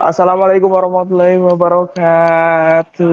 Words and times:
Assalamualaikum 0.00 0.72
warahmatullahi 0.72 1.36
wabarakatuh. 1.36 3.04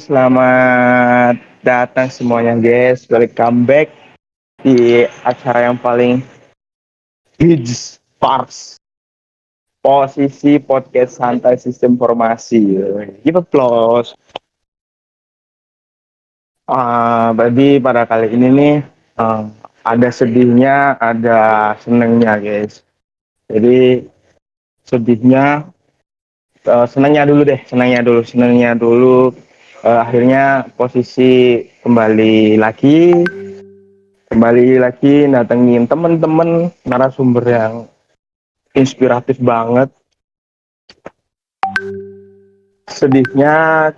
Selamat 0.00 1.36
datang 1.60 2.08
semuanya 2.08 2.56
guys. 2.56 3.04
Welcome 3.12 3.68
back 3.68 3.92
di 4.64 5.04
acara 5.20 5.68
yang 5.68 5.76
paling 5.76 6.24
hits 7.36 8.00
pars 8.16 8.80
posisi 9.84 10.56
podcast 10.56 11.20
santai 11.20 11.60
sistem 11.60 12.00
formasi. 12.00 12.80
Give 13.20 13.44
applause. 13.44 14.16
Uh, 16.64 17.36
berarti 17.36 17.84
pada 17.84 18.08
kali 18.08 18.32
ini 18.32 18.48
nih 18.48 18.80
uh, 19.20 19.44
ada 19.84 20.08
sedihnya, 20.08 20.96
ada 21.04 21.76
senengnya 21.84 22.40
guys. 22.40 22.80
Jadi 23.52 24.08
sedihnya 24.88 25.68
uh, 26.68 26.86
senangnya 26.86 27.24
dulu 27.24 27.42
deh, 27.48 27.60
senangnya 27.64 28.04
dulu, 28.04 28.20
senangnya 28.22 28.76
dulu. 28.76 29.32
Uh, 29.80 29.98
akhirnya 30.04 30.68
posisi 30.76 31.64
kembali 31.80 32.60
lagi, 32.60 33.14
kembali 34.28 34.76
lagi 34.76 35.24
datengin 35.26 35.88
temen-temen 35.88 36.68
narasumber 36.84 37.44
yang 37.48 37.74
inspiratif 38.76 39.40
banget. 39.40 39.88
Sedihnya 42.88 43.88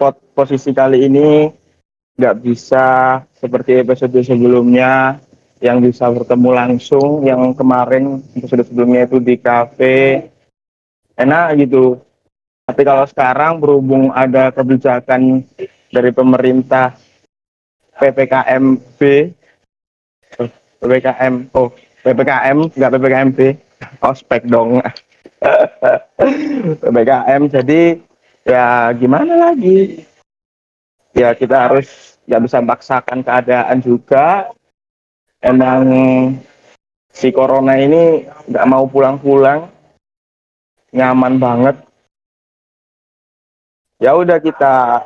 pot 0.00 0.16
posisi 0.32 0.72
kali 0.72 1.04
ini 1.08 1.50
nggak 2.16 2.36
bisa 2.40 2.86
seperti 3.36 3.84
episode 3.84 4.16
sebelumnya 4.24 5.20
yang 5.60 5.80
bisa 5.80 6.08
bertemu 6.12 6.50
langsung 6.52 7.24
yang 7.24 7.52
kemarin 7.56 8.20
episode 8.36 8.64
sebelumnya 8.64 9.08
itu 9.08 9.20
di 9.20 9.40
cafe 9.40 10.28
enak 11.16 11.56
gitu. 11.60 12.00
Tapi 12.66 12.82
kalau 12.82 13.04
sekarang 13.08 13.62
berhubung 13.62 14.12
ada 14.12 14.50
kebijakan 14.52 15.46
dari 15.90 16.10
pemerintah 16.10 16.98
PPKMB 17.96 19.00
PPKM 20.82 21.34
oh 21.56 21.72
PPKM 22.04 22.58
nggak 22.74 22.92
PPKMB 22.92 23.38
ospek 24.04 24.44
dong. 24.46 24.78
PPKM 26.82 27.42
jadi 27.50 27.82
ya 28.44 28.92
gimana 28.94 29.50
lagi? 29.50 30.04
Ya 31.16 31.32
kita 31.32 31.70
harus 31.70 32.18
nggak 32.28 32.42
bisa 32.44 32.56
memaksakan 32.60 33.20
keadaan 33.24 33.78
juga. 33.80 34.52
Emang 35.40 35.82
si 37.14 37.30
corona 37.32 37.78
ini 37.78 38.26
nggak 38.50 38.68
mau 38.68 38.84
pulang-pulang 38.90 39.75
nyaman 40.96 41.36
banget. 41.36 41.76
Ya 44.00 44.16
udah 44.16 44.40
kita 44.40 45.04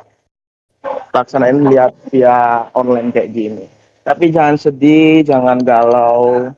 laksanain 1.11 1.67
lihat 1.67 1.91
via 2.09 2.67
online 2.71 3.11
kayak 3.11 3.31
gini. 3.35 3.65
Tapi 4.07 4.31
jangan 4.31 4.55
sedih 4.55 5.21
jangan 5.27 5.59
galau. 5.61 6.51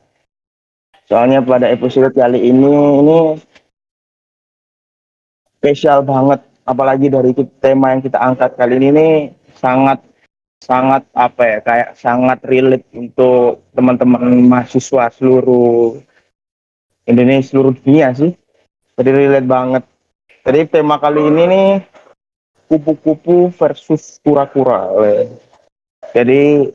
Soalnya 1.10 1.44
pada 1.44 1.68
episode 1.68 2.14
kali 2.14 2.40
ini 2.54 2.74
ini 3.02 3.20
spesial 5.58 6.06
banget. 6.06 6.40
Apalagi 6.64 7.12
dari 7.12 7.36
tema 7.60 7.92
yang 7.92 8.00
kita 8.00 8.22
angkat 8.24 8.56
kali 8.56 8.80
ini 8.80 8.88
nih 8.96 9.14
sangat 9.60 10.00
sangat 10.64 11.04
apa 11.12 11.44
ya 11.44 11.58
kayak 11.60 11.90
sangat 12.00 12.40
relate 12.48 12.88
untuk 12.96 13.68
teman-teman 13.76 14.48
mahasiswa 14.48 15.12
seluruh 15.12 16.00
Indonesia 17.04 17.52
seluruh 17.52 17.76
dunia 17.84 18.16
sih 18.16 18.32
jadi 18.98 19.10
relate 19.10 19.50
banget. 19.50 19.84
Jadi 20.44 20.60
tema 20.70 21.00
kali 21.00 21.22
ini 21.24 21.44
nih 21.50 21.70
kupu-kupu 22.68 23.50
versus 23.56 24.20
kura-kura. 24.22 24.92
Jadi 26.12 26.70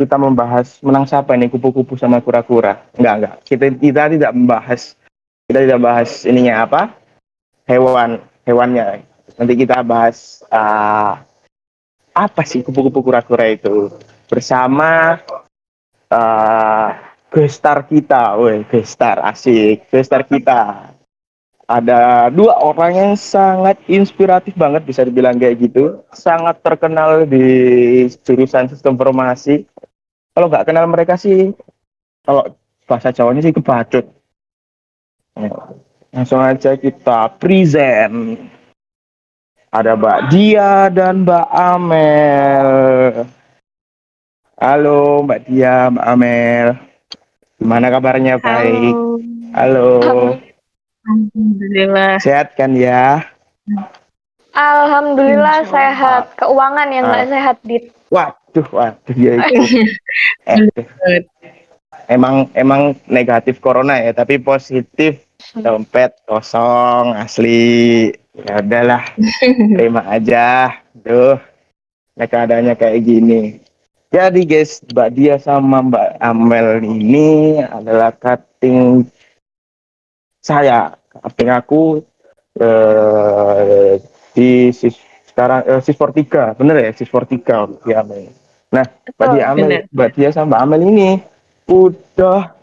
kita 0.00 0.16
membahas 0.16 0.80
menang 0.80 1.04
siapa 1.04 1.36
ini 1.36 1.52
kupu-kupu 1.52 1.94
sama 1.94 2.24
kura-kura. 2.24 2.80
Enggak, 2.96 3.14
enggak. 3.20 3.34
Kita 3.44 3.64
kita 3.76 4.02
tidak 4.16 4.32
membahas 4.32 4.82
kita 5.46 5.58
tidak 5.68 5.80
bahas 5.84 6.10
ininya 6.24 6.64
apa? 6.64 6.82
Hewan, 7.68 8.24
hewannya. 8.48 9.04
Nanti 9.36 9.54
kita 9.54 9.84
bahas 9.86 10.42
uh, 10.50 11.20
apa 12.10 12.42
sih 12.42 12.66
kupu-kupu 12.66 13.04
kura-kura 13.04 13.46
itu 13.46 13.94
bersama 14.26 15.20
uh, 16.10 16.88
gestar 17.30 17.86
kita, 17.86 18.34
woi, 18.34 18.66
gestar 18.66 19.22
asik, 19.22 19.86
gestar 19.92 20.26
kita 20.26 20.90
ada 21.70 22.26
dua 22.34 22.58
orang 22.58 22.92
yang 22.98 23.12
sangat 23.14 23.78
inspiratif 23.86 24.58
banget 24.58 24.82
bisa 24.82 25.06
dibilang 25.06 25.38
kayak 25.38 25.70
gitu. 25.70 26.02
Sangat 26.10 26.58
terkenal 26.66 27.22
di 27.30 27.46
jurusan 28.26 28.66
sistem 28.66 28.98
informasi 28.98 29.70
kalau 30.34 30.50
nggak 30.50 30.66
kenal 30.66 30.90
mereka 30.90 31.14
sih 31.14 31.54
kalau 32.26 32.42
bahasa 32.90 33.14
Jawanya 33.14 33.46
sih 33.46 33.54
kebacut. 33.54 34.02
Ya, 35.38 35.54
langsung 36.10 36.42
aja 36.42 36.74
kita 36.74 37.38
present. 37.38 38.50
Ada 39.70 39.94
Mbak 39.94 40.20
Dia 40.34 40.90
dan 40.90 41.22
Mbak 41.22 41.48
Amel. 41.54 42.70
Halo 44.58 45.22
Mbak 45.22 45.40
Dia 45.46 45.86
Mbak 45.86 46.06
Amel. 46.10 46.68
Gimana 47.62 47.86
kabarnya? 47.94 48.42
Baik. 48.42 48.94
Halo, 49.54 50.02
halo. 50.02 50.49
Alhamdulillah. 51.06 52.20
Sehat 52.20 52.52
kan 52.56 52.76
ya? 52.76 53.24
Alhamdulillah 54.52 55.64
sehat. 55.70 56.36
Keuangan 56.36 56.88
yang 56.92 57.08
nggak 57.08 57.26
ah. 57.26 57.30
sehat, 57.30 57.56
Dit. 57.64 57.84
Waduh, 58.10 58.66
waduh 58.74 59.16
ya 59.16 59.38
itu. 59.38 59.86
eh, 60.50 61.22
emang 62.10 62.50
emang 62.58 62.98
negatif 63.06 63.62
corona 63.62 64.02
ya, 64.02 64.10
tapi 64.10 64.42
positif 64.42 65.22
dompet 65.54 66.18
kosong 66.26 67.14
asli. 67.14 68.10
Ya 68.34 68.58
udahlah, 68.58 69.02
terima 69.78 70.02
aja. 70.10 70.74
Duh, 70.92 71.38
nah 72.18 72.26
keadaannya 72.26 72.74
kayak 72.74 73.00
gini. 73.06 73.62
Jadi 74.10 74.42
guys, 74.42 74.82
Mbak 74.90 75.10
Dia 75.14 75.38
sama 75.38 75.86
Mbak 75.86 76.18
Amel 76.18 76.82
ini 76.82 77.62
adalah 77.62 78.10
cutting 78.18 79.06
saya 80.40 80.96
artinya 81.20 81.60
aku 81.60 82.00
eh, 82.56 84.00
di 84.32 84.72
sis, 84.72 84.96
sekarang 85.28 85.60
eh, 85.68 85.80
sis 85.84 85.96
43 85.96 86.56
bener 86.56 86.76
ya 86.80 86.90
sis 86.96 87.08
43 87.08 87.86
ya 87.86 88.00
Amel 88.00 88.32
nah 88.72 88.84
Mbak 89.16 89.26
Dia 89.36 89.44
Amel 89.52 89.70
Mbak 89.92 90.10
Dia 90.16 90.28
sama 90.32 90.58
Amel 90.64 90.88
ini 90.88 91.20
udah 91.68 92.56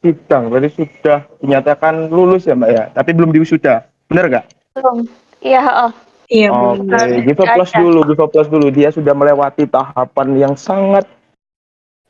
sidang 0.00 0.48
berarti 0.48 0.80
sudah 0.80 1.28
dinyatakan 1.44 2.08
lulus 2.08 2.48
ya 2.48 2.56
Mbak 2.56 2.70
ya 2.72 2.84
tapi 2.96 3.10
belum 3.12 3.30
diwisuda 3.36 3.86
bener 4.08 4.24
gak? 4.32 4.46
belum 4.74 5.06
iya 5.44 5.62
oh. 5.86 5.92
Iya, 6.26 6.50
Oke, 6.50 6.90
okay. 6.90 7.22
give 7.22 7.38
plus 7.38 7.70
dulu, 7.70 8.02
give 8.02 8.26
plus 8.34 8.50
dulu. 8.50 8.66
Dia 8.74 8.90
sudah 8.90 9.14
melewati 9.14 9.62
tahapan 9.70 10.34
yang 10.34 10.54
sangat 10.58 11.06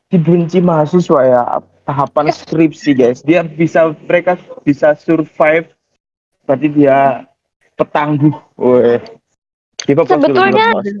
dibenci 0.09 0.57
mahasiswa 0.57 1.19
ya 1.21 1.41
tahapan 1.87 2.27
skripsi 2.35 2.91
guys. 2.91 3.23
Dia 3.23 3.47
bisa 3.47 3.95
mereka 4.03 4.35
bisa 4.67 4.91
survive 4.99 5.71
berarti 6.43 6.67
dia 6.75 7.23
petangguh. 7.79 8.35
Weh. 8.59 8.99
sebetulnya 9.87 10.75
dulu, 10.75 10.99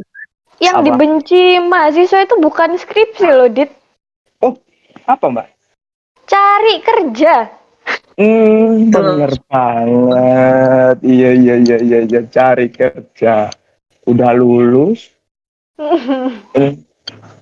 yang 0.63 0.79
apa? 0.79 0.85
dibenci 0.87 1.59
mahasiswa 1.59 2.23
itu 2.23 2.35
bukan 2.39 2.79
skripsi 2.79 3.27
loh 3.27 3.51
dit. 3.51 3.67
Oh 4.39 4.55
apa 5.03 5.27
mbak? 5.27 5.47
Cari 6.23 6.75
kerja. 6.79 7.51
Hmm 8.15 8.89
bener 8.89 9.35
banget. 9.51 10.97
Iya 11.03 11.29
iya 11.35 11.55
iya 11.59 11.77
iya 11.83 11.99
iya. 12.07 12.21
Cari 12.31 12.71
kerja. 12.71 13.51
Udah 14.07 14.31
lulus 14.31 15.11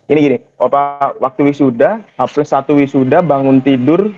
ini 0.05 0.19
gini 0.21 0.37
apa 0.61 1.13
waktu 1.17 1.49
wisuda 1.49 2.05
plus 2.29 2.49
satu 2.53 2.77
wisuda 2.77 3.25
bangun 3.25 3.57
tidur 3.61 4.13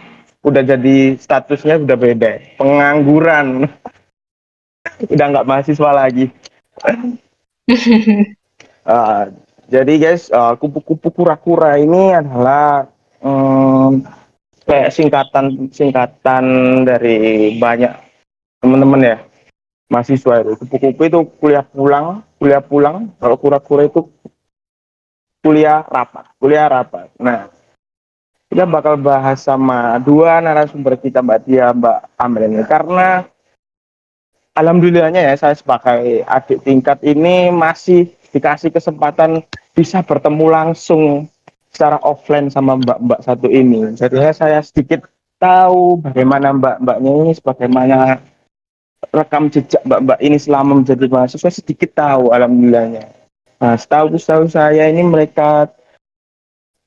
udah 0.47 0.63
jadi 0.63 1.19
statusnya 1.19 1.83
udah 1.83 1.97
beda. 1.99 2.31
Pengangguran. 2.55 3.47
Udah 5.13 5.25
nggak 5.29 5.47
mahasiswa 5.51 5.91
lagi. 5.91 6.31
Uh, 8.87 9.27
jadi 9.73 9.93
guys 9.99 10.31
uh, 10.31 10.55
kupu-kupu 10.55 11.11
kura-kura 11.11 11.75
ini 11.75 12.15
adalah 12.15 12.87
um, 13.19 13.99
kayak 14.63 14.95
singkatan 14.95 15.67
singkatan 15.75 16.43
dari 16.87 17.51
banyak 17.59 17.91
teman-teman 18.63 19.11
ya 19.11 19.17
mahasiswa 19.91 20.39
itu. 20.39 20.55
Kupu-kupu 20.55 21.01
itu 21.03 21.19
kuliah 21.35 21.67
pulang 21.67 22.23
kuliah 22.39 22.63
pulang. 22.63 23.11
Kalau 23.19 23.35
kura-kura 23.35 23.91
itu 23.91 24.07
kuliah 25.41 25.85
rapat, 25.87 26.25
kuliah 26.41 26.67
rapat. 26.69 27.07
Nah, 27.19 27.49
kita 28.47 28.63
bakal 28.63 28.95
bahas 28.99 29.43
sama 29.43 29.99
dua 29.99 30.39
narasumber 30.39 30.95
kita 30.97 31.19
Mbak 31.19 31.39
Tia, 31.45 31.71
Mbak 31.75 31.97
Amel 32.15 32.47
ini 32.47 32.63
karena 32.63 33.27
alhamdulillahnya 34.57 35.21
ya 35.21 35.33
saya 35.37 35.53
sebagai 35.53 36.25
adik 36.25 36.65
tingkat 36.65 36.97
ini 37.05 37.53
masih 37.53 38.09
dikasih 38.33 38.73
kesempatan 38.73 39.45
bisa 39.77 40.01
bertemu 40.01 40.45
langsung 40.49 41.29
secara 41.69 42.01
offline 42.01 42.49
sama 42.49 42.73
mbak-mbak 42.81 43.21
satu 43.21 43.45
ini. 43.53 43.93
Jadi 43.93 44.17
saya 44.33 44.59
sedikit 44.65 45.05
tahu 45.37 46.01
bagaimana 46.01 46.49
mbak-mbaknya 46.57 47.11
ini, 47.13 47.31
bagaimana 47.37 48.17
rekam 49.13 49.53
jejak 49.53 49.85
mbak-mbak 49.85 50.17
ini 50.25 50.37
selama 50.41 50.81
menjadi 50.81 51.05
mahasiswa 51.05 51.51
sedikit 51.53 51.93
tahu 51.93 52.33
alhamdulillahnya. 52.33 53.16
Nah, 53.57 53.73
setahu 53.73 54.13
setahu 54.17 54.45
saya 54.45 54.85
ini 54.89 55.01
mereka 55.01 55.71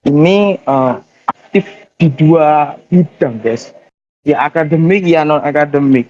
ini 0.07 0.57
uh, 0.65 1.03
aktif 1.27 1.67
di 1.99 2.09
dua 2.15 2.79
bidang, 2.89 3.43
guys. 3.43 3.75
Ya 4.23 4.45
akademik, 4.47 5.05
ya 5.05 5.27
non 5.27 5.43
akademik. 5.43 6.09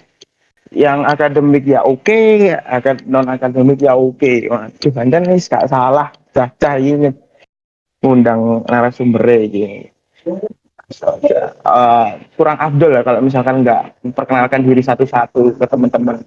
Yang 0.71 0.99
akademik 1.03 1.63
ya 1.67 1.83
oke, 1.83 2.05
okay, 2.07 2.55
non 3.09 3.27
akademik 3.27 3.83
ya 3.83 3.97
oke. 3.97 4.19
Okay. 4.21 4.47
Waduh, 4.47 4.91
dan 5.11 5.27
ini 5.27 5.41
gak 5.43 5.67
salah. 5.67 6.13
Cah 6.31 6.79
ini 6.79 7.11
undang 8.01 8.65
narasumber 8.65 9.27
gitu. 9.51 9.91
Uh, 11.63 12.19
kurang 12.35 12.59
abdul 12.59 12.91
lah 12.91 13.03
kalau 13.07 13.23
misalkan 13.23 13.63
nggak 13.63 13.95
memperkenalkan 14.03 14.59
diri 14.59 14.83
satu-satu 14.83 15.55
ke 15.55 15.65
teman-teman. 15.67 16.19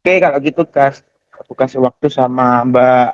Oke 0.00 0.14
kalau 0.16 0.38
gitu 0.40 0.64
guys, 0.64 1.04
aku 1.40 1.52
kasih 1.58 1.82
waktu 1.82 2.06
sama 2.10 2.62
Mbak 2.66 3.08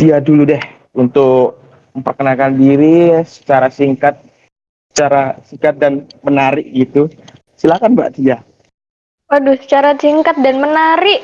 dia 0.00 0.16
dulu 0.20 0.48
deh 0.48 0.60
untuk 0.96 1.60
memperkenalkan 1.92 2.56
diri 2.56 3.12
secara 3.26 3.68
singkat, 3.68 4.16
secara 4.92 5.36
singkat 5.44 5.76
dan 5.76 6.08
menarik 6.24 6.64
gitu. 6.72 7.10
Silakan 7.58 7.92
Mbak 7.92 8.10
Dia. 8.16 8.40
Waduh, 9.28 9.58
secara 9.60 9.94
singkat 10.00 10.40
dan 10.40 10.58
menarik. 10.58 11.22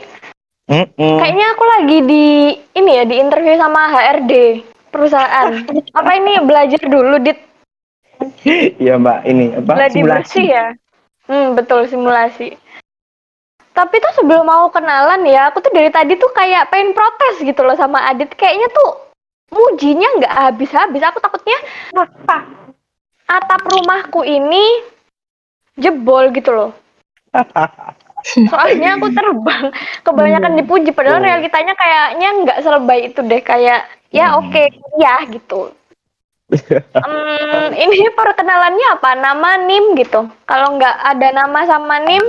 Mm 0.67 0.87
-mm. 0.99 1.17
Kayaknya 1.23 1.47
aku 1.55 1.65
lagi 1.65 1.99
di 2.05 2.27
ini 2.75 2.91
ya 2.99 3.05
di 3.07 3.17
interview 3.23 3.55
sama 3.57 3.89
HRD 3.95 4.63
perusahaan. 4.91 5.51
Apa 5.99 6.11
ini 6.19 6.43
belajar 6.43 6.83
dulu, 6.85 7.17
Dit? 7.23 7.39
Iya, 8.81 8.97
Mbak. 8.97 9.21
Ini 9.29 9.45
apa? 9.61 9.73
Belajar 9.77 10.03
bersih 10.09 10.47
ya? 10.49 10.67
Hmm, 11.29 11.53
betul 11.53 11.85
simulasi. 11.85 12.57
Tapi 13.77 14.01
tuh 14.01 14.13
sebelum 14.17 14.49
mau 14.49 14.73
kenalan 14.73 15.29
ya, 15.29 15.53
aku 15.53 15.61
tuh 15.61 15.69
dari 15.69 15.93
tadi 15.93 16.17
tuh 16.17 16.33
kayak 16.33 16.73
pengen 16.73 16.97
protes 16.97 17.45
gitu 17.45 17.61
loh 17.61 17.77
sama 17.77 18.09
Adit. 18.09 18.33
Kayaknya 18.33 18.73
tuh 18.73 18.91
mujinya 19.53 20.09
nggak 20.17 20.35
habis-habis. 20.49 21.05
Aku 21.05 21.21
takutnya 21.21 21.59
atap 23.29 23.63
rumahku 23.69 24.25
ini 24.25 24.81
jebol 25.77 26.33
gitu 26.33 26.57
loh. 26.57 26.73
Soalnya 28.27 28.97
aku 28.97 29.13
terbang, 29.13 29.71
kebanyakan 30.03 30.57
dipuji. 30.57 30.91
Padahal 30.97 31.21
realitanya 31.21 31.77
kayaknya 31.77 32.29
nggak 32.43 32.59
selebay 32.65 33.13
itu 33.13 33.21
deh. 33.21 33.45
Kayak 33.45 33.87
ya 34.17 34.33
hmm. 34.33 34.39
oke 34.41 34.49
okay, 34.49 34.67
ya 34.97 35.15
gitu 35.29 35.61
um, 36.97 37.71
ini 37.85 38.09
perkenalannya 38.15 38.87
apa 38.97 39.11
nama 39.19 39.51
nim 39.67 39.99
gitu 39.99 40.31
kalau 40.47 40.79
nggak 40.79 40.97
ada 41.05 41.29
nama 41.35 41.61
sama 41.67 42.01
nim 42.07 42.25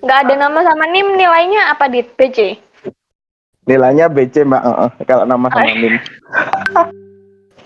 nggak 0.00 0.18
ada 0.26 0.34
nama 0.36 0.58
sama 0.64 0.84
nim 0.88 1.16
nilainya 1.16 1.72
apa 1.72 1.88
di 1.88 2.00
BC 2.02 2.70
nilainya 3.70 4.10
BC 4.10 4.42
mbak. 4.42 4.62
Uh, 4.66 4.90
kalau 5.06 5.24
nama 5.28 5.46
sama 5.52 5.70
nim. 5.70 5.94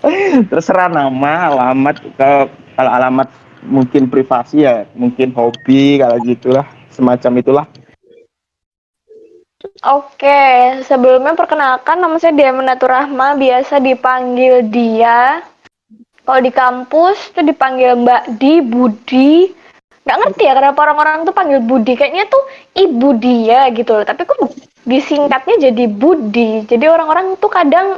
Terserah 0.53 0.89
nama 0.91 1.49
alamat 1.49 1.97
kalau 2.13 2.45
kalau 2.77 2.91
alamat 2.93 3.27
mungkin 3.65 4.05
privasi 4.05 4.61
ya 4.61 4.85
mungkin 4.93 5.33
hobi 5.33 5.97
kalau 5.97 6.21
gitulah 6.21 6.67
semacam 6.93 7.41
itulah. 7.41 7.65
Oke, 9.81 10.77
sebelumnya 10.85 11.33
perkenalkan 11.33 11.97
nama 11.97 12.21
saya 12.21 12.37
Dia 12.37 12.53
Menatu 12.53 12.85
Rahma, 12.85 13.33
biasa 13.33 13.81
dipanggil 13.81 14.69
Dia. 14.69 15.41
Kalau 16.21 16.41
di 16.41 16.53
kampus 16.53 17.33
tuh 17.33 17.41
dipanggil 17.41 17.97
Mbak 17.97 18.23
Di, 18.37 18.61
Budi. 18.61 19.49
Gak 20.05 20.17
ngerti 20.21 20.43
ya 20.45 20.53
kenapa 20.53 20.85
orang-orang 20.85 21.25
tuh 21.25 21.33
panggil 21.33 21.59
Budi. 21.65 21.97
Kayaknya 21.97 22.29
tuh 22.29 22.43
Ibu 22.77 23.09
Dia 23.17 23.73
gitu 23.73 23.91
loh. 23.97 24.05
Tapi 24.05 24.21
kok 24.21 24.37
disingkatnya 24.85 25.69
jadi 25.69 25.85
Budi. 25.89 26.69
Jadi 26.69 26.85
orang-orang 26.85 27.33
tuh 27.41 27.49
kadang 27.49 27.97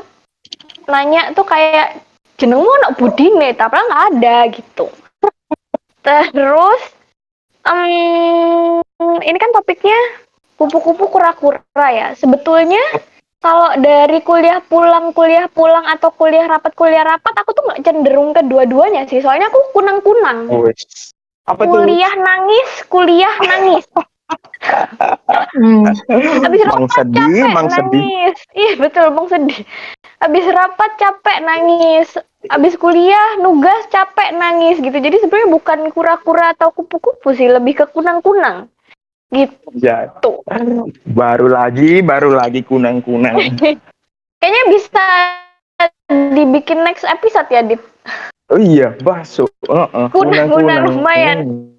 nanya 0.88 1.36
tuh 1.36 1.44
kayak 1.44 2.00
jenengmu 2.40 2.72
anak 2.80 2.96
Budi 2.96 3.28
nih, 3.36 3.52
tapi 3.60 3.76
nggak 3.76 4.04
ada 4.16 4.38
gitu. 4.56 4.88
Terus, 6.08 6.82
um, 7.68 8.80
ini 9.20 9.38
kan 9.38 9.52
topiknya 9.52 10.00
kupu-kupu 10.56 11.12
kura-kura 11.12 11.88
ya. 11.92 12.16
Sebetulnya 12.16 12.80
kalau 13.44 13.76
dari 13.78 14.24
kuliah 14.24 14.64
pulang, 14.64 15.12
kuliah 15.12 15.52
pulang 15.52 15.84
atau 15.92 16.10
kuliah 16.16 16.48
rapat, 16.48 16.72
kuliah 16.72 17.04
rapat, 17.04 17.36
aku 17.36 17.52
tuh 17.52 17.64
nggak 17.68 17.84
cenderung 17.84 18.32
ke 18.32 18.42
dua-duanya 18.48 19.04
sih. 19.12 19.20
Soalnya 19.20 19.52
aku 19.52 19.76
kunang-kunang. 19.76 20.48
Oh, 20.48 20.72
apa 21.48 21.64
kuliah 21.64 22.12
tuh? 22.12 22.24
nangis, 22.24 22.70
kuliah 22.92 23.36
nangis. 23.40 23.86
hmm. 25.56 26.44
Abis 26.44 26.62
rapat 26.68 26.92
sedih, 26.92 27.24
capek 27.24 27.54
nangis. 27.56 27.76
Sedih. 27.80 28.32
Iya 28.52 28.72
betul, 28.76 29.06
bang 29.16 29.28
sedih. 29.32 29.60
Abis 30.20 30.46
rapat 30.52 30.92
capek 31.00 31.38
nangis. 31.48 32.10
Abis 32.52 32.74
kuliah 32.76 33.40
nugas 33.40 33.88
capek 33.88 34.36
nangis 34.36 34.84
gitu. 34.84 34.98
Jadi 35.00 35.24
sebenarnya 35.24 35.50
bukan 35.52 35.80
kura-kura 35.96 36.52
atau 36.52 36.76
kupu-kupu 36.76 37.32
sih, 37.32 37.48
lebih 37.48 37.80
ke 37.80 37.86
kunang-kunang. 37.96 38.68
Gitu. 39.32 39.56
Ya. 39.80 40.12
Baru 41.08 41.48
lagi, 41.52 42.04
baru 42.04 42.36
lagi 42.36 42.64
kunang-kunang. 42.64 43.36
Kayaknya 44.40 44.64
bisa 44.70 45.06
dibikin 46.08 46.86
next 46.86 47.08
episode 47.08 47.50
ya, 47.50 47.64
Dit. 47.66 47.82
Oh 48.48 48.60
iya, 48.60 48.96
baso. 49.04 49.52
Uh 49.68 49.92
-uh, 49.92 50.08
kunang-kunang 50.08 50.88
lumayan. 50.88 51.38
Hmm. 51.44 51.76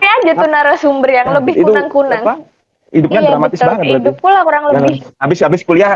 Cari 0.00 0.08
aja 0.08 0.32
tuh 0.32 0.48
narasumber 0.48 1.10
yang 1.12 1.28
nah, 1.28 1.36
lebih 1.44 1.60
kunang-kunang. 1.60 2.48
Hidupnya 2.90 3.20
iya, 3.20 3.28
dramatis 3.30 3.60
betul. 3.60 3.68
banget 3.68 3.84
berarti. 3.84 4.00
Hidup 4.00 4.16
pula 4.18 4.40
kurang 4.48 4.64
lebih. 4.72 4.96
Habis 5.20 5.38
habis 5.44 5.60
kuliah, 5.62 5.92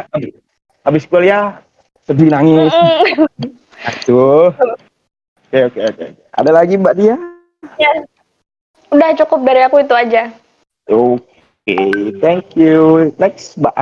habis 0.85 1.05
kuliah 1.09 1.65
sedih 2.05 2.29
nangis. 2.29 2.71
Aduh. 3.89 4.53
Oke 5.49 5.59
oke 5.73 5.81
oke. 5.89 6.07
Ada 6.37 6.51
lagi 6.53 6.75
Mbak 6.77 6.95
Tia? 7.01 7.17
Ya. 7.81 7.91
Udah 8.93 9.11
cukup 9.25 9.41
dari 9.43 9.61
aku 9.65 9.81
itu 9.81 9.95
aja. 9.97 10.31
Oke, 10.87 11.25
okay, 11.65 12.13
thank 12.21 12.53
you. 12.55 13.09
Next 13.17 13.57
Mbak 13.57 13.73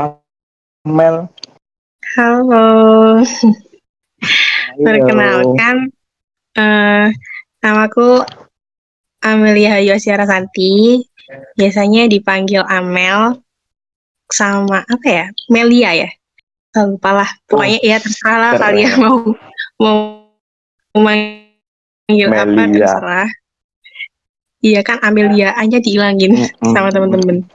Amel. 0.87 1.27
Halo. 2.13 3.25
Perkenalkan, 4.77 5.89
uh, 6.61 7.09
namaku 7.65 8.21
Amelia 9.25 9.81
Yosiara 9.81 10.29
Santi. 10.29 11.01
Biasanya 11.57 12.13
dipanggil 12.13 12.61
Amel 12.69 13.41
sama 14.29 14.85
apa 14.85 15.07
ya? 15.09 15.27
Melia 15.49 16.05
ya. 16.05 16.11
Lupa 16.85 17.25
lah. 17.25 17.31
Pokoknya 17.49 17.81
oh, 17.81 17.89
ya 17.89 17.97
terserah 17.97 18.53
kalian 18.61 18.93
mau 19.01 19.17
mau 19.81 19.99
mau 20.93 21.05
panggil 21.09 22.29
apa 22.29 22.63
terserah. 22.77 23.31
Iya 24.61 24.85
kan 24.85 25.01
Amelia 25.01 25.57
aja 25.57 25.81
dihilangin 25.81 26.37
mm 26.37 26.45
-hmm. 26.61 26.73
sama 26.77 26.93
temen-temen. 26.93 27.49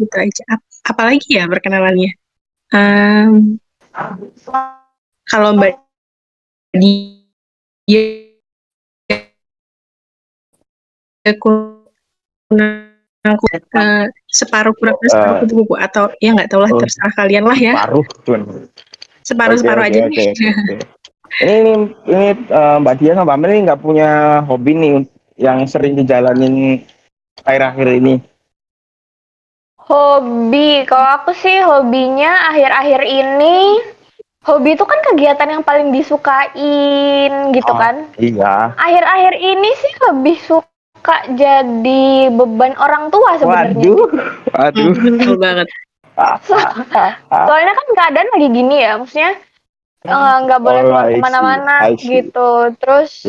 Gitu 0.00 0.16
aja. 0.16 0.42
Ap 0.56 0.60
apalagi 0.88 1.36
ya 1.36 1.44
perkenalannya. 1.44 2.16
Um, 2.68 3.56
kalau 5.28 5.56
Mbak 5.56 5.80
dia 6.76 8.04
aku 11.28 11.48
aku 13.24 13.44
uh, 13.76 14.04
separuh 14.28 14.72
kurang 14.76 14.96
separuh 15.04 15.34
uh, 15.36 15.40
kupu-kupu 15.44 15.74
atau 15.76 16.12
ya 16.20 16.32
nggak 16.32 16.48
tahu 16.48 16.64
lah 16.64 16.72
oh, 16.72 16.80
terserah 16.80 17.12
kalian 17.16 17.44
lah 17.44 17.58
ya. 17.58 17.72
Separuh 17.76 18.04
tuan. 18.24 18.40
Separuh 19.24 19.56
separuh 19.60 19.84
okay, 19.84 19.92
aja 19.92 20.00
okay, 20.04 20.08
nih. 20.08 20.28
Okay, 20.32 20.78
ini 21.44 21.72
ini 22.08 22.26
uh, 22.48 22.76
Mbak 22.80 22.94
Dia 23.00 23.12
sama 23.16 23.32
Mbak 23.32 23.36
Amel 23.36 23.50
ini 23.52 23.60
nggak 23.68 23.82
punya 23.84 24.10
hobi 24.48 24.72
nih 24.76 24.92
yang 25.36 25.58
sering 25.68 25.96
dijalanin 25.96 26.84
akhir-akhir 27.44 27.88
ini. 28.00 28.14
Hobi, 29.88 30.84
kalau 30.84 31.08
aku 31.16 31.32
sih 31.32 31.64
hobinya 31.64 32.52
akhir-akhir 32.52 33.00
ini 33.08 33.80
hobi 34.44 34.76
itu 34.76 34.84
kan 34.84 35.00
kegiatan 35.12 35.48
yang 35.48 35.64
paling 35.64 35.88
disukain 35.96 37.32
gitu 37.56 37.72
oh, 37.72 37.78
kan? 37.80 38.04
Iya. 38.20 38.76
Akhir-akhir 38.76 39.34
ini 39.40 39.70
sih 39.80 39.92
lebih 40.12 40.36
suka 40.44 41.16
jadi 41.32 42.28
beban 42.28 42.76
orang 42.76 43.08
tua 43.08 43.40
sebenarnya. 43.40 43.80
Waduh, 43.80 44.04
waduh. 44.52 44.92
Betul 45.16 45.36
banget. 45.40 45.68
So, 46.44 46.58
soalnya 47.30 47.72
kan 47.72 47.86
keadaan 47.94 48.28
lagi 48.34 48.48
gini 48.50 48.76
ya, 48.82 48.98
maksudnya 48.98 49.38
Eh, 50.06 50.34
nggak 50.46 50.60
uh, 50.60 50.64
boleh 50.64 50.82
keluar 50.86 51.06
ke 51.10 51.18
mana-mana 51.18 51.74
gitu 51.98 52.50
terus 52.78 53.26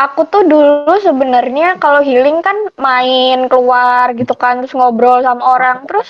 aku 0.00 0.20
tuh 0.32 0.42
dulu 0.48 0.96
sebenarnya 1.04 1.76
kalau 1.76 2.00
healing 2.00 2.40
kan 2.40 2.56
main 2.80 3.44
keluar 3.52 4.16
gitu 4.16 4.32
kan 4.32 4.64
terus 4.64 4.72
ngobrol 4.72 5.20
sama 5.20 5.42
orang. 5.60 5.84
Terus 5.84 6.08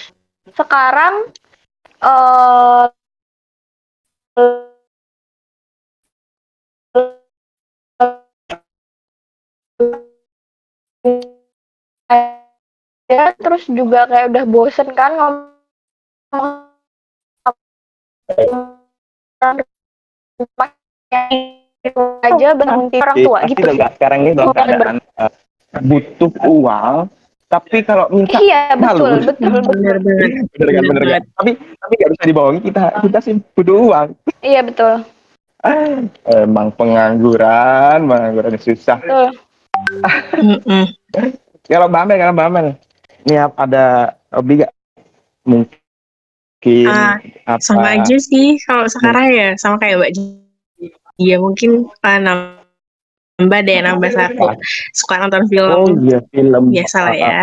sekarang 0.54 1.14
eh 2.00 2.86
ya 13.10 13.34
terus 13.34 13.66
juga 13.66 14.06
kayak 14.06 14.30
udah 14.30 14.44
bosen 14.46 14.88
kan 14.94 15.10
ngomong 15.18 15.50
aja 22.20 22.48
berhenti 22.52 22.96
orang 23.00 23.16
tua 23.24 23.38
Pasti 23.40 23.52
gitu 23.56 23.68
enggak 23.72 23.90
sekarang 23.96 24.18
ini 24.20 24.32
dalam 24.36 24.48
Bukan 24.52 24.64
keadaan 24.68 24.96
eh, 25.00 25.32
butuh 25.80 26.32
uang, 26.44 26.96
tapi 27.46 27.76
kalau 27.86 28.06
minta 28.10 28.36
Iya 28.36 28.74
betul 28.74 29.22
betul 29.22 29.48
betul. 29.48 29.74
bener 29.80 29.96
banget 30.02 30.30
bener 30.50 30.68
kan, 30.68 30.82
bener 30.84 31.04
kan? 31.06 31.22
Tapi 31.40 31.50
tapi 31.56 31.92
nggak 31.96 32.10
bisa 32.12 32.24
dibohongi 32.26 32.60
kita 32.68 32.82
kita 33.00 33.18
sih 33.22 33.34
butuh 33.56 33.76
uang. 33.88 34.06
Iya 34.44 34.60
betul. 34.66 34.94
Emang 36.24 36.72
pengangguran, 36.72 38.08
pengangguran 38.08 38.56
susah. 38.56 38.96
Kalau 41.68 41.86
Mbak 41.86 42.00
Amel, 42.02 42.16
kalau 42.16 42.32
Mbak 42.32 42.46
Amel, 42.48 42.66
ini 43.28 43.34
ada 43.36 43.84
hobi 44.32 44.64
nggak? 44.64 44.72
Mungkin 45.44 46.88
Ah, 46.88 47.16
apa? 47.48 47.60
sama 47.60 47.96
aja 47.96 48.16
sih 48.20 48.56
kalau 48.64 48.84
sekarang 48.88 49.32
ya 49.32 49.48
sama 49.56 49.76
kayak 49.80 49.96
Mbak 50.00 50.12
Dia 51.20 51.36
mungkin 51.36 51.84
ah, 52.00 52.16
nambah 52.16 53.60
deh 53.64 53.78
nambah 53.80 54.10
satu 54.12 54.56
suka 54.92 55.20
nonton 55.20 55.44
film 55.48 55.68
Oh 55.68 55.88
iya 56.04 56.20
film. 56.28 56.72
biasa 56.72 56.98
lah 57.08 57.16
ya 57.16 57.36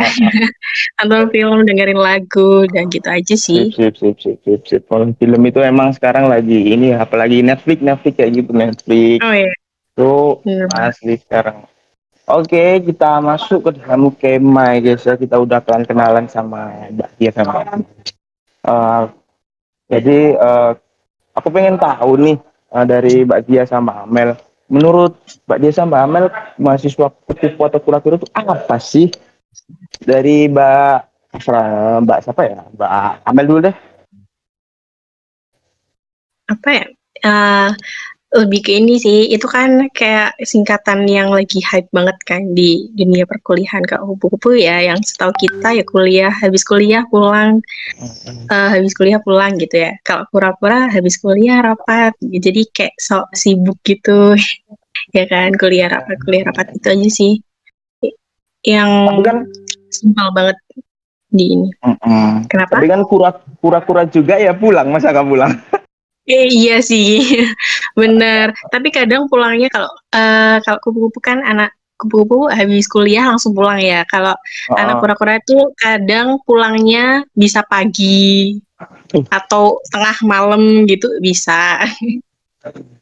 nonton 1.02 1.30
film 1.30 1.58
dengerin 1.66 1.98
lagu 1.98 2.66
dan 2.74 2.90
gitu 2.90 3.06
aja 3.10 3.36
sih 3.38 3.70
Sip, 3.70 3.94
sip, 3.94 3.94
sip, 3.98 4.16
sip, 4.18 4.38
sip, 4.42 4.62
sip. 4.66 4.82
Kalau 4.86 5.10
film 5.18 5.42
itu 5.46 5.62
emang 5.62 5.94
sekarang 5.94 6.30
lagi 6.30 6.74
ini 6.74 6.94
apalagi 6.94 7.42
Netflix, 7.46 7.82
Netflix 7.82 8.14
kayak 8.18 8.32
gitu 8.34 8.52
Netflix. 8.54 9.22
oh 9.22 9.34
iya 9.34 9.54
Tuh 9.98 10.38
bener. 10.46 10.70
asli 10.78 11.18
sekarang. 11.18 11.66
Oke, 12.28 12.84
kita 12.86 13.18
masuk 13.18 13.66
ke 13.66 13.82
dalam 13.82 14.14
guys 14.78 15.02
ya. 15.02 15.18
Kita 15.18 15.40
udah 15.42 15.58
kenalan 15.64 15.88
kenalan 15.88 16.26
sama 16.30 16.70
Mbak 16.94 17.10
Tia 17.18 17.32
sama. 17.34 17.66
Eh, 18.68 19.04
jadi 19.90 20.20
eh, 20.36 20.72
aku 21.34 21.48
pengen 21.50 21.80
tahu 21.82 22.14
nih 22.20 22.38
eh, 22.74 22.86
dari 22.86 23.24
Mbak 23.24 23.42
Tia 23.48 23.64
sama 23.64 24.04
Amel. 24.04 24.36
Menurut 24.68 25.16
Mbak 25.48 25.60
Tia 25.64 25.74
sama 25.74 26.04
Amel, 26.04 26.28
mahasiswa 26.60 27.08
kutip 27.28 27.56
atau 27.56 27.80
kura-kura 27.80 28.20
itu 28.20 28.28
apa 28.36 28.76
sih? 28.82 29.08
Dari 30.04 30.52
Mbak 30.52 30.96
Mbak 32.04 32.20
siapa 32.24 32.42
ya? 32.44 32.64
Mbak 32.74 32.92
Amel 33.28 33.46
dulu 33.48 33.62
deh. 33.68 33.76
apa 36.48 36.70
ya 36.72 36.86
eh, 37.28 37.70
lebih 38.38 38.62
ke 38.62 38.72
ini 38.78 39.02
sih 39.02 39.34
itu 39.34 39.50
kan 39.50 39.90
kayak 39.98 40.38
singkatan 40.46 41.10
yang 41.10 41.34
lagi 41.34 41.58
hype 41.66 41.90
banget 41.90 42.14
kan 42.30 42.42
di 42.54 42.86
dunia 42.94 43.26
perkuliahan 43.26 43.82
ke 43.82 43.98
kupu-kupu 43.98 44.62
ya 44.62 44.78
yang 44.86 45.02
setahu 45.02 45.34
kita 45.42 45.74
ya 45.74 45.84
kuliah 45.84 46.30
habis 46.30 46.62
kuliah 46.62 47.02
pulang. 47.10 47.66
Eh, 48.48 48.70
habis 48.70 48.94
kuliah 48.94 49.18
pulang 49.18 49.58
gitu 49.58 49.82
ya. 49.82 49.98
Kalau 50.06 50.30
pura-pura 50.30 50.86
habis 50.94 51.18
kuliah 51.18 51.66
rapat. 51.66 52.14
Jadi 52.22 52.70
kayak 52.70 52.94
sok 53.02 53.34
sibuk 53.34 53.82
gitu. 53.82 54.34
Ya 55.16 55.24
kan 55.24 55.56
kuliah 55.56 55.88
rapat 55.88 56.20
kuliah 56.26 56.44
rapat 56.52 56.74
itu 56.74 56.88
aja 56.90 57.10
sih. 57.14 57.34
Yang 58.66 58.90
Tapi 58.92 59.22
kan, 59.24 59.38
simpel 59.88 60.28
banget 60.36 60.58
di 61.32 61.46
ini. 61.54 61.70
Mm-mm. 61.80 62.50
kenapa? 62.52 62.82
Tapi 62.82 62.88
kan 62.92 63.02
kura-kura 63.62 64.04
juga 64.10 64.36
ya 64.36 64.52
pulang, 64.52 64.92
masa 64.92 65.16
nggak 65.16 65.28
pulang? 65.30 65.54
Eh, 66.28 66.48
iya 66.52 66.84
sih, 66.84 67.24
bener. 68.00 68.52
Tapi 68.68 68.92
kadang 68.92 69.32
pulangnya 69.32 69.72
kalau 69.72 69.88
eh, 70.12 70.60
kalau 70.62 70.80
kupu-kupu 70.84 71.24
kan 71.24 71.40
anak 71.42 71.72
kupu-kupu 71.96 72.52
habis 72.52 72.86
kuliah 72.86 73.26
langsung 73.26 73.56
pulang 73.56 73.80
ya. 73.80 74.04
Kalau 74.06 74.36
anak 74.76 75.00
kura-kura 75.00 75.40
itu 75.40 75.56
kadang 75.76 76.38
pulangnya 76.44 77.24
bisa 77.32 77.64
pagi 77.64 78.60
Uh. 78.78 79.26
atau 79.34 79.82
tengah 79.90 80.14
malam 80.22 80.86
gitu 80.86 81.10
bisa. 81.18 81.82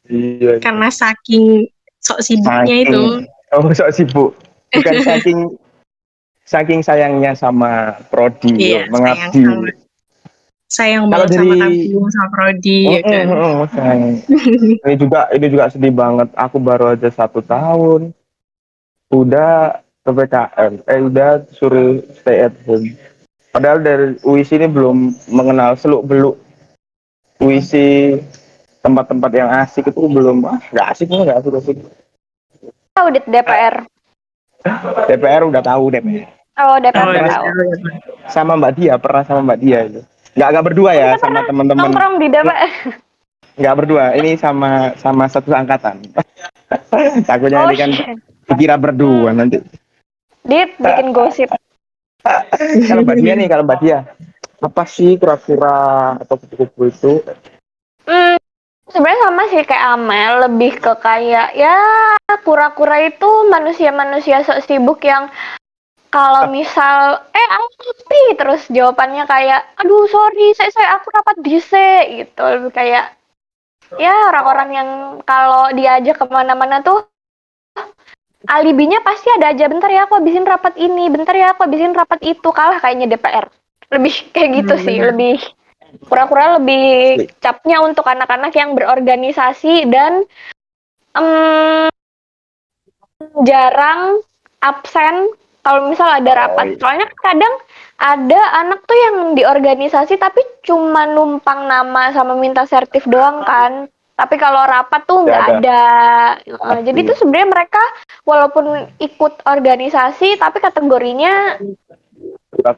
Iya. 0.08 0.64
Karena 0.64 0.88
saking 0.88 1.68
sok 2.00 2.24
sibuknya 2.24 2.64
Saking- 2.64 2.88
itu. 2.88 3.04
Oh, 3.52 3.68
sok 3.76 3.92
sibuk. 3.92 4.32
Bukan 4.72 4.96
saking 5.10 5.40
saking 6.46 6.80
sayangnya 6.80 7.34
sama 7.34 8.00
prodi, 8.08 8.56
Iya, 8.56 8.88
mengabdi. 8.88 9.42
sayang 9.42 9.68
sama 9.68 9.70
sayang 10.66 11.08
Kalau 11.08 11.24
banget 11.24 11.38
sama 11.38 11.54
dari- 11.54 11.62
kampung 11.62 12.06
sama 12.10 12.28
prodi 12.30 12.80
Oh, 12.82 12.92
ya 12.92 13.02
kan. 13.02 13.26
oh, 13.28 13.54
oh, 13.56 13.68
sayang. 13.70 14.02
ini 14.82 14.96
juga 14.96 15.20
ini 15.30 15.46
juga 15.48 15.64
sedih 15.68 15.94
banget. 15.94 16.30
Aku 16.34 16.58
baru 16.58 16.92
aja 16.92 17.08
satu 17.08 17.40
tahun, 17.40 18.12
udah 19.08 19.54
ppkm, 20.02 20.74
eh 20.84 21.00
udah 21.02 21.30
suruh 21.52 21.98
stay 22.14 22.44
at 22.44 22.56
home. 22.64 22.94
Padahal 23.50 23.80
dari 23.80 24.20
UIS 24.22 24.52
ini 24.52 24.68
belum 24.68 24.98
mengenal 25.30 25.74
seluk 25.76 26.04
beluk 26.04 26.36
UIS 27.38 27.72
tempat-tempat 28.82 29.32
yang 29.32 29.50
asik 29.56 29.88
itu 29.88 30.02
belum 30.02 30.44
ah 30.44 30.60
nggak 30.70 30.88
asik 30.92 31.08
nggak 31.08 31.40
asik 31.40 31.54
asik. 31.56 31.78
Audit 32.96 33.24
DPR. 33.26 33.86
DPR 35.06 35.44
udah 35.46 35.62
tahu 35.62 35.88
DPR. 35.90 36.28
Oh 36.58 36.76
DPR 36.78 37.00
Oh, 37.02 37.12
udah 37.12 37.22
iya, 37.22 37.32
tahu. 37.32 37.46
sama 38.28 38.54
Mbak 38.56 38.72
Dia 38.76 38.94
pernah 38.96 39.24
sama 39.24 39.40
Mbak 39.46 39.60
Dia 39.60 39.80
itu 39.86 40.02
nggak 40.36 40.48
nggak 40.52 40.66
berdua 40.68 40.92
ya 40.92 41.08
Kita 41.16 41.28
sama 41.28 41.40
teman-teman. 41.48 41.82
Nongkrong 41.90 42.16
di 42.20 42.28
DPR. 42.28 42.72
nggak 43.56 43.76
berdua 43.80 44.04
ini 44.20 44.36
sama 44.36 44.92
sama 45.00 45.32
satu 45.32 45.56
angkatan. 45.56 46.04
Takutnya 47.30 47.64
Oh 47.64 47.72
ini 47.72 47.80
kan 47.80 47.92
dikira 48.52 48.76
berdua 48.76 49.32
nanti. 49.32 49.64
Dit 50.44 50.76
bikin 50.78 51.16
gosip. 51.16 51.50
kalau 52.90 53.06
Mbak 53.06 53.18
Dia 53.22 53.34
nih 53.38 53.48
kalau 53.48 53.64
Mbak 53.64 53.80
Dia 53.80 54.00
apa 54.60 54.84
sih 54.90 55.16
kura-kura 55.16 56.18
atau 56.20 56.36
kupu-kupu 56.42 56.90
itu? 56.90 57.12
Hmm, 58.06 58.36
sebenarnya 58.90 59.20
sama 59.30 59.44
sih 59.54 59.62
kayak 59.62 59.86
Amel, 59.94 60.34
lebih 60.50 60.82
ke 60.82 60.94
kayak 61.00 61.54
ya 61.54 61.78
kura-kura 62.42 62.98
itu 63.06 63.30
manusia-manusia 63.50 64.42
sok 64.42 64.66
sibuk 64.66 65.00
yang 65.06 65.30
kalau 66.16 66.44
misal 66.58 67.00
eh 67.40 67.48
api 67.60 68.22
terus 68.40 68.62
jawabannya 68.78 69.24
kayak 69.34 69.62
aduh 69.82 70.06
sorry 70.16 70.48
saya 70.58 70.72
saya 70.76 70.90
aku 70.98 71.08
rapat 71.18 71.36
DC 71.46 71.72
gitu. 72.20 72.42
Lebih 72.54 72.72
kayak 72.80 73.06
ya 74.06 74.14
orang-orang 74.32 74.70
yang 74.80 74.90
kalau 75.30 75.66
diajak 75.78 76.16
ke 76.22 76.26
mana-mana 76.38 76.78
tuh 76.88 77.00
alibinya 78.56 79.00
pasti 79.08 79.28
ada 79.36 79.52
aja. 79.54 79.66
Bentar 79.72 79.90
ya 79.92 80.02
aku 80.08 80.14
habisin 80.22 80.46
rapat 80.48 80.74
ini 80.80 81.04
bentar 81.14 81.36
ya 81.36 81.48
aku 81.54 81.62
habisin 81.68 81.94
rapat 82.00 82.20
itu. 82.24 82.50
Kalah 82.58 82.78
kayaknya 82.84 83.08
DPR 83.12 83.46
lebih 83.94 84.14
kayak 84.34 84.50
gitu 84.64 84.74
Hmm, 84.74 84.86
sih 84.86 84.98
bener. 84.98 85.10
lebih 85.10 85.38
kura-kura 86.10 86.60
lebih 86.60 86.84
capnya 87.44 87.78
untuk 87.88 88.04
anak-anak 88.06 88.52
yang 88.56 88.76
berorganisasi 88.76 89.88
dan 89.88 90.28
em, 91.16 91.88
jarang 93.48 94.20
absen 94.60 95.16
kalau 95.66 95.90
misal 95.90 96.06
ada 96.08 96.30
Oh, 96.30 96.38
rapat 96.38 96.66
iya. 96.70 96.78
soalnya 96.78 97.08
kadang 97.18 97.54
ada 97.98 98.42
anak 98.62 98.86
tuh 98.86 98.94
yang 98.94 99.34
di 99.34 99.42
organisasi 99.42 100.16
tapi 100.16 100.46
cuma 100.62 101.10
numpang 101.10 101.66
nama 101.66 102.14
sama 102.14 102.38
minta 102.38 102.64
sertif 102.64 103.10
doang 103.10 103.42
kan. 103.42 103.90
Tapi 104.16 104.40
kalau 104.40 104.64
rapat 104.64 105.04
tuh 105.04 105.28
Nggak 105.28 105.42
nggak 105.44 105.60
ada, 105.60 105.84
Eh, 106.46 106.80
jadi 106.88 107.00
tuh 107.04 107.18
sebenarnya 107.20 107.50
mereka 107.52 107.84
walaupun 108.24 108.64
ikut 108.96 109.44
organisasi 109.44 110.38
tapi 110.38 110.64
kategorinya 110.64 111.60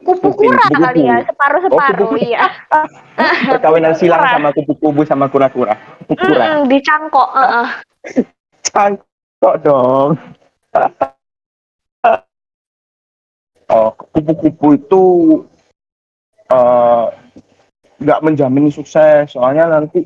kupu 0.02 0.34
kura 0.34 0.66
kali 0.66 1.06
ya 1.06 1.22
separuh 1.22 1.62
separuh 1.62 2.10
kupu-kura. 2.10 2.26
iya. 2.26 2.46
Perkawinan 3.54 3.94
silang 3.94 4.26
sama 4.26 4.50
kupu-kupu 4.50 5.06
sama 5.06 5.30
kura-kura. 5.30 5.78
Kura 6.18 6.46
Mm-mm, 6.48 6.66
dicangkok 6.66 7.28
heeh. 7.38 7.66
cangkok 8.66 9.54
dong 9.62 10.18
oh 13.68 13.90
kupu-kupu 14.12 14.66
itu 14.76 15.04
eh, 16.52 17.06
nggak 17.98 18.22
menjamin 18.24 18.72
sukses. 18.72 19.34
Soalnya 19.34 19.68
nanti 19.68 20.04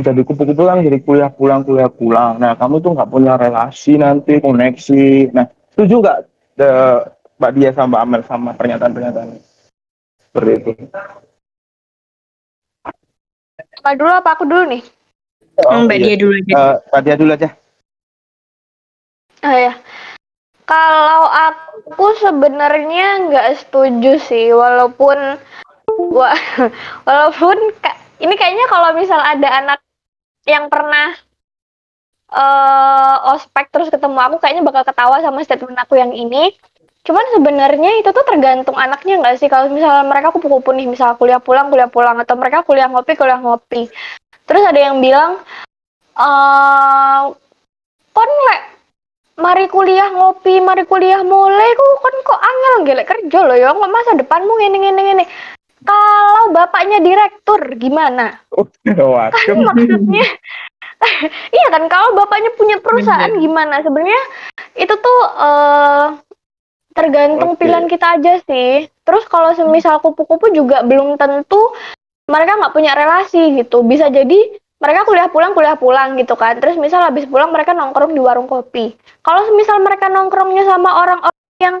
jadi 0.00 0.24
kupu-kupu 0.24 0.64
kan 0.64 0.80
jadi 0.80 0.98
kuliah 1.04 1.30
pulang 1.32 1.62
kuliah 1.66 1.90
pulang. 1.92 2.40
Nah 2.40 2.56
kamu 2.56 2.80
tuh 2.80 2.96
nggak 2.96 3.10
punya 3.10 3.34
relasi 3.36 4.00
nanti 4.00 4.40
koneksi. 4.40 5.34
Nah 5.36 5.46
setuju 5.74 5.94
nggak 6.00 6.18
eh, 6.60 7.00
Mbak 7.40 7.52
Dia 7.56 7.70
sama 7.72 7.88
Mbak 7.96 8.02
Amel 8.04 8.22
sama 8.28 8.50
pernyataan-pernyataan? 8.52 9.28
Seperti 10.28 10.52
itu. 10.60 10.72
Apa 13.80 13.96
dulu 13.96 14.12
apa? 14.12 14.28
Aku 14.36 14.44
dulu 14.44 14.76
nih. 14.76 14.82
Hmm, 15.60 15.88
Mbak 15.88 15.96
iya. 15.96 16.04
dia 16.04 16.16
dulu 16.20 16.32
aja. 16.36 16.52
Eh, 16.52 16.76
Mbak 16.92 17.00
Dia 17.04 17.16
dulu 17.16 17.32
aja. 17.32 17.50
Oh 19.40 19.56
ya 19.56 19.72
Kalau 20.68 21.24
aku 21.32 21.69
sebenarnya 21.98 23.26
nggak 23.26 23.48
setuju 23.66 24.20
sih, 24.22 24.54
walaupun 24.54 25.40
wa, 26.14 26.30
walaupun 27.08 27.56
ini 28.20 28.34
kayaknya 28.36 28.66
kalau 28.68 28.94
misal 28.94 29.18
ada 29.18 29.48
anak 29.48 29.80
yang 30.46 30.68
pernah 30.70 31.16
eh 32.30 33.16
ospek 33.34 33.74
terus 33.74 33.90
ketemu 33.90 34.14
aku 34.22 34.38
kayaknya 34.38 34.62
bakal 34.62 34.86
ketawa 34.86 35.18
sama 35.18 35.42
statement 35.42 35.78
aku 35.82 35.98
yang 35.98 36.14
ini. 36.14 36.54
Cuman 37.00 37.24
sebenarnya 37.32 37.96
itu 37.98 38.12
tuh 38.12 38.22
tergantung 38.28 38.76
anaknya 38.76 39.18
nggak 39.18 39.40
sih? 39.40 39.48
Kalau 39.48 39.72
misalnya 39.72 40.04
mereka 40.04 40.30
kupu-kupu 40.36 40.70
nih, 40.76 40.84
misal 40.84 41.16
kuliah 41.16 41.40
pulang, 41.40 41.72
kuliah 41.72 41.88
pulang, 41.88 42.20
atau 42.20 42.36
mereka 42.36 42.60
kuliah 42.62 42.86
ngopi, 42.92 43.16
kuliah 43.16 43.40
ngopi. 43.40 43.88
Terus 44.44 44.62
ada 44.68 44.78
yang 44.78 45.00
bilang, 45.00 45.40
eh 46.14 47.20
kon 48.12 48.30
mari 49.40 49.66
kuliah 49.66 50.12
ngopi, 50.12 50.60
mari 50.60 50.84
kuliah 50.84 51.24
mulai 51.24 51.70
ku 51.74 51.86
kon 51.98 52.16
kok 52.22 52.40
angel 52.40 52.74
gelek 52.86 53.08
kerja 53.08 53.38
loh 53.42 53.56
ya, 53.56 53.72
kok 53.72 53.90
masa 53.90 54.12
depanmu 54.14 54.52
ngene 54.60 54.78
ngene 54.78 55.00
ngene. 55.00 55.24
Kalau 55.80 56.52
bapaknya 56.52 57.00
direktur 57.00 57.72
gimana? 57.80 58.36
Waduh. 58.52 59.32
Kan 59.32 59.64
maksudnya 59.64 60.24
iya 61.56 61.66
kan 61.72 61.88
kalau 61.88 62.12
bapaknya 62.12 62.52
punya 62.60 62.76
perusahaan 62.84 63.32
gimana? 63.40 63.80
Sebenarnya 63.80 64.22
itu 64.76 64.92
tuh 65.00 65.20
eh 65.40 66.06
tergantung 66.92 67.56
Oke. 67.56 67.64
pilihan 67.64 67.88
kita 67.88 68.20
aja 68.20 68.44
sih. 68.44 68.92
Terus 69.08 69.24
kalau 69.32 69.56
semisal 69.56 70.04
kupu-kupu 70.04 70.52
juga 70.52 70.84
belum 70.84 71.16
tentu 71.16 71.72
mereka 72.28 72.60
nggak 72.60 72.74
punya 72.76 72.92
relasi 72.92 73.56
gitu. 73.56 73.80
Bisa 73.80 74.12
jadi 74.12 74.59
mereka 74.80 75.04
kuliah 75.04 75.28
pulang 75.28 75.52
kuliah 75.52 75.76
pulang 75.76 76.16
gitu 76.16 76.34
kan. 76.34 76.56
Terus 76.56 76.80
misal 76.80 77.04
habis 77.04 77.28
pulang 77.28 77.52
mereka 77.52 77.76
nongkrong 77.76 78.16
di 78.16 78.20
warung 78.20 78.48
kopi. 78.48 78.96
Kalau 79.20 79.44
semisal 79.44 79.84
mereka 79.84 80.08
nongkrongnya 80.08 80.64
sama 80.64 81.04
orang-orang 81.04 81.56
yang 81.60 81.76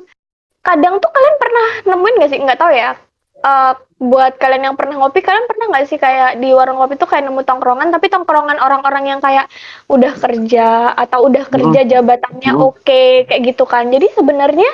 kadang 0.60 1.00
tuh 1.00 1.08
kalian 1.08 1.36
pernah 1.40 1.68
nemuin 1.88 2.20
gak 2.20 2.30
sih? 2.30 2.38
Nggak 2.44 2.60
tahu 2.60 2.72
ya. 2.76 2.92
Eh, 3.40 3.72
buat 4.00 4.36
kalian 4.36 4.72
yang 4.72 4.76
pernah 4.76 5.00
ngopi, 5.00 5.24
kalian 5.24 5.48
pernah 5.48 5.72
nggak 5.72 5.88
sih 5.88 5.96
kayak 5.96 6.40
di 6.44 6.52
warung 6.52 6.76
kopi 6.76 7.00
tuh 7.00 7.08
kayak 7.08 7.24
nemu 7.24 7.40
tongkrongan, 7.44 7.88
tapi 7.88 8.12
tongkrongan 8.12 8.60
orang-orang 8.60 9.16
yang 9.16 9.20
kayak 9.24 9.48
udah 9.88 10.12
kerja 10.16 10.92
atau 10.92 11.24
udah 11.24 11.44
kerja 11.48 11.80
jabatannya 11.88 12.52
Hmm. 12.52 12.68
oke 12.68 13.02
kayak 13.28 13.42
gitu 13.48 13.64
kan. 13.64 13.88
Jadi 13.88 14.12
sebenarnya 14.12 14.68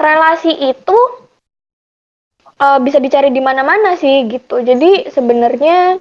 relasi 0.00 0.72
itu 0.72 0.96
eh, 2.56 2.78
bisa 2.80 2.96
dicari 2.96 3.28
di 3.28 3.44
mana-mana 3.44 3.92
sih 4.00 4.24
gitu. 4.24 4.64
Jadi 4.64 5.12
sebenarnya 5.12 6.00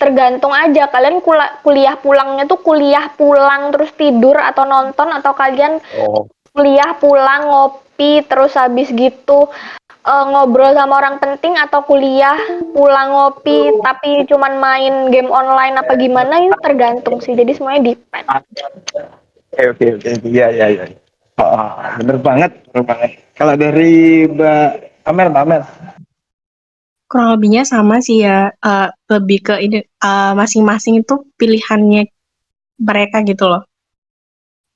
tergantung 0.00 0.56
aja. 0.56 0.88
Kalian 0.88 1.20
kula- 1.20 1.60
kuliah 1.60 2.00
pulangnya 2.00 2.48
tuh 2.48 2.64
kuliah 2.64 3.12
pulang 3.14 3.68
terus 3.76 3.92
tidur 3.92 4.40
atau 4.40 4.64
nonton 4.64 5.12
atau 5.12 5.36
kalian 5.36 5.76
Oh, 6.00 6.24
kuliah 6.56 6.96
pulang 6.96 7.46
ngopi 7.46 8.24
terus 8.24 8.56
habis 8.56 8.88
gitu 8.90 9.52
eh, 10.00 10.24
ngobrol 10.32 10.72
sama 10.72 10.98
orang 10.98 11.20
penting 11.20 11.54
atau 11.60 11.84
kuliah 11.84 12.40
pulang 12.72 13.12
ngopi 13.12 13.70
tapi 13.84 14.24
cuman 14.24 14.56
main 14.56 14.94
game 15.12 15.28
online 15.28 15.76
apa 15.76 15.92
gimana 16.00 16.40
itu 16.40 16.56
tergantung 16.64 17.20
sih. 17.20 17.36
Jadi 17.36 17.52
semuanya 17.52 17.92
depend. 17.92 18.26
Oke 19.52 19.62
oke 19.76 19.84
oke. 20.00 20.10
Iya 20.24 20.46
iya 20.48 20.66
iya. 20.72 20.84
Oh, 21.40 21.72
bener 21.96 22.20
banget, 22.20 22.50
bener 22.68 22.84
banget. 22.84 23.10
Kalau 23.32 23.56
dari 23.56 24.28
Mbak 24.28 24.68
Amel, 25.08 25.32
Mbak 25.32 25.42
Amel. 25.48 25.62
Kurang 27.10 27.34
lebihnya 27.34 27.66
sama 27.66 27.98
sih 27.98 28.22
ya 28.22 28.54
eh, 28.54 28.88
lebih 29.10 29.38
ke 29.46 29.54
ini 29.66 29.78
eh, 29.82 30.32
masing-masing 30.38 31.02
itu 31.02 31.14
pilihannya 31.34 32.06
mereka 32.80 33.20
gitu 33.26 33.44
loh. 33.50 33.62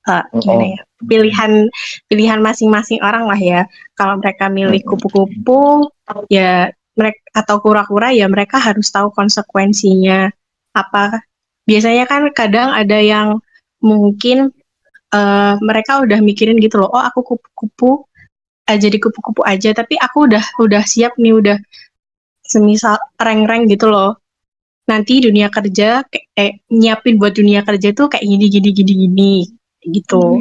Gimana 0.05 0.65
Oh. 0.65 0.69
ya? 0.77 0.81
Pilihan 1.01 1.53
pilihan 2.13 2.41
masing-masing 2.45 3.01
orang 3.01 3.25
lah 3.25 3.41
ya. 3.41 3.61
Kalau 3.97 4.21
mereka 4.21 4.53
milih 4.53 4.83
kupu-kupu 4.85 5.89
ya 6.29 6.69
mereka 6.99 7.21
atau 7.33 7.57
kura-kura 7.65 8.13
ya 8.13 8.29
mereka 8.29 8.61
harus 8.61 8.93
tahu 8.93 9.09
konsekuensinya 9.17 10.29
apa. 10.77 11.25
Biasanya 11.65 12.05
kan 12.05 12.29
kadang 12.37 12.69
ada 12.77 13.01
yang 13.01 13.41
mungkin 13.81 14.53
eh, 15.15 15.55
mereka 15.65 16.05
udah 16.05 16.19
mikirin 16.21 16.61
gitu 16.61 16.81
loh 16.85 16.91
oh 16.93 17.01
aku 17.01 17.21
kupu-kupu 17.37 18.05
eh, 18.69 18.77
jadi 18.77 18.97
kupu-kupu 19.01 19.41
aja 19.45 19.73
tapi 19.73 19.97
aku 19.97 20.29
udah 20.29 20.45
udah 20.61 20.83
siap 20.85 21.17
nih 21.17 21.33
udah 21.33 21.57
semisal 22.55 22.95
rank-rank 23.19 23.67
gitu 23.67 23.91
loh. 23.91 24.15
Nanti 24.87 25.19
dunia 25.19 25.51
kerja 25.51 26.07
kayak 26.07 26.27
eh, 26.39 26.53
nyiapin 26.71 27.19
buat 27.19 27.35
dunia 27.35 27.67
kerja 27.67 27.91
tuh 27.91 28.07
kayak 28.07 28.23
gini 28.23 28.47
gini 28.47 28.71
gini 28.71 28.93
gini 28.95 29.35
gitu. 29.91 30.39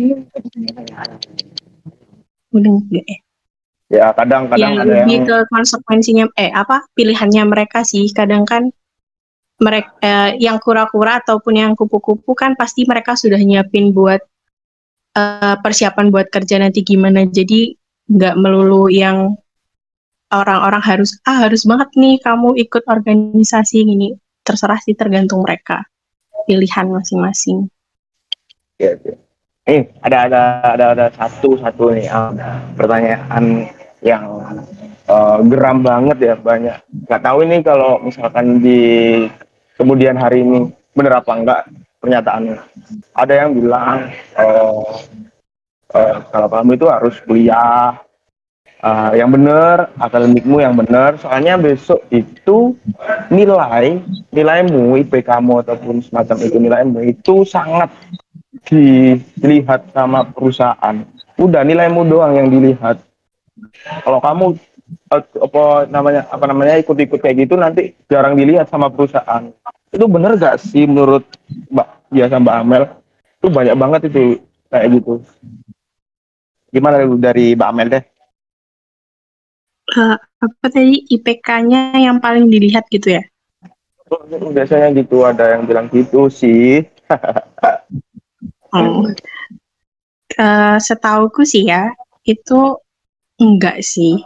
Udah 2.54 2.71
enggak 2.71 3.06
ya? 3.08 3.17
Ya 3.93 4.10
kadang-kadang 4.10 4.73
Ya, 4.73 4.82
ada 4.82 5.06
yang 5.06 5.26
ke 5.28 5.38
konsekuensinya 5.54 6.26
eh 6.34 6.49
apa 6.49 6.86
pilihannya 6.97 7.43
mereka 7.45 7.86
sih. 7.86 8.10
Kadang 8.10 8.43
kan 8.43 8.73
mereka 9.62 10.34
yang 10.41 10.58
kura-kura 10.60 11.21
ataupun 11.21 11.54
yang 11.56 11.71
kupu-kupu 11.78 12.34
kan 12.34 12.58
pasti 12.58 12.84
mereka 12.89 13.13
sudah 13.13 13.38
nyiapin 13.39 13.93
buat 13.95 14.19
eh, 15.15 15.56
persiapan 15.62 16.10
buat 16.10 16.28
kerja 16.28 16.60
nanti 16.60 16.84
gimana. 16.84 17.23
Jadi 17.30 17.78
nggak 18.12 18.36
melulu 18.36 18.91
yang 18.91 19.39
orang-orang 20.34 20.82
harus 20.82 21.22
ah 21.30 21.46
harus 21.46 21.63
banget 21.63 21.89
nih 21.93 22.17
kamu 22.19 22.58
ikut 22.58 22.84
organisasi 22.89 23.86
ini 23.86 24.17
terserah 24.41 24.82
sih 24.82 24.98
tergantung 24.98 25.46
mereka 25.46 25.86
pilihan 26.43 26.91
masing-masing. 26.91 27.72
ya, 28.82 29.00
ya. 29.00 29.15
Eh, 29.63 29.88
ada 30.04 30.28
ada 30.28 30.41
ada 30.76 30.86
ada 30.91 31.06
satu 31.15 31.56
satu 31.56 31.96
nih 31.96 32.12
ah, 32.12 32.36
pertanyaan 32.76 33.72
yang 34.04 34.43
eh, 35.08 35.38
geram 35.48 35.80
banget 35.80 36.17
ya 36.19 36.36
banyak. 36.36 36.78
Nggak 37.08 37.22
tahu 37.24 37.38
ini 37.48 37.58
kalau 37.63 38.04
misalkan 38.04 38.60
di 38.60 38.82
kemudian 39.80 40.19
hari 40.19 40.43
ini 40.43 40.67
bener 40.91 41.15
apa 41.15 41.32
enggak 41.32 41.62
pernyataannya. 42.04 42.60
Ada 43.15 43.34
yang 43.39 43.50
bilang 43.56 44.12
eh, 44.36 44.91
eh, 45.96 46.15
kalau 46.28 46.48
kamu 46.52 46.72
itu 46.76 46.88
harus 46.91 47.15
kuliah 47.24 48.02
eh, 48.84 49.12
yang 49.19 49.32
benar, 49.32 49.89
akademikmu 49.98 50.60
yang 50.60 50.76
benar. 50.76 51.15
Soalnya 51.17 51.56
besok 51.56 52.04
itu 52.12 52.76
nilai 53.32 54.04
nilaimu, 54.30 55.00
IP 55.02 55.24
kamu 55.24 55.63
ataupun 55.63 56.04
semacam 56.04 56.38
itu 56.43 56.58
nilaimu 56.60 57.00
itu 57.08 57.36
sangat 57.48 57.89
dilihat 58.67 59.89
sama 59.96 60.28
perusahaan. 60.30 60.96
Udah 61.39 61.62
nilaimu 61.65 62.06
doang 62.06 62.38
yang 62.38 62.48
dilihat. 62.52 63.02
Kalau 64.04 64.19
kamu 64.19 64.46
eh, 65.13 65.24
apa 65.39 65.63
namanya 65.89 66.22
apa 66.30 66.46
namanya 66.46 66.76
ikut-ikut 66.84 67.19
kayak 67.24 67.48
gitu 67.48 67.56
nanti 67.58 67.96
jarang 68.12 68.36
dilihat 68.38 68.69
sama 68.69 68.91
perusahaan. 68.91 69.50
Itu 69.93 70.10
bener 70.10 70.36
gak 70.41 70.58
sih 70.58 70.89
menurut 70.89 71.24
Mbak 71.69 71.88
biasa 72.13 72.36
Mbak 72.41 72.56
Amel? 72.65 72.84
Itu 73.39 73.48
banyak 73.54 73.76
banget 73.78 74.02
itu 74.10 74.41
kayak 74.74 74.88
gitu. 74.98 75.22
Gimana 76.74 77.06
dari 77.22 77.54
Mbak 77.54 77.69
Amel 77.69 77.88
deh? 77.93 78.04
Eh, 79.93 80.17
apa 80.17 80.65
tadi 80.73 81.06
IPK-nya 81.06 81.93
yang 82.01 82.17
paling 82.17 82.49
dilihat 82.49 82.89
gitu 82.89 83.21
ya? 83.21 83.23
Biasanya 84.29 84.89
gitu 84.97 85.21
ada 85.21 85.53
yang 85.53 85.69
bilang 85.69 85.86
gitu 85.93 86.29
sih. 86.34 86.82
Oh. 88.73 89.06
Eh, 90.34 90.77
setauku 90.82 91.45
sih 91.45 91.69
ya 91.69 91.93
itu 92.25 92.82
enggak 93.38 93.86
sih. 93.86 94.17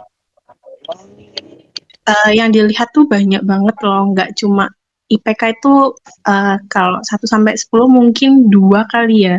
Eh, 2.08 2.30
yang 2.32 2.48
dilihat 2.48 2.88
tuh 2.96 3.04
banyak 3.04 3.44
banget 3.44 3.76
loh, 3.84 4.08
nggak 4.16 4.32
cuma 4.40 4.72
IPK 5.12 5.60
itu 5.60 5.92
eh, 6.24 6.56
kalau 6.72 7.04
1 7.04 7.28
sampai 7.28 7.60
10 7.60 7.92
mungkin 7.92 8.48
dua 8.48 8.88
kali 8.88 9.28
ya. 9.28 9.36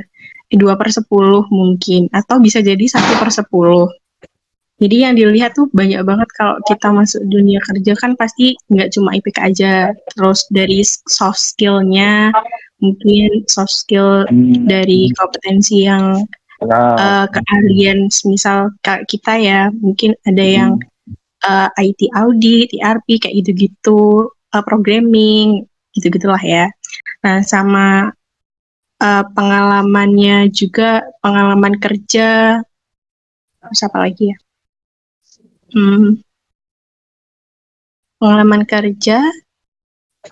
Eh, 0.49 0.57
dua 0.57 0.77
per 0.77 0.93
10 0.93 1.49
mungkin 1.49 2.05
atau 2.13 2.37
bisa 2.37 2.61
jadi 2.61 2.85
satu 2.85 3.17
per 3.17 3.33
10. 3.33 3.89
Jadi 4.79 4.95
yang 5.03 5.13
dilihat 5.19 5.59
tuh 5.59 5.67
banyak 5.75 5.99
banget 6.07 6.29
kalau 6.39 6.55
kita 6.63 6.87
masuk 6.87 7.19
dunia 7.27 7.59
kerja 7.67 7.93
kan 7.99 8.15
pasti 8.15 8.55
nggak 8.71 8.95
cuma 8.95 9.11
IPK 9.19 9.37
aja, 9.43 9.73
terus 10.15 10.47
dari 10.47 10.79
soft 10.87 11.39
skill-nya, 11.39 12.31
mungkin 12.79 13.43
soft 13.51 13.75
skill 13.75 14.23
dari 14.65 15.11
kompetensi 15.19 15.83
yang 15.83 16.23
Nah, 16.59 17.23
eh, 17.23 17.25
keahlian 17.31 18.11
misal 18.27 18.75
kayak 18.83 19.07
kita 19.07 19.39
ya 19.39 19.61
mungkin 19.71 20.11
ada 20.27 20.43
yang 20.43 20.71
eh, 21.47 21.69
IT 21.79 22.11
audit, 22.19 22.75
ERP 22.75 23.15
kayak 23.15 23.35
gitu-gitu, 23.43 24.27
eh, 24.27 24.63
programming 24.67 25.63
gitu-gitulah 25.95 26.41
ya. 26.43 26.67
Nah 27.23 27.39
sama 27.47 28.11
eh, 28.99 29.25
pengalamannya 29.31 30.51
juga 30.51 31.07
pengalaman 31.23 31.79
kerja, 31.79 32.59
terus 33.63 33.81
apa 33.87 33.97
lagi 34.03 34.35
ya? 34.35 34.37
Hmm, 35.69 36.17
pengalaman 38.17 38.65
kerja 38.65 39.21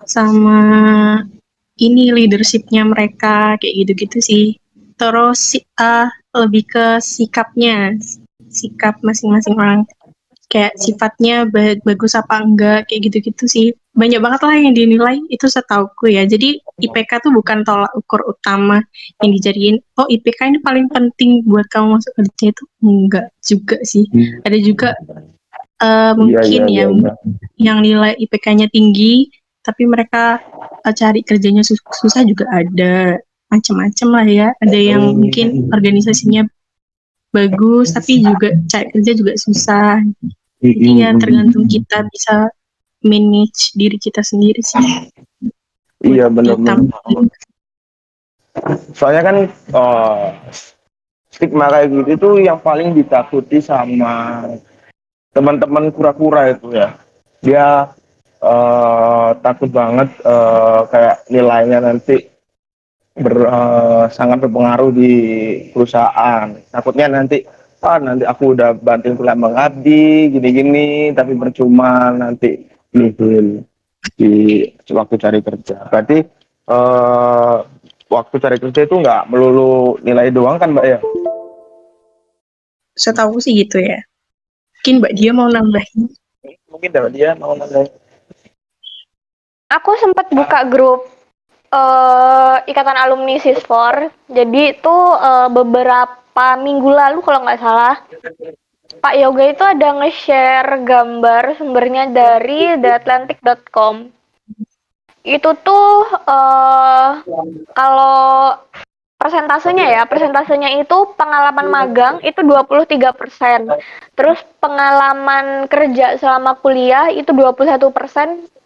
sama 0.09 0.59
ini 1.77 2.09
leadershipnya 2.09 2.83
mereka 2.83 3.55
kayak 3.61 3.75
gitu-gitu 3.85 4.17
sih. 4.19 4.45
Terus 4.97 5.55
eh, 5.61 6.09
lebih 6.33 6.63
ke 6.65 6.85
sikapnya, 6.97 7.93
sikap 8.49 8.97
masing-masing 9.05 9.55
orang. 9.55 9.81
Kayak 10.47 10.79
sifatnya 10.79 11.43
ba- 11.43 11.75
bagus 11.83 12.15
apa 12.15 12.39
enggak, 12.39 12.87
kayak 12.87 13.11
gitu-gitu 13.11 13.43
sih. 13.51 13.67
Banyak 13.91 14.23
banget 14.23 14.41
lah 14.47 14.55
yang 14.55 14.71
dinilai, 14.71 15.19
itu 15.27 15.43
setauku 15.43 16.07
ya. 16.07 16.23
Jadi 16.23 16.63
IPK 16.79 17.19
tuh 17.19 17.35
bukan 17.35 17.67
tolak 17.67 17.91
ukur 17.91 18.23
utama 18.23 18.79
yang 19.19 19.35
dijadiin, 19.35 19.75
oh 19.99 20.07
IPK 20.07 20.55
ini 20.55 20.59
paling 20.63 20.87
penting 20.87 21.43
buat 21.43 21.67
kamu 21.67 21.99
masuk 21.99 22.13
kerja 22.15 22.45
itu. 22.55 22.63
Enggak 22.79 23.27
juga 23.43 23.77
sih. 23.83 24.07
Ada 24.47 24.57
juga 24.63 24.89
eh, 25.77 26.13
mungkin 26.15 26.61
Iya, 26.63 26.71
iya, 26.71 26.85
ya, 26.87 26.95
iya. 26.95 27.11
yang 27.59 27.77
nilai 27.83 28.15
IPK-nya 28.17 28.71
tinggi, 28.71 29.27
tapi 29.61 29.83
mereka 29.83 30.39
eh, 30.81 30.93
cari 30.95 31.21
kerjanya 31.21 31.61
sus- 31.61 31.83
susah 32.01 32.23
juga 32.23 32.47
ada 32.49 33.19
macam-macam 33.51 34.07
lah 34.15 34.25
ya. 34.25 34.47
Ada 34.57 34.79
yang 34.79 35.03
Hmm. 35.11 35.17
mungkin 35.27 35.47
organisasinya 35.69 36.47
bagus, 37.31 37.93
tapi 37.93 38.23
juga 38.23 38.55
cari 38.67 38.87
kerja 38.93 39.11
juga 39.13 39.33
susah. 39.37 40.01
Jadi 40.57 40.89
ya 41.05 41.13
tergantung 41.13 41.69
kita 41.69 42.01
bisa 42.09 42.49
manage 43.05 43.77
diri 43.77 43.97
kita 44.01 44.25
sendiri 44.25 44.61
sih. 44.63 45.11
Iya 46.01 46.29
benar-benar. 46.29 46.81
Soalnya 48.97 49.21
kan 49.21 49.37
eh, 49.53 50.27
stigma 51.29 51.69
kayak 51.69 51.93
gitu 51.93 52.11
tuh 52.17 52.33
yang 52.41 52.57
paling 52.57 52.97
ditakuti 52.97 53.61
sama 53.61 54.45
teman-teman 55.33 55.93
kura-kura 55.93 56.57
itu 56.57 56.73
ya. 56.73 56.97
Dia 57.45 57.93
eh, 58.41 59.29
takut 59.45 59.69
banget 59.69 60.09
eh, 60.25 60.79
kayak 60.89 61.15
nilainya 61.29 61.79
nanti 61.85 62.36
ber, 63.17 63.35
eh, 63.45 64.05
sangat 64.13 64.45
berpengaruh 64.45 64.91
di 64.93 65.13
perusahaan. 65.73 66.53
Takutnya 66.69 67.09
nanti 67.09 67.43
ah 67.77 68.01
nanti 68.01 68.25
aku 68.25 68.57
udah 68.57 68.73
banting 68.73 69.15
tulang 69.15 69.37
mengabdi 69.37 70.33
gini-gini 70.33 71.13
tapi 71.13 71.37
percuma 71.37 72.09
nanti 72.09 72.65
nihil 72.93 73.61
di 74.17 74.65
waktu 74.89 75.15
cari 75.17 75.39
kerja. 75.41 75.89
Berarti 75.89 76.17
eh 76.67 77.57
waktu 78.07 78.35
cari 78.39 78.57
kerja 78.57 78.81
itu 78.85 78.95
nggak 78.97 79.29
melulu 79.29 79.99
nilai 80.01 80.31
doang 80.33 80.57
kan 80.57 80.73
mbak 80.73 80.85
ya? 80.85 80.99
Setahu 82.97 83.37
sih 83.37 83.53
gitu 83.53 83.77
ya. 83.77 84.01
Mungkin 84.77 85.03
Mbak 85.03 85.13
Dia 85.19 85.31
mau 85.35 85.49
nambahin. 85.51 86.09
Mungkin 86.71 86.89
dapat 86.93 87.11
dia 87.11 87.33
mau 87.35 87.53
nanya. 87.57 87.89
Aku 89.67 89.91
sempat 89.99 90.31
buka 90.31 90.63
grup 90.63 91.16
eh 91.67 92.55
Ikatan 92.71 92.97
Alumni 92.97 93.35
Sisfor. 93.39 94.11
Jadi 94.31 94.77
itu 94.77 94.97
eh, 95.19 95.49
beberapa 95.51 96.47
minggu 96.59 96.89
lalu 96.89 97.19
kalau 97.25 97.43
nggak 97.43 97.61
salah, 97.61 97.95
Pak 98.97 99.13
Yoga 99.19 99.43
itu 99.51 99.63
ada 99.63 99.87
nge-share 99.99 100.81
gambar 100.87 101.43
sumbernya 101.59 102.07
dari 102.09 102.79
theatlantic.com. 102.79 104.09
Itu 105.27 105.49
tuh 105.59 106.07
eh 106.23 107.11
kalau 107.75 108.55
persentasenya 109.17 109.85
ya, 109.97 110.01
persentasenya 110.05 110.77
itu 110.79 110.97
pengalaman 111.19 111.67
magang 111.67 112.15
itu 112.23 112.39
23%. 112.39 113.67
Terus 114.15 114.39
pengalaman 114.61 115.67
kerja 115.67 116.15
selama 116.21 116.55
kuliah 116.61 117.11
itu 117.11 117.33
21%. 117.33 117.91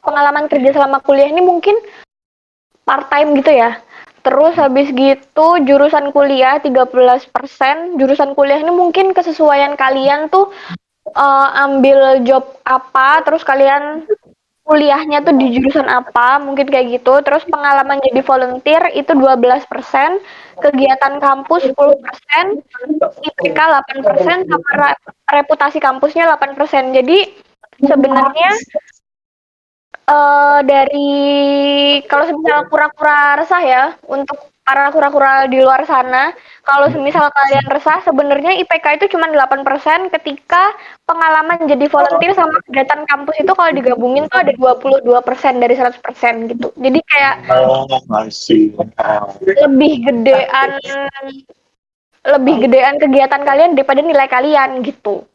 Pengalaman 0.02 0.50
kerja 0.50 0.70
selama 0.74 0.98
kuliah 1.02 1.30
ini 1.30 1.42
mungkin 1.46 1.78
part 2.92 3.08
time 3.08 3.40
gitu 3.40 3.56
ya. 3.56 3.80
Terus 4.22 4.54
habis 4.60 4.92
gitu 4.92 5.48
jurusan 5.64 6.12
kuliah 6.12 6.60
13%. 6.60 7.32
Jurusan 7.96 8.36
kuliah 8.36 8.60
ini 8.60 8.76
mungkin 8.76 9.16
kesesuaian 9.16 9.80
kalian 9.80 10.28
tuh 10.28 10.52
eh, 11.08 11.50
ambil 11.64 12.20
job 12.28 12.44
apa, 12.68 13.24
terus 13.24 13.48
kalian 13.48 14.04
kuliahnya 14.68 15.26
tuh 15.26 15.34
di 15.40 15.56
jurusan 15.58 15.88
apa, 15.88 16.38
mungkin 16.44 16.68
kayak 16.68 17.02
gitu. 17.02 17.24
Terus 17.24 17.48
pengalaman 17.48 18.04
jadi 18.04 18.22
volunteer 18.22 18.84
itu 18.94 19.16
12%, 19.16 19.66
kegiatan 20.62 21.14
kampus 21.18 21.72
10%, 21.72 22.62
IPK 23.26 23.58
8%, 23.58 24.52
sama 24.52 24.94
reputasi 25.32 25.82
kampusnya 25.82 26.30
8%. 26.38 26.94
Jadi 26.94 27.42
sebenarnya 27.82 28.52
eh 30.12 30.60
dari 30.68 31.10
kalau 32.10 32.28
semisal 32.28 32.68
kura-kura 32.68 33.40
resah 33.40 33.62
ya 33.64 33.84
untuk 34.12 34.52
para 34.62 34.94
kura-kura 34.94 35.50
di 35.50 35.58
luar 35.58 35.84
sana 35.90 36.36
kalau 36.68 36.88
semisal 36.94 37.32
kalian 37.34 37.66
resah 37.72 38.00
sebenarnya 38.06 38.62
IPK 38.62 39.02
itu 39.02 39.18
cuma 39.18 39.28
8% 39.28 40.14
ketika 40.14 40.72
pengalaman 41.08 41.66
jadi 41.66 41.86
volunteer 41.90 42.32
sama 42.38 42.60
kegiatan 42.70 43.04
kampus 43.10 43.36
itu 43.42 43.52
kalau 43.58 43.72
digabungin 43.74 44.30
tuh 44.30 44.40
ada 44.44 44.54
22% 44.54 45.64
dari 45.64 45.76
100% 45.76 46.52
gitu. 46.56 46.68
Jadi 46.78 47.00
kayak 47.02 47.34
Oh 47.50 47.84
lebih 49.66 49.94
gedean 50.08 50.70
lebih 52.22 52.56
gedean 52.68 52.96
kegiatan 53.02 53.42
kalian 53.42 53.74
daripada 53.74 54.00
nilai 54.06 54.30
kalian 54.30 54.86
gitu 54.86 55.26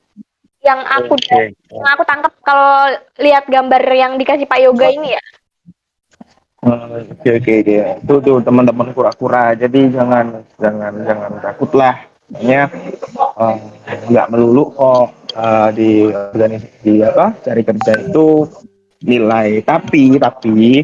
yang 0.66 0.80
aku 0.82 1.14
Oke. 1.14 1.54
yang 1.54 1.90
aku 1.94 2.02
tangkap 2.02 2.32
kalau 2.42 2.90
lihat 3.22 3.46
gambar 3.46 3.82
yang 3.94 4.18
dikasih 4.18 4.50
Pak 4.50 4.58
Yoga 4.58 4.90
ini 4.90 5.14
ya 5.14 5.22
Oh, 6.66 6.98
Oke 6.98 7.30
oke 7.38 7.54
dia. 7.62 7.94
Tuh 8.02 8.18
tuh 8.18 8.42
teman-teman 8.42 8.90
kura-kura. 8.90 9.54
Jadi 9.54 9.86
jangan 9.94 10.42
jangan 10.58 10.92
jangan 11.06 11.32
takut 11.38 11.70
lah. 11.78 11.94
Makanya 12.26 12.66
eh, 13.38 13.56
nggak 14.10 14.28
melulu 14.34 14.74
kok 14.74 15.14
eh, 15.30 15.68
di 15.78 15.90
organisasi 16.10 16.82
di 16.82 16.94
apa 17.06 17.38
cari 17.38 17.62
kerja 17.62 18.10
itu 18.10 18.50
nilai. 19.06 19.62
Tapi 19.62 20.18
tapi 20.18 20.82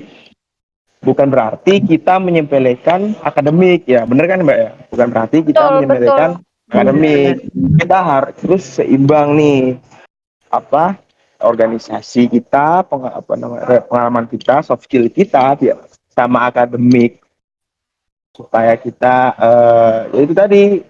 bukan 1.02 1.26
berarti 1.34 1.82
kita 1.82 2.22
menyepelekan 2.22 3.18
akademik 3.18 3.82
ya. 3.82 4.06
Bener 4.06 4.30
kan 4.30 4.46
mbak 4.46 4.58
ya? 4.62 4.70
Bukan 4.86 5.08
berarti 5.10 5.42
kita 5.42 5.58
Betul, 5.58 5.74
menyepelekan 5.82 6.30
akademik. 6.72 7.52
Kita 7.52 7.98
harus 8.00 8.62
seimbang 8.64 9.36
nih 9.36 9.76
apa 10.48 10.96
organisasi 11.42 12.30
kita, 12.30 12.86
peng, 12.86 13.04
apa 13.04 13.32
namanya, 13.36 13.84
pengalaman 13.84 14.24
kita, 14.30 14.62
soft 14.64 14.86
skill 14.88 15.10
kita 15.10 15.58
sama 16.14 16.48
akademik 16.48 17.20
supaya 18.32 18.72
kita 18.80 19.36
ya 20.08 20.20
itu 20.24 20.32
tadi 20.32 20.80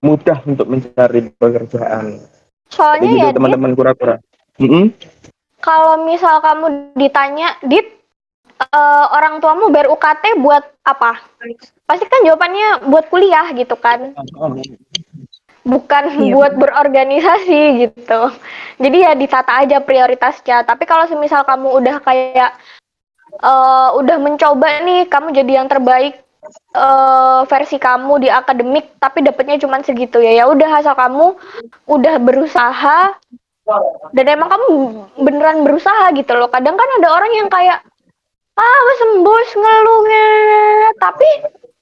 mudah 0.00 0.40
untuk 0.48 0.64
mencari 0.72 1.28
pekerjaan. 1.36 2.24
soalnya 2.72 3.04
Jadi 3.04 3.20
ya 3.20 3.26
gitu, 3.28 3.36
teman-teman 3.36 3.72
kura-kura. 3.76 4.16
Mm-mm. 4.56 4.88
kalau 5.60 6.00
misal 6.08 6.40
kamu 6.40 6.96
ditanya, 6.96 7.60
Dit, 7.60 7.84
eh, 8.56 9.06
orang 9.12 9.44
tuamu 9.44 9.68
bayar 9.68 9.92
UKT 9.92 10.40
buat 10.40 10.64
apa? 10.86 11.20
Pasti 11.84 12.08
kan 12.08 12.24
jawabannya 12.24 12.88
buat 12.88 13.12
kuliah 13.12 13.52
gitu 13.52 13.76
kan, 13.76 14.16
bukan 15.66 16.04
Iya, 16.22 16.32
buat 16.34 16.52
berorganisasi 16.54 17.60
gitu. 17.82 18.20
Jadi 18.78 18.96
ya 19.02 19.12
ditata 19.18 19.66
aja 19.66 19.82
prioritasnya. 19.82 20.62
Tapi 20.62 20.86
kalau 20.86 21.10
semisal 21.10 21.42
kamu 21.42 21.68
udah 21.82 21.96
kayak 22.06 22.54
eh, 23.42 23.88
udah 23.98 24.16
mencoba 24.22 24.86
nih, 24.86 25.10
kamu 25.10 25.34
jadi 25.34 25.52
yang 25.60 25.68
terbaik 25.68 26.22
eh, 26.72 27.40
versi 27.50 27.76
kamu 27.82 28.22
di 28.22 28.28
akademik, 28.30 28.94
tapi 29.02 29.26
dapetnya 29.26 29.58
cuma 29.58 29.82
segitu 29.82 30.22
ya. 30.22 30.32
Ya 30.40 30.44
udah 30.46 30.70
asal 30.78 30.94
kamu 30.94 31.34
udah 31.90 32.14
berusaha 32.22 33.18
dan 34.14 34.26
emang 34.30 34.46
kamu 34.46 34.66
beneran 35.26 35.66
berusaha 35.66 36.14
gitu 36.14 36.32
loh 36.38 36.46
kadang 36.46 36.78
kan 36.78 36.88
ada 37.02 37.08
orang 37.10 37.32
yang 37.34 37.48
kayak 37.50 37.82
ah 38.56 38.78
wes 38.88 38.98
sembus 39.02 39.48
ngeluhnya 39.58 40.28
tapi 41.02 41.28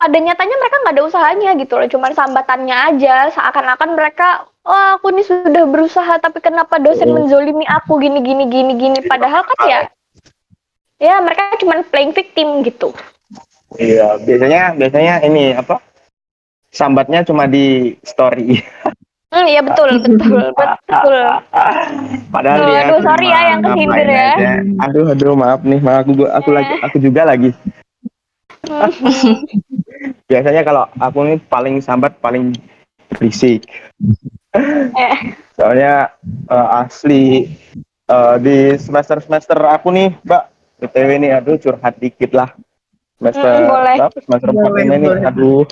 pada 0.04 0.20
nyatanya 0.20 0.56
mereka 0.60 0.76
nggak 0.84 0.94
ada 1.00 1.04
usahanya 1.08 1.50
gitu 1.56 1.80
loh 1.80 1.88
cuman 1.88 2.12
sambatannya 2.12 2.76
aja 2.92 3.32
seakan-akan 3.32 3.96
mereka 3.96 4.44
oh 4.68 5.00
aku 5.00 5.16
ini 5.16 5.24
sudah 5.24 5.64
berusaha 5.64 6.20
tapi 6.20 6.44
kenapa 6.44 6.76
dosen 6.76 7.08
menzolimi 7.08 7.64
aku 7.64 7.96
gini 7.96 8.20
gini 8.20 8.44
gini 8.52 8.72
gini 8.76 9.00
padahal 9.00 9.48
kan 9.48 9.58
ya 9.64 9.80
ya 11.00 11.24
mereka 11.24 11.56
cuman 11.56 11.80
playing 11.88 12.12
victim 12.12 12.60
gitu 12.60 12.92
Iya, 13.74 14.22
biasanya 14.22 14.78
biasanya 14.78 15.14
ini 15.26 15.50
apa? 15.50 15.82
Sambatnya 16.70 17.26
cuma 17.26 17.50
di 17.50 17.96
story. 18.06 18.60
hmm 19.34 19.46
iya 19.50 19.66
betul 19.66 19.88
betul 20.04 20.54
betul 20.54 21.16
Padahal 22.30 22.58
Aduh, 22.62 22.70
dia 22.70 22.80
aduh, 22.86 23.00
sorry 23.02 23.26
ya 23.26 23.40
yang 23.50 23.60
ngapain 23.66 24.06
ya. 24.06 24.26
aja. 24.30 24.52
Aduh, 24.86 25.04
aduh, 25.10 25.34
maaf 25.34 25.60
nih, 25.66 25.80
maaf 25.82 26.06
aku 26.06 26.22
aku 26.22 26.50
Ya. 26.52 26.54
lagi 26.54 26.74
aku 26.86 26.96
juga 27.02 27.22
lagi. 27.26 27.50
Biasanya 30.24 30.62
kalau 30.64 30.88
aku 30.96 31.18
nih 31.24 31.38
paling 31.46 31.78
sambat 31.78 32.16
paling 32.18 32.56
berisik. 33.12 33.68
eh 34.96 35.16
Soalnya 35.54 36.10
eh, 36.48 36.68
asli 36.80 37.24
eh, 38.06 38.36
di 38.40 38.74
semester 38.76 39.20
semester 39.20 39.58
aku 39.60 39.92
nih, 39.92 40.16
Mbak, 40.24 40.42
btw 40.80 41.10
nih, 41.20 41.30
aduh 41.36 41.56
curhat 41.56 41.94
dikit 41.98 42.32
lah. 42.32 42.50
Semester 43.20 43.46
Mm, 43.46 43.68
boleh. 43.70 43.96
berapa? 44.00 44.18
Semester 44.18 44.48
empat 44.50 44.70
Boleh, 44.70 44.84
ini, 44.84 45.06
boleh. 45.06 45.22
aduh, 45.24 45.62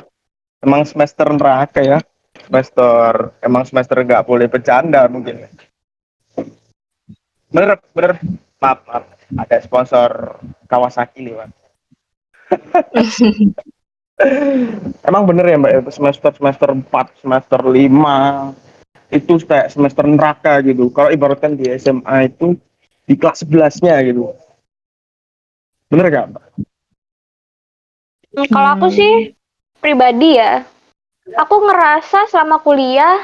emang 0.60 0.82
semester 0.84 1.26
neraka 1.28 1.80
ya. 1.82 1.98
semester 2.42 3.30
emang 3.38 3.62
semester 3.62 4.02
nggak 4.02 4.24
boleh 4.24 4.48
bercanda 4.48 5.04
mungkin 5.06 5.46
bener 7.48 7.76
bener 7.92 8.18
maaf, 8.58 8.82
maaf. 8.88 9.04
ada 9.36 9.56
sponsor 9.60 10.40
Kawasaki 10.66 11.22
nih 11.22 11.36
pak 11.38 11.48
emang 15.08 15.22
bener 15.26 15.44
ya 15.48 15.56
mbak 15.58 15.72
ya, 15.72 15.80
semester 15.90 16.30
semester 16.36 16.68
4 16.70 17.22
semester 17.22 17.60
5 17.60 18.54
itu 19.12 19.32
kayak 19.44 19.68
semester 19.72 20.04
neraka 20.08 20.64
gitu. 20.64 20.88
Kalau 20.88 21.12
ibaratkan 21.12 21.56
di 21.56 21.68
SMA 21.76 22.32
itu 22.32 22.56
di 23.04 23.14
kelas 23.18 23.44
11 23.44 23.84
nya 23.84 24.00
gitu. 24.00 24.32
Bener 25.92 26.08
gak 26.08 26.26
mbak? 26.32 26.44
Hmm, 28.32 28.48
Kalau 28.48 28.68
aku 28.80 28.88
sih 28.88 29.36
pribadi 29.76 30.40
ya, 30.40 30.64
aku 31.36 31.54
ngerasa 31.68 32.32
selama 32.32 32.64
kuliah 32.64 33.20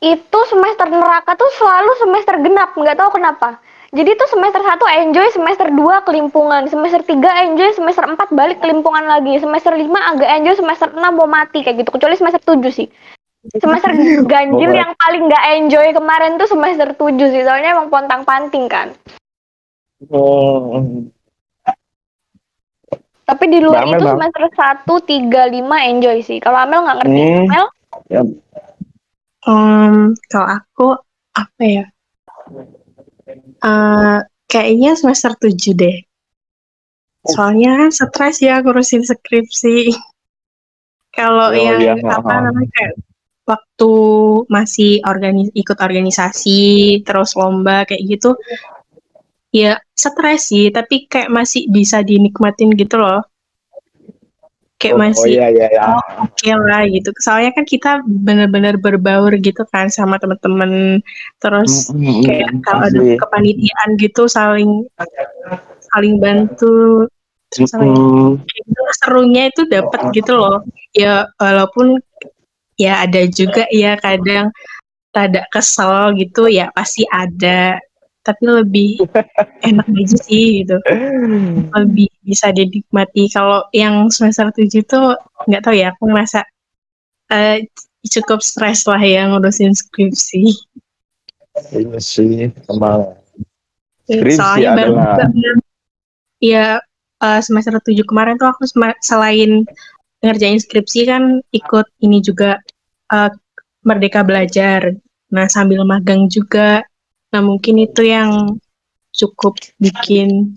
itu 0.00 0.38
semester 0.48 0.88
neraka 0.88 1.36
tuh 1.36 1.48
selalu 1.56 1.92
semester 2.00 2.34
genap, 2.40 2.72
nggak 2.72 2.96
tahu 2.96 3.10
kenapa. 3.20 3.60
Jadi 3.94 4.10
tuh 4.18 4.28
semester 4.30 4.58
1 4.58 4.82
enjoy, 5.06 5.26
semester 5.30 5.68
2 5.70 6.06
kelimpungan, 6.06 6.66
semester 6.66 7.06
3 7.06 7.46
enjoy, 7.46 7.70
semester 7.70 8.02
4 8.02 8.18
balik 8.34 8.58
kelimpungan 8.58 9.06
lagi, 9.06 9.38
semester 9.38 9.70
5 9.78 9.86
agak 9.86 10.28
enjoy, 10.42 10.54
semester 10.58 10.88
6 10.90 10.98
mau 11.14 11.30
mati 11.30 11.62
kayak 11.62 11.86
gitu. 11.86 11.94
Kecuali 11.94 12.18
semester 12.18 12.42
7 12.42 12.66
sih. 12.74 12.88
Semester 13.46 13.94
ganjil 14.32 14.74
yang 14.74 14.90
paling 14.98 15.30
nggak 15.30 15.44
enjoy 15.54 15.86
kemarin 15.94 16.34
tuh 16.34 16.50
semester 16.50 16.90
7 16.98 17.30
sih, 17.30 17.42
soalnya 17.46 17.78
emang 17.78 17.86
pontang-panting 17.86 18.66
kan. 18.66 18.90
oh 20.10 20.82
Tapi 23.26 23.44
di 23.50 23.58
luar 23.58 23.86
Amel, 23.86 23.98
itu 23.98 24.06
semester 24.06 24.44
1, 24.50 24.86
3, 24.86 25.62
5 25.62 25.90
enjoy 25.94 26.16
sih. 26.22 26.38
Kalau 26.38 26.58
Amel 26.62 26.82
nggak 26.86 26.96
ngerti. 27.02 27.22
Hmm. 27.22 27.46
Amel? 27.50 27.66
ya 28.06 28.22
Um, 29.46 30.10
kalau 30.26 30.48
aku 30.58 30.88
apa 31.38 31.62
ya? 31.62 31.86
Eh, 33.42 34.18
kayaknya 34.46 34.94
semester 34.94 35.32
7 35.36 35.72
deh. 35.74 35.98
Soalnya 37.26 37.86
kan 37.86 37.90
stres 37.90 38.38
ya 38.38 38.62
ngurusin 38.62 39.02
skripsi. 39.02 39.90
Kalau 41.16 41.48
Oh, 41.48 41.56
yang 41.56 41.80
iya, 41.80 41.94
apa 42.12 42.44
namanya 42.44 42.68
kayak 42.76 42.94
waktu 43.46 43.92
masih 44.52 45.00
organi 45.06 45.48
ikut 45.54 45.78
organisasi 45.78 47.00
terus 47.06 47.38
lomba 47.38 47.86
kayak 47.86 48.02
gitu 48.04 48.34
ya 49.54 49.78
stres 49.94 50.50
sih 50.50 50.68
tapi 50.74 51.06
kayak 51.06 51.30
masih 51.30 51.70
bisa 51.70 52.02
dinikmatin 52.02 52.74
gitu 52.74 52.98
loh 52.98 53.22
kayak 54.76 54.96
oh, 54.96 55.00
masih 55.00 55.24
oh 55.24 55.32
iya 55.32 55.46
iya 55.52 55.66
iya 55.72 55.82
oh, 55.88 56.28
oke 56.28 56.50
lah 56.68 56.82
gitu. 56.84 57.08
Soalnya 57.24 57.52
kan 57.56 57.64
kita 57.64 57.90
benar-benar 58.04 58.76
berbaur 58.76 59.32
gitu 59.40 59.64
kan 59.72 59.88
sama 59.88 60.20
teman-teman. 60.20 61.00
Terus 61.40 61.88
Mm, 61.92 61.96
mm, 61.96 62.12
mm, 62.12 62.22
kayak 62.28 62.50
kalau 62.64 62.82
ada 62.84 63.00
kepanitiaan 63.16 63.90
gitu 63.96 64.22
saling 64.28 64.84
saling 65.92 66.20
bantu. 66.20 67.08
Terus? 67.52 67.72
Mm, 67.72 68.42
Itu 68.44 68.82
serunya 69.00 69.42
itu 69.48 69.64
dapat 69.64 70.12
gitu 70.12 70.36
loh. 70.36 70.60
Ya 70.92 71.30
walaupun 71.40 71.96
ya 72.76 73.08
ada 73.08 73.24
juga 73.32 73.64
ya 73.72 73.96
kadang 73.96 74.52
rada 75.16 75.48
kesel 75.48 76.12
gitu 76.20 76.52
ya 76.52 76.68
pasti 76.76 77.08
ada. 77.08 77.80
Tapi 78.26 78.42
lebih 78.42 78.90
enak 79.70 79.86
aja 79.86 80.16
sih 80.26 80.66
gitu. 80.66 80.76
lebih 81.70 82.10
bisa 82.26 82.50
dinikmati. 82.50 83.30
Kalau 83.30 83.70
yang 83.70 84.10
semester 84.10 84.50
7 84.50 84.82
tuh 84.82 85.14
nggak 85.46 85.62
tahu 85.62 85.74
ya, 85.78 85.94
aku 85.94 86.10
ngerasa 86.10 86.42
eh, 87.30 87.62
cukup 88.02 88.42
stres 88.42 88.82
lah 88.90 88.98
ya 88.98 89.30
ngurusin 89.30 89.70
skripsi. 89.70 90.42
Iya 91.70 91.98
sih, 92.02 92.50
emang. 92.66 93.14
Skripsi 94.10 94.38
Soalnya 94.38 94.70
baru 94.74 94.94
adalah- 94.98 95.62
ya 96.42 96.82
eh, 97.22 97.40
semester 97.40 97.78
7 97.78 98.02
kemarin 98.04 98.34
tuh 98.36 98.50
aku 98.50 98.66
selain 99.00 99.62
ngerjain 100.20 100.58
skripsi 100.58 101.06
kan 101.06 101.22
ikut 101.54 101.86
ini 102.02 102.18
juga 102.18 102.58
eh, 103.14 103.30
Merdeka 103.86 104.26
Belajar. 104.26 104.90
Nah, 105.30 105.46
sambil 105.46 105.86
magang 105.86 106.26
juga. 106.26 106.82
Nah, 107.34 107.40
mungkin 107.42 107.82
itu 107.82 108.06
yang 108.06 108.58
cukup 109.16 109.56
bikin 109.80 110.54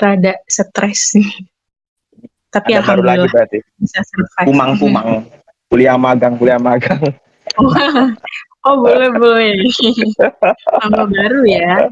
rada 0.00 0.40
stres 0.48 1.14
sih. 1.14 1.26
Tapi 2.54 2.74
Ada 2.74 2.82
baru 2.82 3.02
lagi 3.06 3.26
berarti. 3.30 3.58
bisa 3.78 4.02
survive. 4.02 4.46
Pumang-pumang. 4.50 5.22
Kuliah 5.70 5.94
magang, 5.94 6.34
kuliah 6.34 6.58
magang. 6.58 6.98
oh 8.66 8.74
boleh 8.82 9.10
boleh. 9.14 9.54
Nama 10.82 11.02
baru 11.06 11.40
ya. 11.46 11.86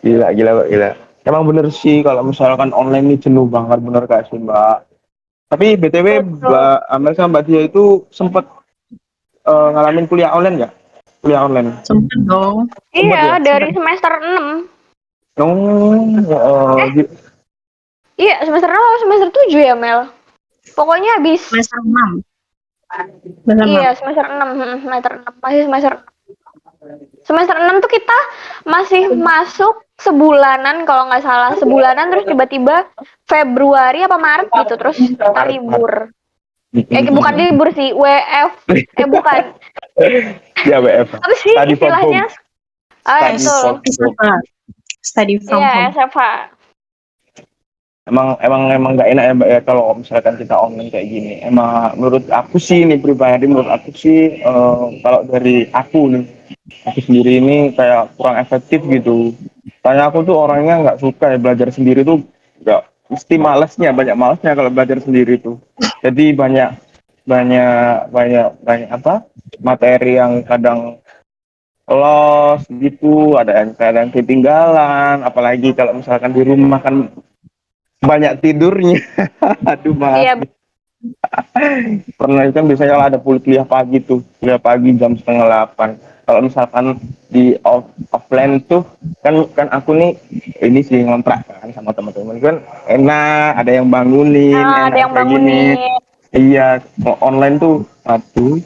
Gila, 0.00 0.32
gila, 0.32 0.64
gila. 0.72 0.90
Emang 1.28 1.44
bener 1.44 1.68
sih 1.68 2.00
kalau 2.00 2.24
misalkan 2.24 2.72
online 2.72 3.12
ini 3.12 3.16
jenuh 3.20 3.44
banget 3.44 3.82
bener 3.84 4.08
gak 4.08 4.30
sih 4.32 4.40
Mbak? 4.40 4.88
Tapi 5.52 5.76
BTW. 5.76 6.24
Mbak 6.40 6.76
Amel 6.88 7.12
sama 7.12 7.28
Mbak 7.36 7.44
Dia 7.44 7.60
itu 7.68 8.08
sempet 8.08 8.48
eh, 9.44 9.68
ngalamin 9.76 10.08
kuliah 10.08 10.32
online 10.32 10.64
nggak? 10.64 10.72
Kuliah 11.26 11.42
online. 11.42 11.82
Sempet 11.82 12.18
dong. 12.22 12.70
Iya, 12.94 13.34
ya? 13.34 13.42
dari 13.42 13.74
semester 13.74 14.12
6. 14.14 14.70
Oh, 15.42 16.78
eh, 16.78 16.90
di- 16.94 17.10
Iya, 18.16 18.46
semester 18.46 18.70
6 18.70 18.78
atau 18.78 19.00
semester 19.02 19.28
7 19.34 19.58
ya, 19.58 19.74
Mel? 19.74 20.06
Pokoknya 20.78 21.18
habis 21.18 21.42
Semester 21.50 21.82
6. 21.82 22.22
Semester 23.42 23.66
Iya, 23.66 23.90
semester 23.98 24.24
6, 24.30 24.48
hmm, 24.54 24.76
semester 24.86 25.12
6, 25.18 25.32
masih 25.42 25.60
semester 25.66 25.92
Semester 27.26 27.56
6 27.58 27.82
tuh 27.82 27.90
kita 27.90 28.18
masih 28.62 29.02
masuk 29.18 29.82
sebulanan 29.98 30.86
kalau 30.86 31.10
nggak 31.10 31.26
salah, 31.26 31.50
sebulanan 31.58 32.06
terus 32.14 32.30
tiba-tiba 32.30 32.86
Februari 33.26 34.06
apa 34.06 34.14
Maret 34.14 34.48
gitu 34.54 34.78
terus 34.78 34.94
kita 34.94 35.50
libur. 35.50 36.14
Eh 36.70 37.02
bukan 37.10 37.34
libur 37.34 37.74
sih, 37.74 37.90
WF. 37.90 38.70
Eh 38.70 39.08
bukan. 39.10 39.42
Ya 40.62 40.76
WF. 40.78 41.08
Apa 41.16 41.34
sih 41.36 41.52
Study 41.52 41.74
from 41.74 41.90
istilahnya? 41.90 42.24
Ah, 43.06 43.18
Study 43.32 43.36
itu. 43.38 43.50
from- 43.50 43.80
SFA. 43.82 44.32
Study 45.00 45.34
from 45.38 45.60
Iya, 45.60 45.70
home. 45.72 45.90
SFA. 45.94 46.32
Emang 48.06 48.38
emang 48.38 48.70
emang 48.70 48.92
nggak 48.94 49.10
enak 49.10 49.24
ya 49.26 49.32
Mbak 49.34 49.50
ya 49.50 49.60
kalau 49.66 49.90
misalkan 49.98 50.38
kita 50.38 50.54
online 50.54 50.94
kayak 50.94 51.10
gini. 51.10 51.42
Emang 51.42 51.90
menurut 51.98 52.22
aku 52.30 52.54
sih 52.56 52.86
nih 52.86 53.02
pribadi 53.02 53.50
menurut 53.50 53.66
aku 53.66 53.90
sih 53.90 54.38
eh, 54.38 54.84
kalau 55.02 55.26
dari 55.26 55.66
aku 55.74 56.14
nih 56.14 56.22
aku 56.86 56.98
sendiri 57.02 57.42
ini 57.42 57.56
kayak 57.74 58.14
kurang 58.14 58.38
efektif 58.38 58.78
gitu. 58.86 59.34
Tanya 59.82 60.06
aku 60.06 60.22
tuh 60.22 60.38
orangnya 60.38 60.86
nggak 60.86 61.02
suka 61.02 61.34
ya 61.34 61.38
belajar 61.42 61.74
sendiri 61.74 62.06
tuh 62.06 62.22
nggak 62.62 62.80
mesti 63.10 63.34
malesnya 63.38 63.90
banyak 63.90 64.14
malesnya 64.14 64.54
kalau 64.54 64.70
belajar 64.70 65.02
sendiri 65.02 65.42
tuh. 65.42 65.58
Jadi 65.98 66.30
banyak 66.30 66.85
banyak 67.26 68.08
banyak 68.14 68.46
banyak 68.62 68.88
apa 68.88 69.26
materi 69.60 70.16
yang 70.16 70.46
kadang 70.46 71.02
lost 71.90 72.70
gitu. 72.70 73.34
Ada 73.38 73.62
yang 73.66 73.70
kadang 73.74 74.08
ketinggalan 74.14 75.26
apalagi 75.26 75.74
kalau 75.74 75.98
misalkan 75.98 76.32
di 76.34 76.42
rumah 76.46 76.80
kan 76.82 77.10
banyak 78.02 78.38
tidurnya. 78.42 79.02
Aduh 79.74 79.94
maaf 79.94 80.22
Iya, 80.22 80.34
pernah 82.18 82.42
kan 82.50 82.64
biasanya 82.66 82.90
kalau 82.96 83.06
ada 83.06 83.18
kuliah 83.20 83.66
pagi 83.66 83.98
tuh 84.02 84.22
kuliah 84.40 84.60
pagi 84.60 84.94
jam 84.98 85.14
setengah 85.18 85.44
delapan. 85.46 85.90
Kalau 86.26 86.42
misalkan 86.42 86.98
di 87.30 87.54
off 87.62 87.86
offline 88.10 88.58
tuh 88.66 88.82
kan 89.22 89.46
kan 89.54 89.70
aku 89.70 89.94
nih 89.94 90.18
ini 90.58 90.82
sih 90.82 91.06
ngontrak 91.06 91.46
kan 91.46 91.70
sama 91.70 91.94
teman-teman. 91.94 92.42
Kan 92.42 92.56
enak 92.90 93.62
ada 93.62 93.70
yang 93.70 93.86
bangunin 93.86 94.58
nah, 94.58 94.90
enak 94.90 94.90
ada 94.90 94.98
yang 94.98 95.10
kayak 95.14 95.26
gini. 95.30 95.62
Iya 96.36 96.78
online 97.20 97.56
tuh 97.58 97.76
aduh 98.04 98.60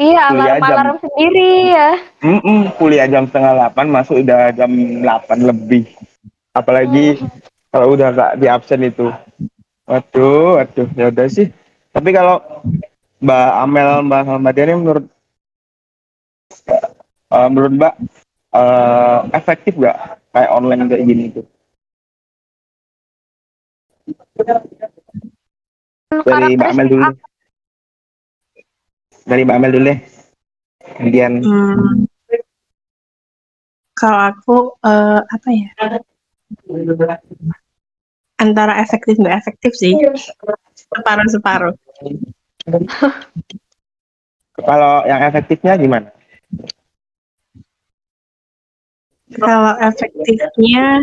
Iya, 0.00 0.32
Kuliah 0.32 0.56
jam- 0.56 0.64
alarm-alarm 0.64 0.96
sendiri 1.04 1.50
ya. 1.68 1.90
Mm-mm, 2.24 2.72
kuliah 2.80 3.04
jam 3.12 3.28
setengah 3.28 3.52
delapan 3.60 3.86
masuk 3.92 4.24
udah 4.24 4.48
jam 4.56 4.72
delapan 4.72 5.38
lebih. 5.52 5.84
Apalagi 6.56 7.20
kalau 7.68 7.92
udah 7.92 8.08
gak 8.16 8.32
di 8.40 8.48
absen 8.48 8.80
itu. 8.88 9.12
Waduh 9.84 10.56
waduh 10.56 10.88
ya 10.96 11.12
udah 11.12 11.26
sih. 11.28 11.52
Tapi 11.92 12.08
kalau 12.08 12.40
Mbak 13.20 13.48
Amel 13.62 13.88
Mbak 14.08 14.20
Mbak 14.40 14.52
Diani 14.56 14.72
menurut 14.80 15.04
eh, 17.30 17.48
menurut 17.52 17.72
Mbak 17.76 17.94
eh, 18.56 19.18
efektif 19.36 19.72
gak 19.76 19.96
kayak 20.32 20.50
online 20.56 20.88
kayak 20.88 21.04
gini 21.04 21.24
tuh 21.36 21.44
dari 26.10 26.54
Mbak 26.54 26.70
Amel 26.70 26.86
dulu 26.88 27.04
dari 29.26 29.42
Mbak 29.42 29.56
Amel 29.58 29.72
dulu 29.74 29.84
deh 29.90 29.98
kemudian 30.98 31.32
Hmm. 31.42 32.06
Kalau 33.96 34.20
aku 34.28 34.56
eh, 34.84 35.20
apa 35.24 35.48
ya? 35.56 35.72
Antara 38.36 38.76
efektif 38.84 39.16
nggak 39.16 39.40
efektif 39.40 39.72
sih. 39.72 39.96
Separuh-separuh. 40.92 41.72
Kalau 44.60 44.94
yang 45.08 45.20
efektifnya 45.24 45.80
gimana? 45.80 46.12
Kalau 49.32 49.74
efektifnya 49.80 51.00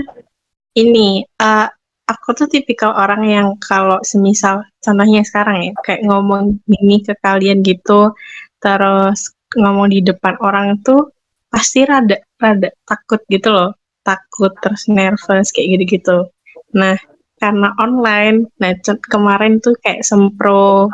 ini, 0.78 1.26
eh, 1.26 1.68
aku 2.08 2.28
tuh 2.36 2.48
tipikal 2.52 2.92
orang 2.94 3.24
yang 3.28 3.48
kalau 3.64 4.00
semisal 4.04 4.64
contohnya 4.84 5.24
sekarang 5.24 5.72
ya, 5.72 5.72
kayak 5.86 6.02
ngomong 6.08 6.60
ini 6.68 7.00
ke 7.04 7.16
kalian 7.24 7.64
gitu, 7.64 8.12
terus 8.60 9.32
ngomong 9.56 9.88
di 9.94 10.00
depan 10.04 10.36
orang 10.44 10.82
tuh 10.84 11.14
pasti 11.48 11.86
rada 11.86 12.18
rada 12.42 12.70
takut 12.84 13.22
gitu 13.30 13.50
loh, 13.54 13.72
takut 14.04 14.52
terus 14.60 14.90
nervous 14.92 15.54
kayak 15.56 15.80
gitu-gitu. 15.80 16.28
Nah, 16.76 16.98
karena 17.40 17.70
online, 17.80 18.50
nah 18.60 18.74
kemarin 19.08 19.62
tuh 19.64 19.76
kayak 19.80 20.04
sempro, 20.04 20.90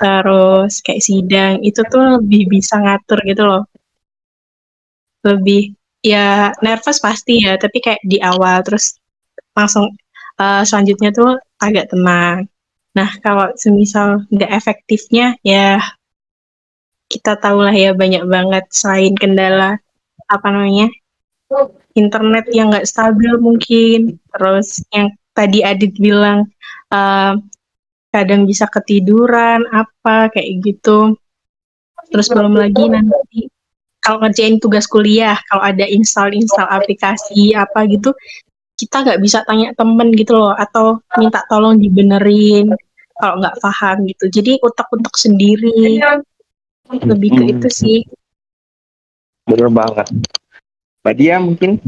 terus 0.00 0.80
kayak 0.84 1.02
sidang, 1.04 1.54
itu 1.64 1.80
tuh 1.88 2.20
lebih 2.20 2.48
bisa 2.48 2.80
ngatur 2.80 3.18
gitu 3.26 3.42
loh. 3.44 3.62
Lebih 5.26 5.74
ya 6.06 6.54
nervous 6.62 7.02
pasti 7.02 7.44
ya, 7.44 7.58
tapi 7.58 7.82
kayak 7.82 8.00
di 8.06 8.22
awal 8.22 8.62
terus 8.62 8.96
langsung 9.56 9.90
eh, 10.40 10.62
selanjutnya 10.66 11.10
tuh 11.12 11.40
agak 11.60 11.92
tenang. 11.92 12.48
Nah, 12.96 13.10
kalau 13.20 13.52
semisal 13.60 14.24
nggak 14.32 14.52
efektifnya 14.56 15.36
ya 15.44 15.80
kita 17.06 17.38
tahu 17.38 17.62
lah 17.62 17.74
ya 17.76 17.94
banyak 17.94 18.24
banget 18.26 18.64
selain 18.72 19.14
kendala 19.14 19.78
apa 20.26 20.48
namanya 20.50 20.90
internet 21.94 22.50
yang 22.50 22.74
nggak 22.74 22.88
stabil 22.88 23.38
mungkin, 23.38 24.18
terus 24.34 24.82
yang 24.90 25.14
tadi 25.32 25.62
Adit 25.62 25.94
bilang 25.96 26.50
eh, 26.90 27.34
kadang 28.10 28.48
bisa 28.48 28.64
ketiduran 28.68 29.64
apa 29.70 30.32
kayak 30.32 30.64
gitu. 30.64 31.14
Terus 32.08 32.30
belum 32.30 32.54
lagi 32.54 32.86
nanti 32.88 33.50
kalau 34.00 34.22
ngerjain 34.22 34.62
tugas 34.62 34.86
kuliah, 34.86 35.34
kalau 35.50 35.66
ada 35.66 35.82
install-install 35.82 36.70
aplikasi 36.70 37.58
apa 37.58 37.90
gitu, 37.90 38.14
kita 38.76 38.96
nggak 39.02 39.20
bisa 39.24 39.40
tanya 39.42 39.72
temen 39.72 40.12
gitu 40.12 40.36
loh, 40.36 40.52
atau 40.52 41.00
minta 41.16 41.40
tolong 41.48 41.80
dibenerin 41.80 42.70
kalau 43.16 43.40
nggak 43.40 43.56
paham 43.58 44.04
gitu. 44.04 44.24
Jadi 44.28 44.60
utak-utak 44.60 45.16
sendiri, 45.16 45.96
lebih 46.92 47.30
ke 47.32 47.42
Hmm. 47.42 47.52
itu 47.56 47.68
sih. 47.72 47.98
Bener 49.48 49.72
banget. 49.72 50.06
Mbak 51.00 51.14
Dia 51.16 51.40
mungkin? 51.40 51.80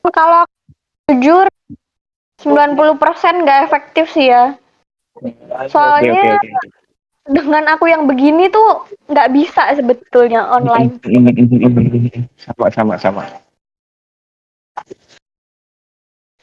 Kalau 0.00 0.42
jujur 1.12 1.46
90% 2.40 3.44
nggak 3.44 3.68
efektif 3.68 4.08
sih 4.10 4.32
ya. 4.32 4.56
Soalnya- 5.68 6.16
Oke, 6.16 6.24
oke, 6.40 6.48
oke. 6.56 6.68
Dengan 7.30 7.62
aku 7.76 7.84
yang 7.86 8.08
begini 8.08 8.48
tuh 8.48 8.88
nggak 9.06 9.28
bisa 9.30 9.76
sebetulnya 9.76 10.48
online. 10.48 10.96
Sama, 12.40 12.66
sama, 12.72 12.94
sama. 12.96 13.22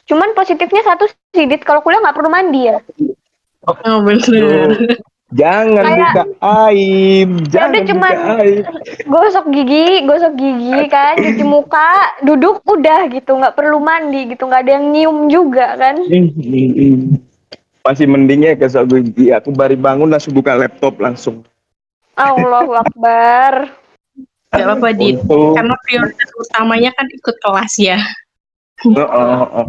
Cuman 0.08 0.32
positifnya 0.32 0.82
satu 0.88 1.10
sih, 1.36 1.46
Dit. 1.46 1.68
Kalau 1.68 1.84
kuliah 1.84 2.00
nggak 2.00 2.16
perlu 2.16 2.32
mandi 2.32 2.72
ya. 2.72 2.80
Oh 3.68 4.00
bener. 4.00 4.96
Jangan 5.28 5.84
Kayak- 5.84 6.00
buka 6.00 6.24
aib, 6.72 7.30
jangan 7.52 7.68
udah 7.68 7.84
cuman- 7.84 8.16
buka 8.16 8.34
aib. 8.40 8.64
Gosok 9.12 9.46
gigi, 9.52 9.88
gosok 10.08 10.34
gigi 10.40 10.80
kan, 10.88 11.20
cuci 11.20 11.44
muka, 11.44 11.92
duduk 12.24 12.64
udah 12.64 13.12
gitu, 13.12 13.36
nggak 13.36 13.60
perlu 13.60 13.84
mandi 13.84 14.32
gitu, 14.32 14.48
nggak 14.48 14.64
ada 14.64 14.72
yang 14.80 14.88
nyium 14.96 15.28
juga 15.28 15.76
kan. 15.76 16.00
Ih, 16.08 16.32
ih, 16.32 16.70
ih. 16.80 16.96
Masih 17.84 18.08
mendingnya 18.08 18.56
ke 18.56 18.72
gigi. 19.04 19.36
Aku 19.36 19.52
baru 19.52 19.76
bangun 19.76 20.08
langsung 20.08 20.32
buka 20.32 20.56
laptop 20.56 20.96
langsung. 20.96 21.44
Allahu 22.16 22.72
Akbar. 22.80 23.68
Gak 24.48 24.64
apa-apa, 24.64 24.96
Dit. 24.96 25.20
Karena 25.28 25.76
prioritas 25.84 26.30
utamanya 26.40 26.96
kan 26.96 27.04
ikut 27.12 27.36
kelas 27.44 27.74
ya. 27.84 28.00
Oh, 28.86 28.94
oh, 29.02 29.46
oh. 29.66 29.68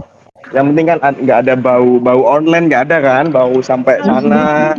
Yang 0.52 0.64
penting 0.72 0.86
kan 0.92 0.98
nggak 1.16 1.38
ada 1.44 1.54
bau 1.56 1.96
bau 1.96 2.22
online 2.28 2.68
nggak 2.68 2.84
ada 2.88 2.98
kan? 3.00 3.24
Bau 3.32 3.56
sampai 3.64 4.04
sana. 4.04 4.76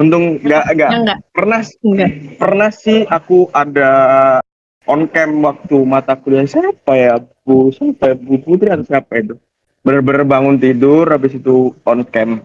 Untung 0.00 0.40
nggak 0.40 0.64
nggak 0.74 0.90
pernah 1.30 1.60
Enggak. 1.84 2.10
pernah 2.40 2.70
sih 2.72 3.06
aku 3.06 3.52
ada 3.54 3.90
on 4.88 5.06
cam 5.12 5.44
waktu 5.44 5.76
mata 5.84 6.16
kuliah. 6.16 6.48
Siapa 6.48 6.92
ya 6.96 7.20
Bu? 7.44 7.68
Siapa 7.70 8.12
ya? 8.12 8.14
Bu 8.16 8.40
Putri 8.40 8.72
atau 8.72 8.84
siapa 8.84 9.12
itu? 9.20 9.36
Bener-bener 9.84 10.24
bangun 10.24 10.56
tidur 10.56 11.04
habis 11.12 11.36
itu 11.36 11.76
on 11.84 12.02
cam 12.08 12.40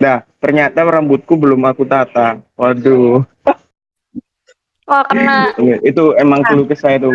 nah 0.00 0.24
ternyata 0.40 0.80
rambutku 0.80 1.36
belum 1.36 1.60
aku 1.68 1.84
tata. 1.84 2.40
Waduh. 2.56 3.20
Wah 4.88 5.04
kena. 5.06 5.52
Itu 5.84 6.16
emang 6.16 6.40
keluh 6.48 6.64
kesah 6.64 6.96
itu 6.96 7.12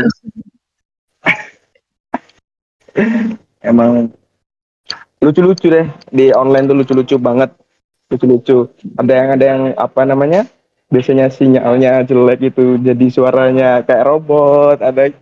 emang 3.72 4.12
lucu-lucu 5.24 5.68
deh 5.72 5.88
di 6.12 6.30
online 6.36 6.66
tuh 6.70 6.78
lucu-lucu 6.78 7.16
banget 7.18 7.50
lucu-lucu. 8.12 8.70
Ada 9.00 9.14
yang 9.14 9.30
ada 9.36 9.46
yang 9.46 9.62
apa 9.76 10.02
namanya 10.06 10.42
biasanya 10.94 11.28
sinyalnya 11.34 12.06
jelek 12.06 12.54
itu 12.54 12.78
jadi 12.78 13.06
suaranya 13.10 13.82
kayak 13.84 14.06
robot 14.06 14.78
ada 14.80 15.10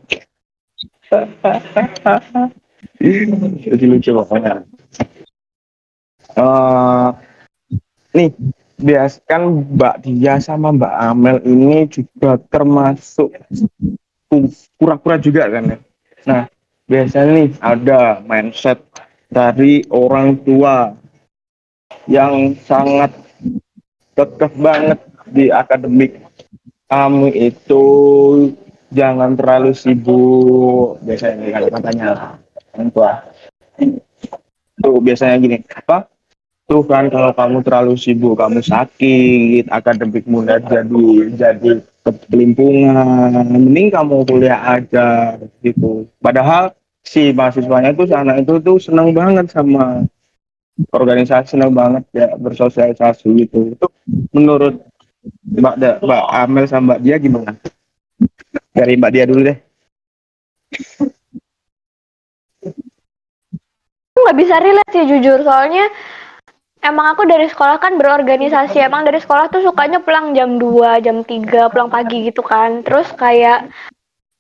lucu-lucu 3.70 4.10
pokoknya. 4.18 4.54
Eh, 6.34 7.08
nih 8.14 8.30
bias 8.82 9.22
kan 9.30 9.42
Mbak 9.78 9.96
Dia 10.06 10.42
sama 10.42 10.74
Mbak 10.74 10.94
Amel 10.98 11.38
ini 11.46 11.86
juga 11.90 12.38
termasuk 12.50 13.34
ku- 14.30 14.54
kura-kura 14.78 15.18
juga 15.22 15.50
kan 15.50 15.64
ya. 15.74 15.78
Nah 16.30 16.42
biasanya 16.88 17.32
nih 17.32 17.50
ada 17.64 18.02
mindset 18.28 18.80
dari 19.32 19.82
orang 19.90 20.38
tua 20.44 20.94
yang 22.06 22.54
sangat 22.68 23.12
kekeh 24.14 24.54
banget 24.60 25.00
di 25.32 25.50
akademik. 25.50 26.20
Kamu 26.92 27.34
itu 27.34 27.86
jangan 28.94 29.34
terlalu 29.34 29.74
sibuk. 29.74 31.02
Biasanya 31.02 31.50
kan 31.50 31.64
katanya 31.74 32.08
orang 32.78 32.88
tua. 32.94 33.12
Tuh 34.84 34.98
biasanya 35.02 35.42
gini 35.42 35.58
apa? 35.74 36.06
Tuh 36.70 36.86
kan 36.86 37.10
kalau 37.10 37.34
kamu 37.34 37.58
terlalu 37.66 37.94
sibuk 37.98 38.38
kamu 38.38 38.62
sakit 38.62 39.68
akademikmu 39.68 40.46
jadi 40.46 41.06
jadi 41.36 41.72
kelimpungan. 42.04 43.48
Mending 43.48 43.92
kamu 43.92 44.28
kuliah 44.28 44.60
aja 44.80 45.40
gitu. 45.64 46.08
Padahal 46.20 46.76
si 47.04 47.32
mahasiswanya 47.36 47.92
itu 47.96 48.08
anak 48.16 48.48
itu 48.48 48.60
tuh 48.64 48.78
seneng 48.80 49.12
banget 49.12 49.52
sama 49.52 50.08
organisasi 50.90 51.54
seneng 51.54 51.72
banget 51.76 52.04
ya 52.16 52.34
bersosialisasi 52.36 53.28
gitu. 53.46 53.76
Itu 53.76 53.88
menurut 54.34 54.82
Mbak 55.44 55.76
da, 55.80 55.90
Mbak 56.04 56.24
Amel 56.36 56.66
sama 56.68 56.84
Mbak 56.96 57.00
Dia 57.04 57.16
gimana? 57.20 57.52
Dari 58.76 58.94
Mbak 59.00 59.12
Dia 59.14 59.24
dulu 59.24 59.42
deh. 59.48 59.58
Nggak 64.14 64.38
bisa 64.40 64.56
relate 64.60 64.92
sih 64.92 65.06
jujur. 65.08 65.40
Soalnya 65.44 65.86
emang 66.84 67.16
aku 67.16 67.24
dari 67.24 67.48
sekolah 67.48 67.80
kan 67.80 67.96
berorganisasi. 67.96 68.78
Emang 68.84 69.08
dari 69.08 69.18
sekolah 69.24 69.50
tuh 69.50 69.64
sukanya 69.64 70.04
pulang 70.04 70.36
jam 70.36 70.60
2, 70.60 71.00
jam 71.00 71.24
3, 71.24 71.72
pulang 71.72 71.90
pagi 71.90 72.28
gitu 72.28 72.44
kan. 72.44 72.84
Terus 72.84 73.08
kayak 73.16 73.72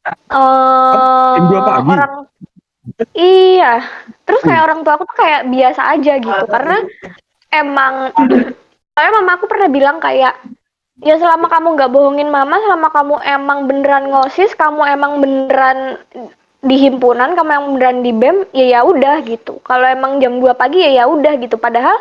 eh 0.04 1.36
Jam 1.40 1.46
2 1.48 1.64
pagi? 1.64 1.90
orang 1.96 2.14
iya. 3.16 3.74
Terus 4.28 4.44
kayak 4.44 4.64
orang 4.68 4.80
tua 4.84 5.00
aku 5.00 5.08
tuh 5.08 5.18
kayak 5.24 5.48
biasa 5.48 5.82
aja 5.96 6.14
gitu. 6.20 6.44
Karena 6.52 6.78
emang 7.56 8.12
soalnya 8.94 9.12
mama 9.24 9.32
aku 9.40 9.46
pernah 9.48 9.70
bilang 9.72 9.98
kayak 10.04 10.36
ya 11.02 11.18
selama 11.18 11.50
kamu 11.50 11.74
nggak 11.74 11.92
bohongin 11.92 12.30
mama 12.30 12.60
selama 12.62 12.94
kamu 12.94 13.16
emang 13.26 13.66
beneran 13.66 14.14
ngosis 14.14 14.54
kamu 14.54 14.86
emang 14.86 15.18
beneran 15.26 15.98
di 16.64 16.80
himpunan 16.80 17.36
kamu 17.36 17.50
yang 17.50 17.66
beneran 17.76 17.98
di 18.06 18.12
BEM 18.16 18.38
ya 18.56 18.66
ya 18.78 18.80
udah 18.86 19.20
gitu. 19.28 19.60
Kalau 19.68 19.84
emang 19.84 20.22
jam 20.24 20.40
2 20.40 20.54
pagi 20.56 20.80
ya 20.80 21.04
ya 21.04 21.06
udah 21.08 21.34
gitu. 21.40 21.60
Padahal 21.60 21.96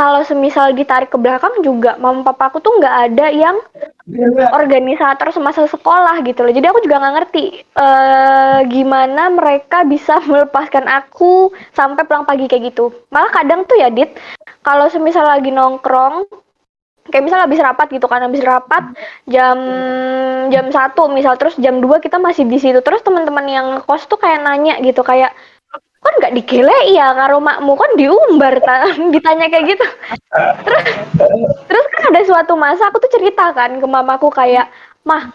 kalau 0.00 0.24
semisal 0.24 0.72
ditarik 0.72 1.12
ke 1.12 1.20
belakang 1.20 1.60
juga 1.60 2.00
mama 2.00 2.24
papa 2.24 2.48
aku 2.48 2.64
tuh 2.64 2.72
nggak 2.80 2.96
ada 3.12 3.26
yang 3.28 3.60
organisator 4.56 5.28
semasa 5.28 5.68
sekolah 5.68 6.24
gitu 6.24 6.40
loh. 6.40 6.48
Jadi 6.56 6.66
aku 6.72 6.80
juga 6.80 7.04
nggak 7.04 7.14
ngerti 7.20 7.44
eh 7.60 8.58
gimana 8.72 9.28
mereka 9.28 9.84
bisa 9.84 10.16
melepaskan 10.30 10.88
aku 10.88 11.52
sampai 11.76 12.08
pulang 12.08 12.24
pagi 12.24 12.48
kayak 12.48 12.72
gitu. 12.72 12.88
Malah 13.12 13.28
kadang 13.28 13.68
tuh 13.68 13.76
ya 13.76 13.92
dit 13.92 14.08
kalau 14.64 14.88
semisal 14.88 15.28
lagi 15.28 15.52
nongkrong 15.52 16.24
kayak 17.12 17.24
misal 17.26 17.44
habis 17.44 17.60
rapat 17.60 17.92
gitu 17.92 18.06
kan 18.08 18.24
habis 18.24 18.40
rapat 18.40 18.96
jam 19.28 19.58
jam 20.48 20.66
satu 20.72 21.12
misal 21.12 21.36
terus 21.36 21.60
jam 21.60 21.76
2 21.76 22.00
kita 22.00 22.16
masih 22.16 22.48
di 22.48 22.56
situ. 22.56 22.80
Terus 22.80 23.04
teman-teman 23.04 23.44
yang 23.44 23.66
kos 23.84 24.08
tuh 24.08 24.16
kayak 24.16 24.48
nanya 24.48 24.80
gitu 24.80 25.04
kayak 25.04 25.36
kan 26.00 26.12
nggak 26.16 26.34
digelek 26.36 26.84
ya 26.96 27.12
karo 27.12 27.38
makmu. 27.38 27.72
Kan 27.76 27.90
diumbar 28.00 28.54
ta- 28.64 28.96
ditanya 29.14 29.46
kayak 29.52 29.76
gitu. 29.76 29.86
Terus 30.64 30.84
terus 31.68 31.84
kan 31.92 32.02
ada 32.12 32.20
suatu 32.24 32.54
masa 32.56 32.88
aku 32.88 32.98
tuh 33.00 33.12
cerita 33.12 33.52
kan 33.52 33.76
ke 33.76 33.86
mamaku 33.86 34.32
kayak 34.32 34.68
mah 35.04 35.32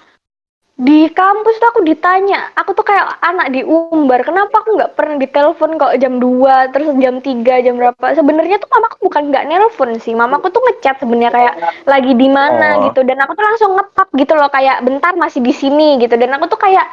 di 0.76 1.08
kampus 1.08 1.56
tuh 1.56 1.72
aku 1.72 1.88
ditanya 1.88 2.52
aku 2.52 2.76
tuh 2.76 2.84
kayak 2.84 3.08
anak 3.24 3.48
diumbar 3.56 4.20
kenapa 4.28 4.60
aku 4.60 4.76
nggak 4.76 4.92
pernah 5.00 5.16
ditelepon 5.16 5.80
kok 5.80 5.96
jam 6.04 6.20
2 6.20 6.76
terus 6.76 6.92
jam 7.00 7.24
3 7.24 7.64
jam 7.64 7.80
berapa? 7.80 8.06
Sebenarnya 8.12 8.60
tuh 8.60 8.68
mamaku 8.68 9.08
bukan 9.08 9.24
nggak 9.32 9.46
nelpon 9.48 9.96
sih 10.04 10.12
mamaku 10.12 10.52
tuh 10.52 10.60
ngechat 10.68 11.00
sebenarnya 11.00 11.32
kayak 11.32 11.54
lagi 11.88 12.12
di 12.12 12.28
mana 12.28 12.68
Oh. 12.76 12.92
gitu 12.92 13.08
dan 13.08 13.24
aku 13.24 13.32
tuh 13.40 13.46
langsung 13.48 13.72
ngetap 13.80 14.08
gitu 14.20 14.34
loh 14.36 14.52
kayak 14.52 14.84
bentar 14.84 15.16
masih 15.16 15.40
di 15.40 15.56
sini 15.56 15.96
gitu 15.96 16.12
dan 16.20 16.36
aku 16.36 16.52
tuh 16.52 16.60
kayak 16.60 16.84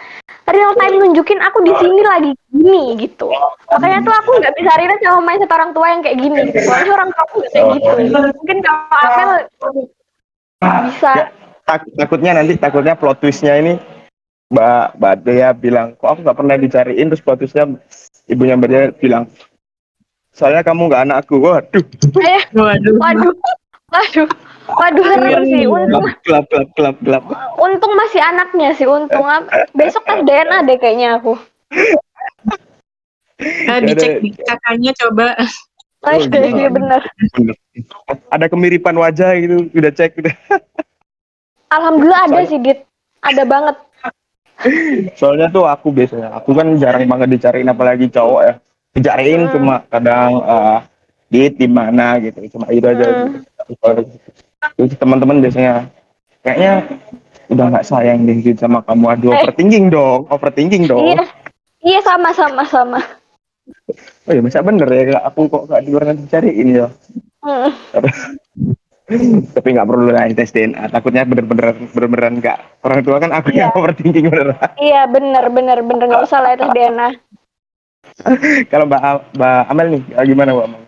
real 0.47 0.79
time 0.79 1.03
nunjukin 1.03 1.43
aku 1.43 1.59
di 1.67 1.75
sini 1.83 2.01
lagi 2.07 2.31
gini 2.55 2.95
gitu. 3.03 3.35
Makanya 3.67 3.99
tuh 4.07 4.15
aku 4.15 4.31
nggak 4.39 4.55
bisa 4.63 4.71
relate 4.79 5.03
sama 5.03 5.21
mindset 5.27 5.51
orang 5.51 5.71
tua 5.75 5.87
yang 5.91 6.01
kayak 6.07 6.19
gini 6.23 6.39
gitu. 6.55 6.59
Soalnya 6.71 6.93
orang 7.03 7.09
tua 7.11 7.23
aku 7.27 7.35
nggak 7.43 7.51
kayak 7.51 7.67
gitu. 7.83 7.89
Mungkin 8.15 8.59
kalau 8.63 8.95
Amel 8.95 9.31
bisa. 10.87 11.13
Ya, 11.19 11.42
tak- 11.67 11.91
takutnya 11.97 12.37
nanti 12.39 12.59
takutnya 12.59 12.95
plot 12.99 13.23
twistnya 13.23 13.59
ini 13.59 13.75
Mbak 14.53 15.01
Mbak 15.01 15.15
Dea 15.25 15.51
bilang 15.57 15.97
kok 15.97 16.13
aku 16.13 16.21
nggak 16.29 16.39
pernah 16.39 16.57
dicariin? 16.61 17.09
Terus 17.09 17.25
plot 17.25 17.39
twistnya 17.41 17.65
ibunya 18.29 18.55
Mbak 18.59 18.69
Dea 18.69 18.83
bilang 18.97 19.25
soalnya 20.33 20.61
kamu 20.65 20.93
nggak 20.93 21.05
anakku. 21.09 21.41
Waduh. 21.41 21.85
Eh 22.21 22.43
Waduh. 22.53 22.95
waduh. 23.01 23.35
Waduh. 23.93 24.29
Waduh 24.63 25.05
serem 25.05 25.43
sih. 25.49 25.65
untung. 25.67 26.05
Gelap 26.23 26.45
gelap 26.53 26.69
gelap 26.77 26.97
gelap. 27.03 27.23
Untung 27.59 27.93
masih 27.99 28.21
anaknya 28.23 28.77
sih 28.77 28.87
untung. 28.87 29.25
Besok 29.75 30.05
tes 30.07 30.23
DNA 30.25 30.69
deh 30.69 30.77
kayaknya 30.79 31.19
aku. 31.19 31.35
Nah, 33.43 33.83
dicek 33.83 34.23
di 34.23 34.31
kakaknya 34.39 34.95
coba. 35.03 35.35
oh, 36.03 36.15
iya, 36.19 36.51
iya. 36.51 36.69
bener 36.71 37.03
Bener. 37.39 37.55
ada 38.31 38.47
kemiripan 38.51 38.95
wajah 38.99 39.39
gitu 39.39 39.71
udah 39.71 39.93
cek 39.95 40.19
udah 40.19 40.35
alhamdulillah 41.73 42.21
ada 42.29 42.41
sih 42.45 42.61
dit 42.61 42.79
ada 43.21 43.43
banget 43.43 43.77
soalnya 45.19 45.49
tuh 45.49 45.65
aku 45.65 45.91
biasanya 45.91 46.31
aku 46.33 46.53
kan 46.53 46.77
jarang 46.77 47.09
banget 47.09 47.29
dicariin 47.35 47.67
apalagi 47.67 48.07
cowok 48.07 48.41
ya 48.43 48.55
dicariin 48.93 49.49
Hmm. 49.49 49.53
cuma 49.53 49.75
kadang 49.89 50.31
eh 50.39 50.79
di 51.33 51.41
di 51.51 51.67
mana 51.67 52.21
gitu 52.21 52.45
cuma 52.53 52.69
itu 52.69 52.85
aja 52.85 53.07
Hmm. 53.09 53.41
gitu. 53.67 53.89
terus 54.77 54.93
teman-teman 54.95 55.41
biasanya 55.41 55.89
kayaknya 56.45 56.73
udah 57.49 57.65
nggak 57.69 57.85
sayang 57.85 58.23
deh 58.23 58.37
gitu 58.39 58.59
sama 58.59 58.85
kamu 58.85 59.05
aduh 59.11 59.33
Eh. 59.33 59.41
overthinking 59.43 59.87
dong 59.89 60.29
overthinking 60.29 60.85
dong 60.87 61.03
iya 61.09 61.25
iya 61.83 62.01
sama 62.01 62.31
sama 62.33 62.63
sama 62.69 63.01
oh 64.27 64.31
iya 64.31 64.41
masa 64.41 64.61
bener 64.61 64.87
ya 64.87 65.19
aku 65.25 65.49
kok 65.49 65.67
gak 65.67 65.83
di 65.83 65.91
luar 65.91 66.13
nanti 66.13 66.25
cariin 66.29 66.69
ya 66.77 66.89
Hmm. 67.43 67.75
Tapi 69.53 69.69
nggak 69.75 69.89
perlu 69.89 70.09
lah 70.11 70.27
tes 70.33 70.51
DNA 70.51 70.89
takutnya 70.89 71.23
bener-bener 71.23 71.75
bener-beneran 71.91 72.35
nggak 72.39 72.59
orang 72.83 73.01
tua 73.03 73.17
kan 73.19 73.31
aku 73.33 73.49
yang 73.51 73.71
Iya. 73.71 73.77
overthinking 73.77 74.27
bener 74.29 74.49
iya 74.79 75.03
bener 75.07 75.45
bener 75.49 75.79
bener 75.81 76.05
nggak 76.07 76.25
usah 76.25 76.41
lah 76.41 76.53
tes 76.55 76.71
DNA 76.71 77.09
kalau 78.69 78.85
mbak 78.85 79.01
mbak 79.35 79.61
Amel 79.69 79.87
nih 79.91 80.03
eh, 80.13 80.25
gimana 80.27 80.51
mbak 80.53 80.67
Amel 80.69 80.81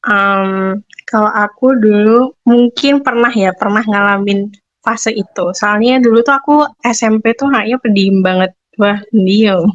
Em, 0.00 0.80
kalau 1.04 1.28
aku 1.28 1.76
dulu 1.76 2.32
mungkin 2.48 3.04
pernah 3.04 3.28
ya, 3.28 3.52
pernah 3.52 3.84
ngalamin 3.84 4.48
fase 4.80 5.12
itu. 5.12 5.52
Soalnya 5.52 6.00
dulu 6.00 6.24
tuh 6.24 6.32
aku 6.32 6.56
SMP 6.88 7.36
tuh 7.36 7.52
kayaknya 7.52 7.76
pendiam 7.84 8.24
banget. 8.24 8.56
Wah, 8.80 8.96
pendiam. 9.12 9.68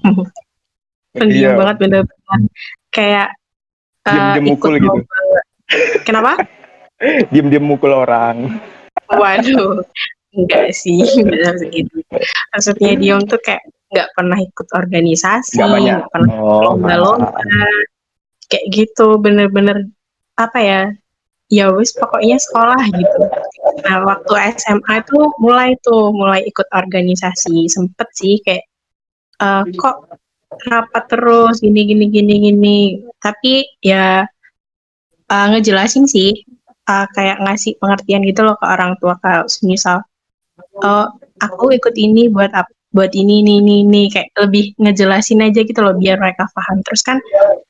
pendiam 1.14 1.54
Iya. 1.54 1.58
banget 1.62 1.76
bener-bener. 1.78 2.42
Kayak 2.90 3.28
eh, 4.02 4.10
Diem-diem 4.10 4.46
ikut 4.50 4.58
mukul 4.58 4.74
gitu. 4.82 5.00
Kenapa? 6.10 6.42
diem-diem 7.34 7.66
mukul 7.66 7.94
orang. 7.94 8.60
Waduh, 9.12 9.86
enggak 10.34 10.74
sih, 10.74 11.06
enggak 11.22 11.62
segitu. 11.62 12.02
Maksudnya 12.54 12.92
diem 12.98 13.22
tuh 13.30 13.40
kayak 13.42 13.64
nggak 13.94 14.10
pernah 14.18 14.38
ikut 14.42 14.68
organisasi, 14.74 15.56
nggak 15.62 15.70
banyak. 15.70 15.96
nggak 16.02 16.12
pernah 16.12 16.34
oh 16.42 16.62
lomba-lomba. 16.74 17.40
kayak 18.46 18.66
gitu 18.70 19.18
bener-bener 19.18 19.90
apa 20.38 20.60
ya 20.62 20.82
ya 21.50 21.70
wis 21.74 21.94
pokoknya 21.94 22.38
sekolah 22.42 22.82
gitu. 22.90 23.20
Nah 23.86 23.98
waktu 24.06 24.34
SMA 24.58 24.94
itu 25.06 25.20
mulai 25.42 25.78
tuh 25.82 26.10
mulai 26.14 26.42
ikut 26.46 26.66
organisasi. 26.74 27.70
Sempet 27.70 28.10
sih 28.18 28.42
kayak 28.42 28.66
eh, 29.42 29.64
kok 29.78 30.20
rapat 30.66 31.04
terus 31.10 31.62
gini 31.62 31.86
gini 31.86 32.06
gini 32.10 32.34
gini. 32.50 32.80
Tapi 33.22 33.66
ya 33.82 34.26
eh, 35.30 35.46
ngejelasin 35.54 36.06
sih 36.10 36.34
eh, 36.90 37.08
kayak 37.16 37.38
ngasih 37.44 37.74
pengertian 37.82 38.22
gitu 38.26 38.42
loh 38.46 38.56
ke 38.60 38.66
orang 38.66 38.98
tua 39.02 39.18
kalau 39.22 39.46
misal 39.66 40.02
oh 40.84 41.06
aku 41.42 41.76
ikut 41.76 41.96
ini 41.98 42.32
buat 42.32 42.52
apa 42.56 42.72
buat 42.96 43.12
ini 43.12 43.44
ini 43.44 43.60
ini 43.60 43.76
ini 43.84 44.02
kayak 44.08 44.32
lebih 44.40 44.72
ngejelasin 44.80 45.44
aja 45.44 45.68
gitu 45.68 45.84
loh 45.84 46.00
biar 46.00 46.16
mereka 46.16 46.48
paham. 46.56 46.80
Terus 46.88 47.02
kan 47.04 47.20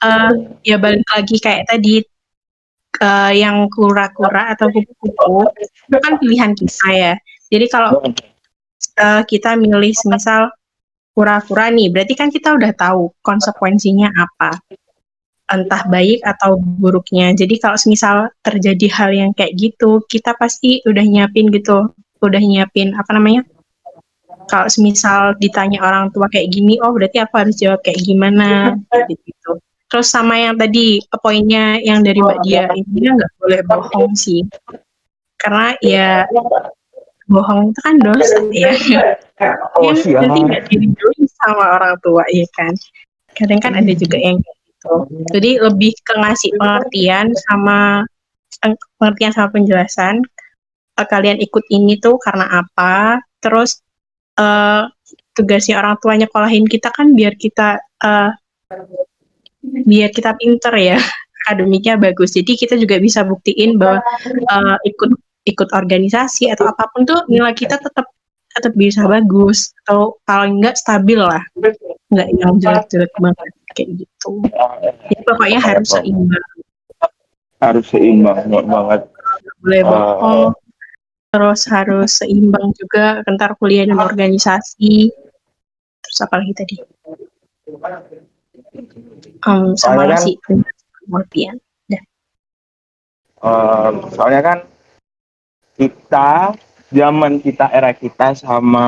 eh, 0.05 0.31
ya 0.61 0.77
balik 0.77 1.01
lagi 1.09 1.41
kayak 1.41 1.65
tadi 1.65 2.05
eh, 3.01 3.31
yang 3.33 3.65
kura-kura 3.73 4.53
atau 4.53 4.69
kupu-kupu 4.69 5.49
itu 5.89 5.97
kan 5.97 6.13
pilihan 6.21 6.53
kita 6.53 6.87
ya. 6.93 7.13
Jadi 7.49 7.65
kalau 7.73 8.05
eh, 9.01 9.21
kita 9.25 9.57
milih 9.57 9.97
misal 10.05 10.53
kura-kura 11.17 11.73
nih 11.73 11.89
berarti 11.89 12.13
kan 12.13 12.29
kita 12.29 12.53
udah 12.53 12.71
tahu 12.77 13.09
konsekuensinya 13.25 14.13
apa 14.13 14.61
entah 15.45 15.85
baik 15.89 16.25
atau 16.25 16.57
buruknya. 16.57 17.33
Jadi 17.37 17.61
kalau 17.61 17.77
misal 17.85 18.29
terjadi 18.41 18.87
hal 18.89 19.09
yang 19.13 19.31
kayak 19.37 19.53
gitu 19.57 20.01
kita 20.09 20.33
pasti 20.37 20.81
udah 20.85 21.05
nyiapin 21.05 21.53
gitu. 21.53 21.93
Udah 22.23 22.41
nyiapin 22.41 22.97
apa 22.97 23.13
namanya? 23.13 23.45
Kalau 24.45 24.69
semisal 24.69 25.33
ditanya 25.41 25.81
orang 25.81 26.13
tua 26.13 26.29
kayak 26.29 26.53
gini, 26.53 26.77
oh 26.81 26.93
berarti 26.93 27.17
aku 27.17 27.33
harus 27.41 27.57
jawab 27.57 27.81
kayak 27.81 27.97
gimana, 28.05 28.77
gitu. 29.09 29.57
Terus 29.89 30.07
sama 30.09 30.37
yang 30.37 30.53
tadi 30.53 31.01
poinnya 31.17 31.81
yang 31.81 32.05
dari 32.05 32.21
Mbak 32.21 32.39
Dia, 32.45 32.69
intinya 32.77 33.21
nggak 33.21 33.31
boleh 33.41 33.61
bohong 33.65 34.13
sih, 34.13 34.45
karena 35.41 35.73
ya 35.81 36.29
bohong 37.25 37.73
itu 37.73 37.79
kan 37.81 37.95
dosa 37.97 38.37
ya. 38.53 38.73
oh 39.81 39.93
siap 39.97 40.29
nanti 40.29 40.39
nggak 40.45 40.63
diridoi 40.69 41.25
sama 41.41 41.81
orang 41.81 41.97
tua 42.05 42.21
ya 42.29 42.45
kan. 42.53 42.73
Kadang 43.33 43.59
kan 43.61 43.73
ada 43.73 43.93
juga 43.97 44.21
yang 44.21 44.37
gitu. 44.85 44.97
Jadi 45.33 45.51
lebih 45.57 45.91
ke 46.05 46.13
ngasih 46.13 46.51
pengertian 46.61 47.33
sama 47.49 48.05
eh, 48.61 48.75
pengertian 49.01 49.33
sama 49.33 49.49
penjelasan. 49.49 50.21
Eh, 50.95 51.07
Kalian 51.09 51.41
ikut 51.41 51.65
ini 51.73 51.97
tuh 51.97 52.21
karena 52.21 52.61
apa? 52.61 53.19
Terus 53.41 53.81
eh, 54.37 54.83
tugasnya 55.35 55.75
orang 55.83 55.99
tua 55.99 56.15
nyekolahin 56.15 56.65
kita 56.65 56.89
kan 56.95 57.11
biar 57.11 57.35
kita 57.35 57.81
eh, 57.81 58.31
biar 59.65 60.09
kita 60.15 60.31
pinter 60.39 60.73
ya 60.77 60.97
akademiknya 61.45 61.99
bagus 61.99 62.33
jadi 62.33 62.51
kita 62.55 62.75
juga 62.79 62.97
bisa 63.03 63.27
buktiin 63.27 63.75
bahwa 63.75 63.99
eh, 64.25 64.77
ikut 64.87 65.11
ikut 65.45 65.69
organisasi 65.75 66.49
atau 66.49 66.71
apa 66.71 66.89
pun 66.89 67.05
tuh 67.05 67.21
nilai 67.29 67.53
kita 67.53 67.77
tetap 67.77 68.07
tetap 68.55 68.73
bisa 68.73 69.03
bagus 69.03 69.75
atau 69.83 70.15
kalau 70.23 70.47
enggak 70.47 70.79
stabil 70.79 71.19
lah 71.19 71.43
nggak 72.09 72.27
yang 72.39 72.55
jelek-jelek 72.63 73.11
banget 73.19 73.51
kayak 73.75 73.89
gitu. 73.99 74.31
Jadi 75.11 75.21
pokoknya 75.27 75.59
harus 75.59 75.91
seimbang. 75.91 76.47
Harus 77.59 77.85
seimbang 77.91 78.39
nggak 78.47 78.65
banget 78.65 79.01
boleh 79.59 79.81
Oh. 79.81 79.89
bohong 79.89 80.53
terus 81.29 81.61
harus 81.67 82.23
seimbang 82.23 82.71
juga 82.79 83.19
antar 83.27 83.59
kuliah 83.59 83.83
dan 83.83 83.99
organisasi. 83.99 85.11
Terus 85.99 86.17
apa 86.23 86.39
lagi 86.39 86.53
tadi? 86.55 86.75
Em, 89.43 89.75
sama 89.75 90.07
kan- 90.07 90.09
ngasih 90.15 90.33
pengertian 91.05 91.59
Eh, 93.45 93.91
soalnya 94.15 94.41
kan 94.41 94.59
kita 95.77 96.55
zaman 96.89 97.37
kita 97.43 97.69
era 97.69 97.93
kita 97.93 98.33
sama 98.33 98.87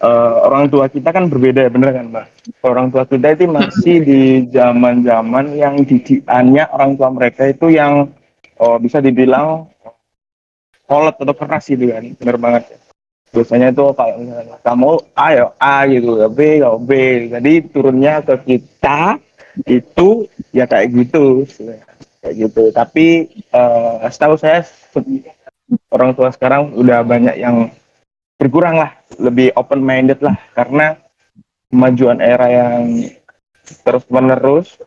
eh, 0.00 0.34
orang 0.48 0.72
tua 0.72 0.88
kita 0.88 1.12
kan 1.12 1.28
berbeda 1.28 1.68
ya 1.68 1.70
bener 1.70 1.90
kan 1.92 2.06
mbak? 2.08 2.26
Orang 2.64 2.88
tua 2.88 3.04
kita 3.04 3.36
itu 3.36 3.44
masih 3.46 3.96
di 4.02 4.20
zaman 4.48 5.04
zaman 5.04 5.54
yang 5.54 5.84
didikannya 5.84 6.64
orang 6.72 6.96
tua 6.96 7.08
mereka 7.12 7.48
itu 7.48 7.72
yang 7.72 8.08
oh, 8.60 8.76
bisa 8.80 9.00
dibilang 9.00 9.68
kolot 10.88 11.14
atau 11.14 11.34
keras 11.36 11.70
gitu 11.70 11.86
kan 11.92 12.04
bener 12.18 12.36
banget. 12.40 12.64
Ya. 12.66 12.78
biasanya 13.30 13.70
itu 13.70 13.94
kalau 13.94 14.26
kamu 14.66 14.90
A 15.14 15.26
ya 15.30 15.46
A 15.62 15.86
gitu 15.86 16.18
ya 16.18 16.26
B 16.26 16.40
ya 16.58 16.70
B. 16.74 16.90
Jadi 17.30 17.52
turunnya 17.70 18.26
ke 18.26 18.34
kita 18.42 19.22
itu 19.70 20.26
ya 20.50 20.66
kayak 20.66 20.90
gitu 20.90 21.46
kayak 22.26 22.34
gitu. 22.34 22.74
Tapi 22.74 23.06
eh, 23.30 23.96
setahu 24.10 24.34
saya 24.34 24.66
orang 25.94 26.10
tua 26.18 26.34
sekarang 26.34 26.74
udah 26.74 27.06
banyak 27.06 27.38
yang 27.38 27.70
berkurang 28.40 28.80
lah 28.80 28.96
lebih 29.20 29.52
open 29.60 29.84
minded 29.84 30.24
lah. 30.24 30.40
Karena 30.56 30.96
kemajuan 31.68 32.24
era 32.24 32.48
yang 32.48 33.04
terus 33.84 34.02
menerus 34.08 34.80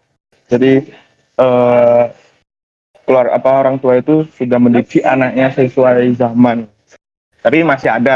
jadi 0.49 0.83
eh, 1.39 2.03
keluar 3.03 3.27
apa 3.31 3.49
orang 3.63 3.77
tua 3.77 3.99
itu 3.99 4.25
sudah 4.33 4.57
mendidik 4.57 5.03
anaknya 5.05 5.53
sesuai 5.53 6.17
zaman. 6.17 6.65
Tapi 7.43 7.61
masih 7.67 7.91
ada 7.91 8.15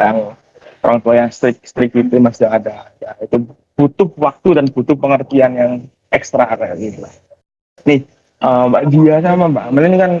yang 0.00 0.34
orang 0.82 0.98
tua 1.00 1.14
yang 1.16 1.30
strict 1.30 1.64
strict 1.64 1.94
itu 1.94 2.18
masih 2.18 2.50
ada. 2.50 2.90
Ya 2.98 3.14
itu 3.22 3.40
butuh 3.74 4.10
waktu 4.18 4.60
dan 4.60 4.66
butuh 4.70 4.94
pengertian 4.98 5.52
yang 5.54 5.72
ekstra 6.10 6.46
kayak 6.54 6.78
gitu. 6.78 7.02
Nih 7.88 8.06
eh, 8.42 8.64
mbak 8.68 8.82
Dia 8.90 9.22
sama 9.22 9.50
mbak 9.50 9.64
Amel 9.70 9.88
ini 9.90 9.98
kan 9.98 10.12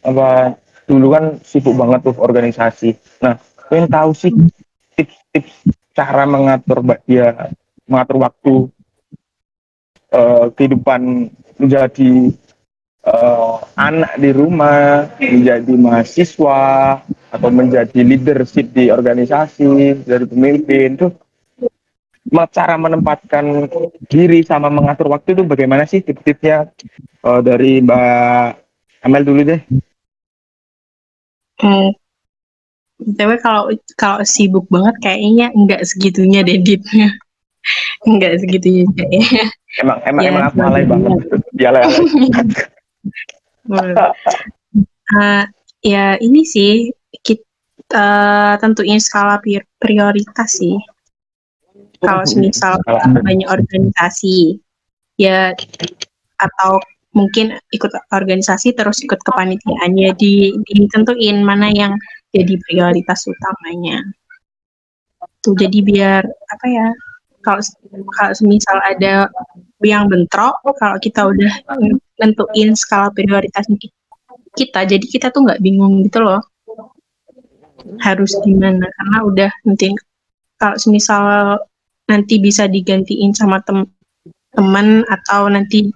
apa 0.00 0.56
dulu 0.88 1.14
kan 1.14 1.24
sibuk 1.46 1.74
banget 1.78 2.10
tuh 2.10 2.16
organisasi. 2.18 2.98
Nah 3.22 3.38
pengen 3.70 3.88
tahu 3.90 4.10
sih 4.12 4.32
tips-tips 4.96 5.54
cara 5.96 6.24
mengatur 6.28 6.78
Dia 7.08 7.28
mengatur 7.90 8.16
waktu 8.26 8.54
eh, 10.10 10.46
kehidupan 10.56 11.30
menjadi 11.60 12.12
eh, 13.04 13.56
anak 13.78 14.12
di 14.20 14.30
rumah, 14.34 15.08
menjadi 15.20 15.74
mahasiswa, 15.76 16.62
atau 17.30 17.50
menjadi 17.52 18.00
leadership 18.02 18.72
di 18.74 18.90
organisasi, 18.90 20.02
dari 20.06 20.26
pemimpin 20.26 20.98
me- 22.30 22.50
cara 22.52 22.74
menempatkan 22.78 23.44
diri 24.10 24.40
sama 24.46 24.68
mengatur 24.72 25.10
waktu 25.12 25.34
itu 25.36 25.42
bagaimana 25.46 25.84
sih 25.88 26.00
tips-tipsnya 26.04 26.70
Eh, 27.20 27.40
dari 27.44 27.84
Mbak 27.84 28.56
Amel 29.04 29.22
dulu 29.28 29.44
deh. 29.44 29.60
Hmm. 31.60 31.99
Tapi 33.00 33.34
kalau 33.40 33.72
kalau 33.96 34.20
sibuk 34.24 34.68
banget 34.68 34.96
kayaknya 35.00 35.48
enggak 35.56 35.82
segitunya 35.88 36.44
deh 36.44 36.60
Ditnya. 36.60 37.08
Enggak 38.08 38.40
segitunya 38.40 38.88
kayaknya. 38.96 39.44
Emang 39.84 39.98
emang 40.08 40.22
Ya, 40.24 40.28
emang 40.32 40.44
aku 40.48 40.58
alay 40.64 40.84
banget. 40.88 41.12
Dia 41.54 41.68
alay. 41.70 41.84
Ah, 45.12 45.44
ya 45.84 46.16
ini 46.18 46.42
sih 46.48 46.88
kita 47.20 48.56
tentuin 48.64 48.96
skala 48.96 49.36
pri- 49.44 49.68
prioritas 49.76 50.56
sih. 50.56 50.80
Kalau 52.00 52.24
semisal 52.24 52.80
Skala. 52.80 53.20
banyak 53.20 53.44
organisasi, 53.44 54.56
ya 55.20 55.52
atau 56.40 56.80
mungkin 57.12 57.60
ikut 57.74 57.92
organisasi 58.14 58.72
terus 58.72 59.04
ikut 59.04 59.20
kepanitiaan 59.20 59.92
ya 59.98 60.14
di, 60.16 60.54
ditentuin 60.64 61.42
mana 61.44 61.68
yang 61.68 61.92
jadi 62.30 62.54
prioritas 62.66 63.26
utamanya. 63.26 64.02
Tuh 65.42 65.54
jadi 65.56 65.78
biar 65.82 66.22
apa 66.26 66.66
ya? 66.66 66.88
Kalau 67.40 67.62
kalau 68.14 68.32
semisal 68.36 68.76
ada 68.84 69.26
yang 69.80 70.06
bentrok, 70.12 70.60
kalau 70.76 70.96
kita 71.00 71.24
udah 71.24 71.52
nentuin 72.20 72.76
skala 72.76 73.08
prioritas 73.16 73.64
kita, 74.52 74.84
jadi 74.84 75.00
kita 75.00 75.32
tuh 75.32 75.48
nggak 75.48 75.62
bingung 75.64 76.04
gitu 76.04 76.20
loh 76.20 76.40
harus 78.00 78.36
gimana 78.44 78.84
karena 78.84 79.18
udah 79.24 79.50
nanti 79.64 79.96
kalau 80.60 80.76
semisal 80.76 81.24
nanti 82.08 82.36
bisa 82.42 82.68
digantiin 82.68 83.32
sama 83.32 83.62
tem 83.64 83.88
teman 84.52 85.06
atau 85.08 85.48
nanti 85.48 85.88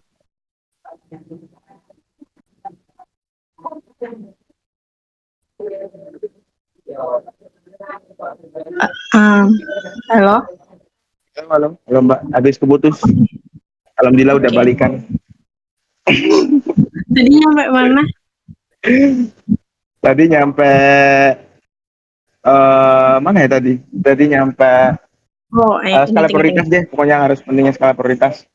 halo 10.09 10.37
Halo, 11.35 11.51
halo, 11.51 11.69
halo 11.91 11.99
Mbak. 12.07 12.21
Habis 12.31 12.63
keputus. 12.63 13.03
Alhamdulillah 13.99 14.39
udah 14.39 14.51
balikan. 14.55 15.03
tadi 17.11 17.31
sampai 17.43 17.67
mana 17.73 18.03
Tadi 19.99 20.25
nyampe 20.29 20.73
eh 22.45 23.15
mana 23.19 23.39
ya 23.43 23.49
tadi? 23.59 23.81
Tadi 23.81 24.25
nyampe 24.31 25.01
oh 25.57 25.83
eh, 25.83 25.91
eh, 25.91 26.07
skala 26.07 26.31
prioritas 26.31 26.71
deh. 26.71 26.87
Pokoknya 26.87 27.17
harus 27.25 27.43
pentingnya 27.43 27.75
skala 27.75 27.99
prioritas. 27.99 28.47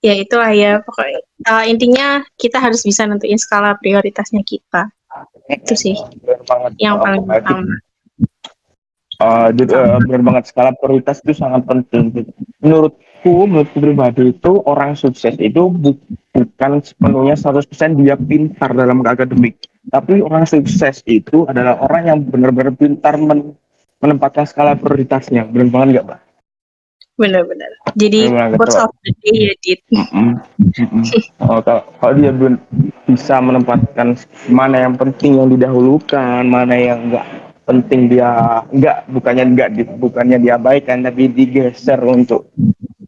ya 0.00 0.16
itulah 0.16 0.52
ya 0.52 0.80
pokoknya 0.80 1.20
Uh, 1.40 1.64
intinya 1.64 2.20
kita 2.36 2.60
harus 2.60 2.84
bisa 2.84 3.08
nentuin 3.08 3.40
skala 3.40 3.72
prioritasnya 3.80 4.44
kita 4.44 4.92
itu 5.50 5.74
sih 5.74 5.96
Benar 6.22 6.40
banget. 6.46 6.72
yang 6.78 6.96
paling 6.98 7.22
utama 7.26 7.74
eh, 9.20 9.48
jadi, 9.52 9.72
eh, 9.76 9.98
benar 10.00 10.22
banget 10.24 10.44
skala 10.48 10.72
prioritas 10.72 11.20
itu 11.20 11.36
sangat 11.36 11.68
penting. 11.68 12.24
Menurutku, 12.64 13.44
menurutku 13.44 13.76
pribadi 13.76 14.32
itu 14.32 14.52
orang 14.64 14.96
sukses 14.96 15.36
itu 15.36 15.68
bu- 15.68 16.00
bukan 16.32 16.80
sepenuhnya 16.80 17.36
100% 17.36 18.00
dia 18.00 18.16
pintar 18.16 18.72
dalam 18.72 19.04
akademik. 19.04 19.60
Tapi 19.92 20.24
orang 20.24 20.48
sukses 20.48 21.04
itu 21.04 21.44
adalah 21.44 21.76
orang 21.84 22.02
yang 22.08 22.18
benar-benar 22.24 22.72
pintar 22.72 23.20
men- 23.20 23.56
menempatkan 24.00 24.48
skala 24.48 24.72
prioritasnya. 24.72 25.44
Benar 25.44 25.68
banget 25.68 25.88
nggak, 26.00 26.04
Mbak? 26.08 26.20
Benar-benar 27.20 27.70
jadi 27.98 28.32
Benar, 28.32 28.48
quotes 28.56 28.76
betul. 28.76 28.86
of 28.88 28.92
the 29.04 29.12
day 29.20 29.36
ya 29.50 29.54
Dit. 29.60 29.80
Oh, 31.42 31.60
kalau, 31.60 31.82
kalau 32.00 32.12
dia 32.16 32.32
ben- 32.32 32.62
bisa 33.04 33.42
menempatkan 33.42 34.14
mana 34.48 34.86
yang 34.86 34.94
penting 34.94 35.36
yang 35.36 35.50
didahulukan, 35.50 36.46
mana 36.46 36.74
yang 36.78 37.10
enggak 37.10 37.26
penting 37.66 38.10
dia 38.10 38.62
enggak 38.70 39.06
bukannya 39.10 39.44
enggak 39.54 39.68
di- 39.74 39.94
bukannya 39.98 40.38
diabaikan 40.42 41.06
tapi 41.06 41.30
digeser 41.30 41.98
untuk 42.02 42.50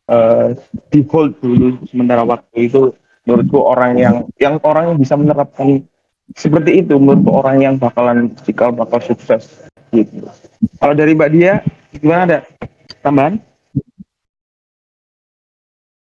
eh, 0.07 0.55
di 0.90 1.01
hold 1.07 1.38
dulu 1.43 1.82
sementara 1.88 2.22
waktu 2.22 2.70
itu 2.70 2.95
menurutku 3.26 3.59
orang 3.62 3.99
yang 3.99 4.14
yang 4.38 4.59
orang 4.66 4.93
yang 4.95 4.99
bisa 4.99 5.14
menerapkan 5.14 5.82
seperti 6.34 6.82
itu 6.82 6.99
menurutku 6.99 7.30
orang 7.30 7.57
yang 7.62 7.74
bakalan 7.78 8.30
cikal 8.43 8.74
bakal 8.74 8.99
sukses 9.03 9.66
gitu. 9.95 10.26
Kalau 10.78 10.95
dari 10.95 11.14
Mbak 11.14 11.30
Dia 11.34 11.62
gimana 11.99 12.22
ada 12.26 12.38
tambahan? 13.03 13.51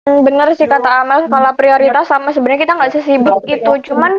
Hmm, 0.04 0.20
Bener 0.20 0.52
sih 0.52 0.68
kata 0.68 1.00
Amel, 1.00 1.24
skala 1.24 1.56
prioritas 1.56 2.04
sama 2.12 2.28
sebenarnya 2.28 2.68
kita 2.68 2.76
nggak 2.76 2.92
sesibuk 2.92 3.40
itu. 3.48 3.72
Cuman 3.88 4.12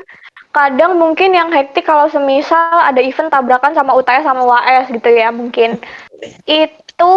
kadang 0.49 0.97
mungkin 0.97 1.29
yang 1.29 1.53
hektik 1.53 1.85
kalau 1.85 2.09
semisal 2.09 2.81
ada 2.81 2.97
event 3.05 3.29
tabrakan 3.29 3.77
sama 3.77 3.93
UTS 3.93 4.25
sama 4.25 4.41
UAS 4.49 4.89
gitu 4.89 5.05
ya 5.13 5.29
mungkin. 5.29 5.77
Itu 6.49 7.13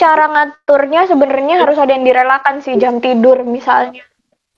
cara 0.00 0.32
ngaturnya 0.32 1.04
sebenarnya 1.12 1.60
harus 1.60 1.76
ada 1.76 1.92
yang 1.92 2.08
direlakan 2.08 2.64
sih 2.64 2.80
jam 2.80 3.04
tidur 3.04 3.44
misalnya. 3.44 4.00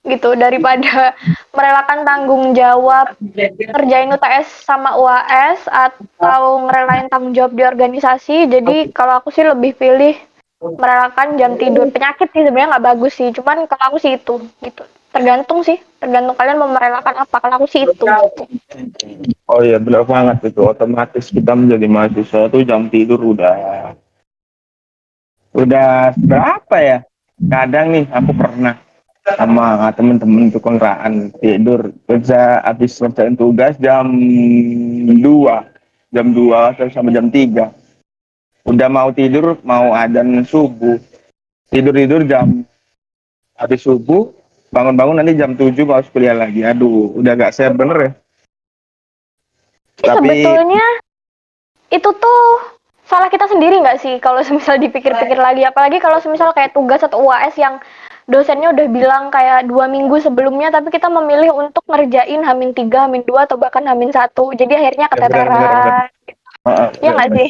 Gitu 0.07 0.39
daripada 0.39 1.11
merelakan 1.57 2.07
tanggung 2.07 2.55
jawab 2.55 3.11
ngerjain 3.75 4.15
UTS 4.15 4.47
sama 4.63 4.95
UAS 4.95 5.67
atau 5.67 6.63
ngerelain 6.63 7.11
tanggung 7.11 7.35
jawab 7.35 7.51
di 7.59 7.67
organisasi. 7.67 8.47
Jadi 8.47 8.95
kalau 8.95 9.19
aku 9.19 9.35
sih 9.35 9.43
lebih 9.43 9.75
pilih 9.75 10.15
merelakan 10.59 11.39
jam 11.39 11.55
tidur. 11.55 11.87
Penyakit 11.87 12.27
sih 12.35 12.43
sebenarnya 12.43 12.75
nggak 12.75 12.85
bagus 12.91 13.13
sih. 13.15 13.31
Cuman 13.31 13.63
kalau 13.65 13.85
aku 13.91 13.97
sih 13.99 14.19
itu 14.19 14.43
gitu. 14.63 14.83
Tergantung 15.09 15.63
sih. 15.63 15.79
Tergantung 15.97 16.35
kalian 16.35 16.59
mau 16.59 16.69
merelakan 16.69 17.15
apa. 17.23 17.35
Kalau 17.39 17.55
aku 17.63 17.67
sih 17.71 17.87
itu. 17.87 18.05
Oh 19.47 19.61
iya 19.63 19.79
benar 19.79 20.03
banget 20.03 20.51
itu. 20.51 20.61
Otomatis 20.67 21.31
kita 21.31 21.55
menjadi 21.55 21.87
mahasiswa 21.87 22.51
tuh 22.51 22.61
jam 22.67 22.91
tidur 22.91 23.19
udah 23.19 23.55
udah 25.55 26.13
berapa 26.19 26.77
ya? 26.77 26.97
Kadang 27.39 27.95
nih 27.95 28.05
aku 28.11 28.31
pernah 28.35 28.75
sama 29.39 29.89
temen-temen 29.95 30.51
tukang 30.51 30.75
raan 30.75 31.31
tidur. 31.39 31.89
Kerja 32.03 32.61
habis 32.67 32.99
ngerjain 32.99 33.39
tugas 33.39 33.79
jam 33.79 34.11
2 34.11 35.23
jam 36.09 36.27
2 36.33 36.75
terus 36.77 36.93
sampai 36.93 37.13
jam 37.15 37.29
3 37.29 37.78
udah 38.67 38.87
mau 38.91 39.09
tidur 39.13 39.59
mau 39.63 39.93
adzan 39.93 40.43
subuh. 40.43 40.99
Tidur 41.69 41.93
tidur 41.93 42.21
jam 42.25 42.65
habis 43.53 43.83
subuh 43.83 44.33
bangun-bangun 44.73 45.19
nanti 45.19 45.37
jam 45.37 45.53
7 45.53 45.75
harus 45.89 46.09
kuliah 46.09 46.33
lagi. 46.33 46.65
Aduh 46.65 47.13
udah 47.19 47.33
gak 47.37 47.53
sehat 47.53 47.75
bener 47.75 47.97
ya? 47.97 48.11
Tapi 49.99 50.27
sebetulnya 50.31 50.85
itu 51.91 52.09
tuh 52.09 52.41
salah 53.09 53.27
kita 53.27 53.49
sendiri 53.49 53.81
nggak 53.83 53.99
sih 53.99 54.15
kalau 54.23 54.39
semisal 54.47 54.79
dipikir-pikir 54.79 55.37
lagi? 55.37 55.67
Apalagi 55.67 55.99
kalau 55.99 56.17
semisal 56.23 56.55
kayak 56.55 56.73
tugas 56.73 57.03
atau 57.03 57.19
UAS 57.21 57.53
yang 57.59 57.77
dosennya 58.29 58.69
udah 58.69 58.87
bilang 58.93 59.33
kayak 59.33 59.65
dua 59.65 59.89
minggu 59.89 60.21
sebelumnya 60.21 60.69
tapi 60.69 60.93
kita 60.93 61.09
memilih 61.09 61.49
untuk 61.49 61.81
ngerjain 61.89 62.45
hamin 62.45 62.77
tiga 62.77 63.09
hamin 63.09 63.25
dua 63.25 63.49
atau 63.49 63.57
bahkan 63.57 63.81
hamin 63.89 64.13
satu 64.13 64.53
jadi 64.53 64.77
akhirnya 64.77 65.09
Ya, 65.09 65.13
keteteran. 65.17 66.05
Iya 67.01 67.09
nggak 67.17 67.29
sih? 67.33 67.49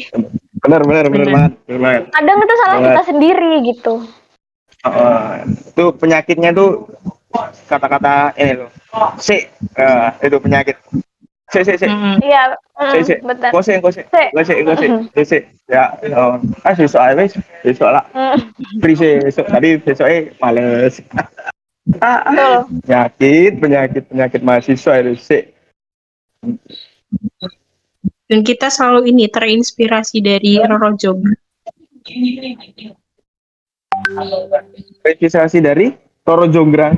Bener 0.60 0.80
bener 0.84 1.04
bener 1.08 1.26
Bener. 1.26 1.34
banget 1.34 1.52
bener 1.64 1.80
banget 1.80 2.02
kadang 2.10 2.36
itu 2.38 2.54
salah 2.56 2.74
Banget. 2.74 2.88
kita 2.90 3.02
sendiri 3.08 3.52
gitu 3.64 3.94
Heeh. 4.80 5.24
itu 5.66 5.84
penyakitnya 5.96 6.50
tuh 6.52 6.70
kata-kata 7.66 8.32
ini 8.34 8.64
loh 8.64 8.70
si 9.16 9.44
Eh, 9.72 10.08
itu 10.20 10.36
penyakit 10.36 10.76
Sik, 11.50 11.66
sik, 11.66 11.82
sik. 11.82 11.90
Mm-mm. 11.90 12.22
Iya, 12.22 12.54
mm, 12.78 12.90
Sik, 12.94 13.02
sik. 13.02 13.18
betul. 13.26 13.50
Gosek, 13.50 13.82
gosek. 13.82 14.06
Sik. 14.06 14.30
Gosek, 14.30 14.62
gosek. 14.62 14.90
Sik, 15.10 15.26
sik. 15.26 15.42
Ya, 15.66 15.98
oh. 16.14 16.38
ah 16.62 16.74
besok 16.78 17.02
aja 17.02 17.18
wis. 17.18 17.34
Besok 17.66 17.90
lah. 17.90 18.06
Mm, 18.14 18.38
Free 18.78 18.94
sih 18.94 19.18
besok. 19.18 19.50
Tadi 19.50 19.74
besoknya 19.76 20.30
males. 20.38 21.02
Ah, 21.98 22.22
ah. 22.22 22.62
Penyakit, 22.86 23.58
penyakit, 23.58 24.02
penyakit 24.06 24.40
mahasiswa 24.46 25.02
itu 25.02 25.12
sik. 25.18 25.44
Dan 28.30 28.46
kita 28.46 28.70
selalu 28.70 29.10
ini 29.10 29.26
terinspirasi 29.26 30.22
dari 30.22 30.62
Roro 30.62 30.94
Jogja. 30.94 31.34
Registrasi 35.02 35.58
dari 35.58 35.90
Toro 36.22 36.46
Jonggrang. 36.46 36.94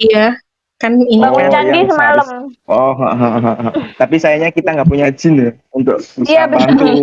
Iya, 0.00 0.34
kan 0.80 0.96
ini 0.96 1.22
Bangun 1.22 1.36
Oh, 1.36 1.44
kan 1.44 1.52
candi 1.52 1.78
yang 1.78 1.88
semalam. 1.92 2.26
Oh, 2.66 2.92
ha, 2.98 3.10
ha, 3.12 3.28
ha, 3.38 3.52
ha. 3.54 3.70
tapi 4.00 4.16
sayangnya 4.18 4.50
kita 4.50 4.74
nggak 4.74 4.88
punya 4.88 5.06
jin 5.14 5.34
ya 5.38 5.50
untuk 5.70 6.00
bisa 6.02 6.26
Iya, 6.26 6.42
betul. 6.50 6.66
bantu 6.66 7.00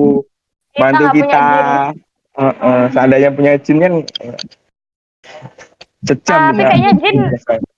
Kita 0.74 0.82
bantu 0.82 1.04
kita. 1.14 1.46
Eh, 2.34 2.42
eh, 2.50 2.84
seandainya 2.90 3.30
punya 3.38 3.54
jin 3.62 3.78
kan 3.78 3.94
sejam 6.04 6.38
Tapi 6.50 6.58
bisa. 6.58 6.66
kayaknya 6.74 6.92
jin 6.98 7.16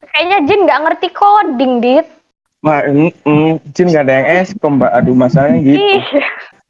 kayaknya 0.09 0.37
jin 0.47 0.59
nggak 0.63 0.81
ngerti 0.87 1.07
coding, 1.11 1.73
Dit. 1.83 2.07
Wah, 2.63 2.87
mm, 2.87 3.11
mm, 3.25 3.51
jin 3.75 3.87
nggak 3.91 4.05
ada 4.07 4.13
yang 4.21 4.27
es, 4.41 4.49
mbak. 4.55 4.91
Aduh 4.95 5.15
masalahnya 5.17 5.59
gitu. 5.63 5.83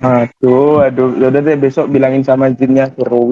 Aduh, 0.02 0.84
aduh. 0.84 1.16
Yaudah 1.20 1.42
deh 1.42 1.56
besok 1.56 1.88
bilangin 1.88 2.26
sama 2.26 2.52
jinnya 2.52 2.92
suruh 2.98 3.32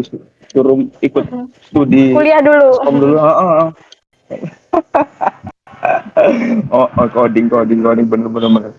suruh 0.53 0.77
ikut 1.01 1.25
studi 1.65 2.13
kuliah 2.13 2.39
dulu. 2.39 2.69
Om 2.87 2.95
dulu. 3.01 3.17
ah, 3.25 3.35
ah. 3.35 3.65
oh, 6.75 6.87
oh, 6.87 7.07
coding, 7.11 7.51
coding, 7.51 7.83
coding, 7.83 8.07
bener, 8.07 8.29
bener, 8.31 8.49
bener. 8.49 8.71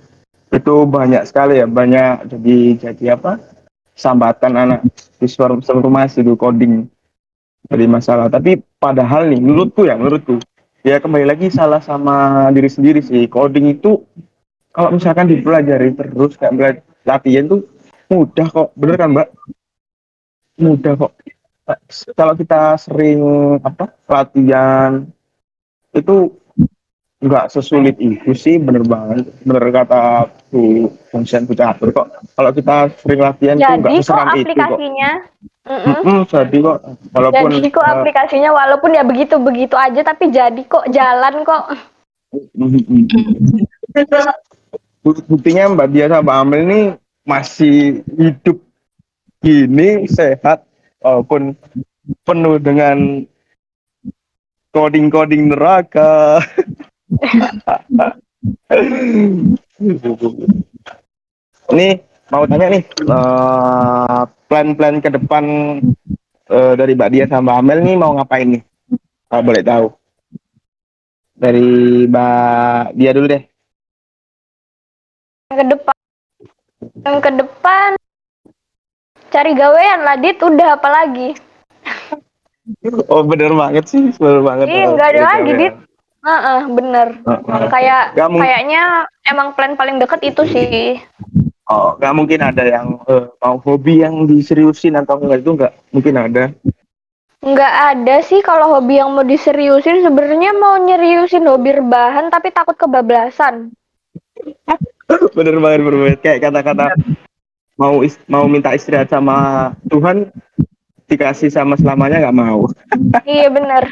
Itu 0.55 0.87
banyak 0.87 1.27
sekali 1.27 1.61
ya, 1.61 1.66
banyak 1.66 2.31
jadi 2.31 2.57
jadi 2.79 3.05
apa? 3.18 3.43
Sambatan 3.95 4.59
anak 4.59 4.81
siswa 5.20 5.55
informasi 5.55 6.25
itu 6.25 6.35
coding 6.35 6.89
dari 7.68 7.87
masalah. 7.87 8.33
Tapi 8.33 8.59
padahal 8.81 9.31
nih, 9.31 9.41
menurutku 9.45 9.87
ya, 9.87 9.95
menurutku 9.99 10.41
ya 10.85 11.01
kembali 11.01 11.24
lagi 11.24 11.49
salah 11.49 11.80
sama 11.80 12.47
diri 12.53 12.68
sendiri 12.68 13.01
sih. 13.01 13.24
Coding 13.26 13.72
itu 13.72 14.05
kalau 14.70 14.93
misalkan 14.93 15.32
dipelajari 15.32 15.97
terus 15.97 16.37
kayak 16.37 16.55
bela- 16.55 16.85
latihan 17.09 17.49
tuh 17.49 17.64
mudah 18.12 18.47
kok, 18.53 18.68
bener 18.76 18.97
kan 19.01 19.11
Mbak? 19.16 19.28
Mudah 20.61 20.93
kok. 20.95 21.12
Kalau 22.12 22.37
kita 22.37 22.76
sering 22.76 23.24
apa 23.64 23.97
latihan 24.05 25.09
itu 25.97 26.37
nggak 27.25 27.49
sesulit 27.49 27.97
itu 27.97 28.37
sih 28.37 28.61
bener 28.61 28.85
banget 28.85 29.25
bener 29.43 29.64
kata 29.72 30.29
Bu 30.53 30.93
Fungsian 31.09 31.49
Bu 31.49 31.57
Catur 31.57 31.89
kok 31.91 32.12
kalau 32.37 32.51
kita 32.53 32.93
sering 33.01 33.20
latihan 33.25 33.57
tuh 33.57 33.77
nggak 33.81 33.93
Jadi 33.97 34.01
seseram 34.05 34.29
itu 34.29 34.29
kok 34.29 34.41
aplikasinya 34.45 35.11
Mm-mm. 35.64 35.97
Mm-mm, 36.05 36.18
jadi 36.29 36.57
kok 36.61 36.79
walaupun 37.16 37.49
Jadi 37.57 37.68
kok 37.72 37.87
eh, 37.89 37.93
aplikasinya 37.97 38.51
walaupun 38.53 38.91
ya 38.93 39.03
begitu-begitu 39.03 39.72
aja 39.81 40.01
tapi 40.05 40.29
jadi 40.29 40.62
kok 40.68 40.85
jalan 40.93 41.35
kok. 41.41 41.64
mm, 42.37 42.68
mm, 42.68 42.85
mm. 42.85 43.05
Bu- 45.01 45.25
buktinya 45.25 45.72
Mbak 45.72 45.89
Dia 45.89 46.07
sama 46.12 46.20
Mbak 46.20 46.37
Amel 46.45 46.61
ini 46.68 46.81
masih 47.25 48.05
hidup 48.05 48.61
gini 49.41 50.05
sehat 50.09 50.68
walaupun 51.01 51.57
penuh 52.29 52.57
dengan 52.61 53.25
coding-coding 54.75 55.55
neraka. 55.55 56.41
Ini 61.74 61.88
mau 62.32 62.44
tanya 62.48 62.66
nih 62.72 62.82
eh, 62.84 64.22
plan-plan 64.48 64.98
ke 65.00 65.08
depan 65.12 65.44
eh, 66.50 66.72
dari 66.74 66.92
Mbak 66.94 67.10
Dia 67.12 67.24
sama 67.30 67.58
Mbak 67.58 67.58
Amel 67.60 67.78
nih 67.84 67.96
mau 67.96 68.12
ngapain 68.18 68.48
nih? 68.58 68.62
Kalau 69.30 69.42
boleh 69.42 69.62
tahu. 69.64 69.86
Dari 71.34 71.68
Mbak 72.06 72.94
Dia 72.94 73.10
dulu 73.14 73.26
deh. 73.30 73.42
Yang 75.50 75.58
ke 75.58 75.64
depan 75.76 75.96
yang 77.04 77.18
ke 77.20 77.30
depan 77.32 77.90
cari 79.32 79.52
gawean 79.56 79.98
lah 80.04 80.16
Dit 80.20 80.38
udah 80.40 80.78
apa 80.78 80.88
lagi? 80.88 81.34
Oh 83.12 83.20
bener 83.20 83.52
banget 83.52 83.84
sih, 83.92 84.08
bener 84.16 84.40
banget. 84.40 84.66
Ih, 84.72 84.84
nggak 84.96 85.08
ada 85.12 85.22
lagi, 85.36 85.50
Dit. 85.52 85.74
Heeh, 86.25 86.61
bener. 86.72 87.09
Heeh. 87.20 87.68
Kayak 87.68 88.16
Nggak 88.16 88.29
mungkin. 88.33 88.45
kayaknya 88.49 88.83
emang 89.29 89.49
plan 89.53 89.77
paling 89.77 89.97
deket 90.01 90.20
itu 90.25 90.43
sih. 90.49 90.97
Oh, 91.64 91.97
nggak 91.97 92.14
mungkin 92.16 92.41
ada 92.41 92.64
yang 92.64 93.01
eh, 93.05 93.25
mau 93.41 93.57
hobi 93.61 94.05
yang 94.05 94.25
diseriusin 94.25 94.97
atau 94.97 95.20
enggak 95.20 95.45
itu 95.45 95.51
nggak 95.53 95.72
mungkin 95.93 96.14
ada. 96.16 96.45
Nggak 97.45 97.75
ada 97.93 98.16
sih 98.25 98.41
kalau 98.41 98.72
hobi 98.72 98.97
yang 98.97 99.12
mau 99.12 99.25
diseriusin 99.25 100.01
sebenarnya 100.01 100.57
mau 100.57 100.81
nyeriusin 100.81 101.45
hobi 101.45 101.77
rebahan 101.77 102.33
tapi 102.33 102.49
takut 102.53 102.77
kebablasan. 102.77 103.72
bener 105.37 105.57
banget, 105.61 105.81
bener 105.85 105.99
banget. 106.09 106.18
Kayak 106.25 106.41
kata-kata 106.49 106.87
mau 107.77 108.01
is- 108.01 108.20
mau 108.29 108.49
minta 108.49 108.72
istirahat 108.72 109.12
sama 109.12 109.70
Tuhan 109.89 110.33
dikasih 111.09 111.52
sama 111.52 111.76
selamanya 111.76 112.28
nggak 112.28 112.38
mau. 112.38 112.64
iya 113.28 113.48
bener. 113.52 113.84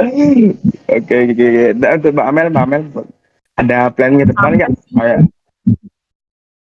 Oke, 0.00 0.56
oke, 0.88 1.14
oke. 1.36 1.48
Dan 1.76 1.90
untuk 2.00 2.12
Mbak 2.16 2.26
Amel, 2.28 2.46
Mbak 2.48 2.64
Amel 2.64 2.82
ada 3.60 3.78
plan 3.92 4.16
ke 4.16 4.24
depan 4.28 4.50
nggak? 4.56 4.70
Kayak 4.96 5.20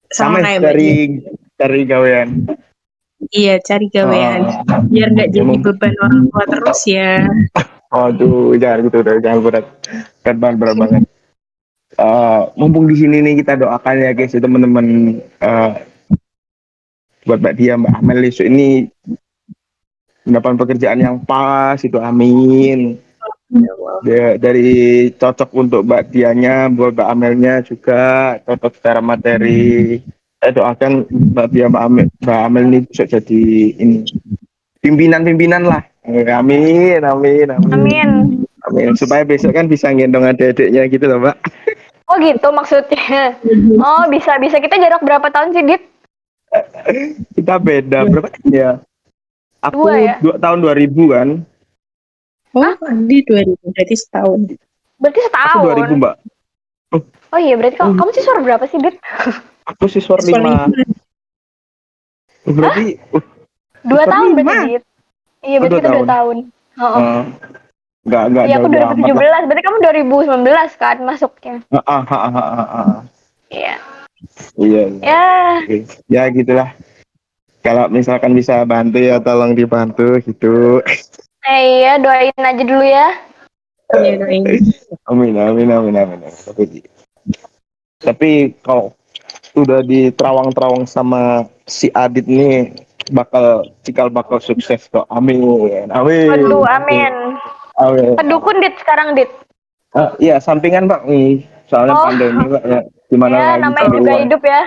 sama 0.08 0.36
sama 0.40 0.46
kayak 0.46 0.58
Mbak 0.58 0.66
dari 0.66 0.90
dari 1.58 1.80
gawean. 1.86 2.28
Iya, 3.34 3.58
cari 3.66 3.86
gawean. 3.90 4.42
Oh. 4.46 4.82
Biar 4.90 5.08
nggak 5.10 5.30
jadi 5.34 5.54
beban 5.58 5.94
orang 6.02 6.22
tua 6.30 6.44
terus 6.46 6.80
ya. 6.86 7.26
Aduh, 7.90 8.54
jangan 8.60 8.86
gitu, 8.86 8.98
jangan 9.02 9.38
berat. 9.42 9.66
Berat 10.22 10.36
banget, 10.38 10.56
berat 10.60 10.76
banget. 10.78 11.02
Eh, 11.98 12.40
mumpung 12.54 12.86
di 12.86 12.94
sini 12.94 13.18
nih 13.24 13.42
kita 13.42 13.58
doakan 13.58 13.96
ya 13.98 14.12
guys, 14.14 14.30
ya, 14.30 14.38
teman-teman 14.44 15.18
eh, 15.18 15.70
buat 17.28 17.44
Mbak 17.44 17.56
Dia, 17.60 17.76
Mbak 17.76 17.94
Amel 18.00 18.24
besok 18.24 18.48
ini 18.48 18.88
mendapat 20.24 20.56
pekerjaan 20.64 21.04
yang 21.04 21.20
pas 21.28 21.76
itu 21.84 22.00
amin. 22.00 22.96
Ya, 24.04 24.40
dari 24.40 25.08
cocok 25.12 25.52
untuk 25.52 25.84
Mbak 25.84 26.08
Dianya, 26.08 26.72
buat 26.72 26.96
Mbak 26.96 27.08
Amelnya 27.12 27.60
juga 27.60 28.36
cocok 28.48 28.72
secara 28.80 29.04
materi. 29.04 30.00
Saya 30.40 30.56
doakan 30.56 31.04
Mbak 31.08 31.46
Dia, 31.52 31.68
Mbak 31.68 31.84
Amel, 31.84 32.06
Mbak 32.24 32.40
Amel 32.48 32.64
ini 32.72 32.78
bisa 32.88 33.04
jadi 33.04 33.42
ini 33.76 34.08
pimpinan-pimpinan 34.80 35.68
lah. 35.68 35.84
Amin, 36.08 37.04
amin, 37.04 37.04
amin. 37.04 37.48
Amin. 37.68 38.08
Amin. 38.68 38.88
Supaya 38.96 39.24
besok 39.28 39.52
kan 39.52 39.68
bisa 39.68 39.92
gendong 39.92 40.24
adik-adiknya 40.24 40.88
gitu 40.88 41.04
loh, 41.04 41.20
Mbak. 41.20 41.36
Oh 42.08 42.16
gitu 42.16 42.48
maksudnya. 42.56 43.36
Oh 43.84 44.08
bisa 44.08 44.40
bisa 44.40 44.56
kita 44.56 44.80
jarak 44.80 45.04
berapa 45.04 45.28
tahun 45.28 45.52
sih 45.52 45.64
Dit? 45.68 45.82
Kita 47.36 47.54
beda 47.58 47.98
berapa 48.06 48.28
tahun 48.30 48.50
ya? 48.52 48.70
Aku 49.58 49.86
Dua 49.86 49.94
ya? 49.98 50.14
dua 50.22 50.34
tahun 50.38 50.58
2000 50.62 51.14
kan. 51.14 51.28
Oh, 52.54 52.74
di 53.04 53.22
2000, 53.26 53.54
berarti 53.74 53.94
setahun. 53.94 54.38
Berarti 54.98 55.18
Aku 55.20 55.28
setahun. 55.28 55.64
2000, 55.86 56.00
Mbak. 56.00 56.14
Oh 57.28 57.36
iya 57.36 57.54
berarti 57.60 57.76
kamu, 57.76 57.92
kamu 58.00 58.10
siswa 58.16 58.40
berapa 58.40 58.64
sih 58.64 58.78
Dit? 58.80 58.96
Aku 59.68 59.84
siswa 59.84 60.16
Siswa 60.16 60.40
5. 60.40 60.72
Berarti 62.48 62.96
uh, 63.12 63.20
Dua 63.84 64.04
tahun 64.08 64.32
lima? 64.32 64.48
berarti 64.48 64.68
Dit. 64.72 64.84
Iya 65.44 65.56
Oh, 65.56 65.60
berarti 65.60 65.68
dua 65.68 65.80
kita 65.84 65.88
dua 65.92 65.98
tahun. 65.98 66.08
tahun. 66.08 66.36
Oh, 66.78 66.86
uh, 66.88 67.22
enggak 68.08 68.22
enggak 68.32 68.44
Iya 68.48 68.54
aku 68.56 68.66
jauh-jauh 68.72 68.88
amat 68.88 68.96
lah. 68.96 69.42
2017, 69.44 69.48
berarti 69.50 69.62
kamu 69.62 69.76
2019 69.84 70.80
kan 70.80 70.96
masuknya. 71.04 71.54
Ah, 71.68 71.82
ah, 71.84 72.02
ah, 72.08 72.22
ah, 72.24 72.40
ah, 72.40 72.70
ah. 72.80 72.98
Iya. 73.52 73.74
Iya. 74.58 74.82
iya. 75.02 75.24
Ya. 75.66 75.78
Ya 76.10 76.22
gitulah. 76.30 76.70
Kalau 77.62 77.90
misalkan 77.90 78.32
bisa 78.32 78.62
bantu 78.64 79.02
ya 79.02 79.18
tolong 79.20 79.52
dibantu 79.52 80.18
gitu. 80.24 80.80
eh, 81.48 81.60
iya 81.82 81.98
doain 81.98 82.32
aja 82.38 82.62
dulu 82.62 82.84
ya. 82.84 83.08
Iya, 83.98 84.20
doain. 84.20 84.44
Amin, 85.08 85.34
amin, 85.36 85.68
amin, 85.72 85.94
amin. 85.96 86.20
Tapi, 86.28 86.84
tapi 87.98 88.30
kalau 88.60 88.92
udah 89.56 89.80
di 89.82 90.12
terawang-terawang 90.14 90.84
sama 90.86 91.48
si 91.66 91.88
Adit 91.96 92.28
nih 92.28 92.72
bakal 93.10 93.64
cikal 93.82 94.12
bakal 94.12 94.38
sukses 94.38 94.86
kok. 94.92 95.08
Amin. 95.08 95.40
Amin. 95.90 96.28
Aduh, 96.30 96.62
amin. 96.68 97.12
Amin. 97.80 98.14
Kedukun 98.20 98.60
Dit 98.60 98.76
sekarang 98.80 99.16
Dit. 99.16 99.30
Ah, 99.96 100.12
iya, 100.20 100.36
sampingan 100.38 100.84
Pak 100.86 101.08
nih. 101.08 101.42
Soalnya 101.68 101.96
Oh. 101.96 102.04
pandemi 102.06 102.44
Pak 102.44 102.64
ya. 102.64 102.80
Gimana 103.08 103.34
Ya, 103.34 103.44
lagi 103.56 103.62
namanya 103.64 103.88
juga 103.88 104.12
uang. 104.12 104.22
hidup 104.28 104.42
ya. 104.44 104.62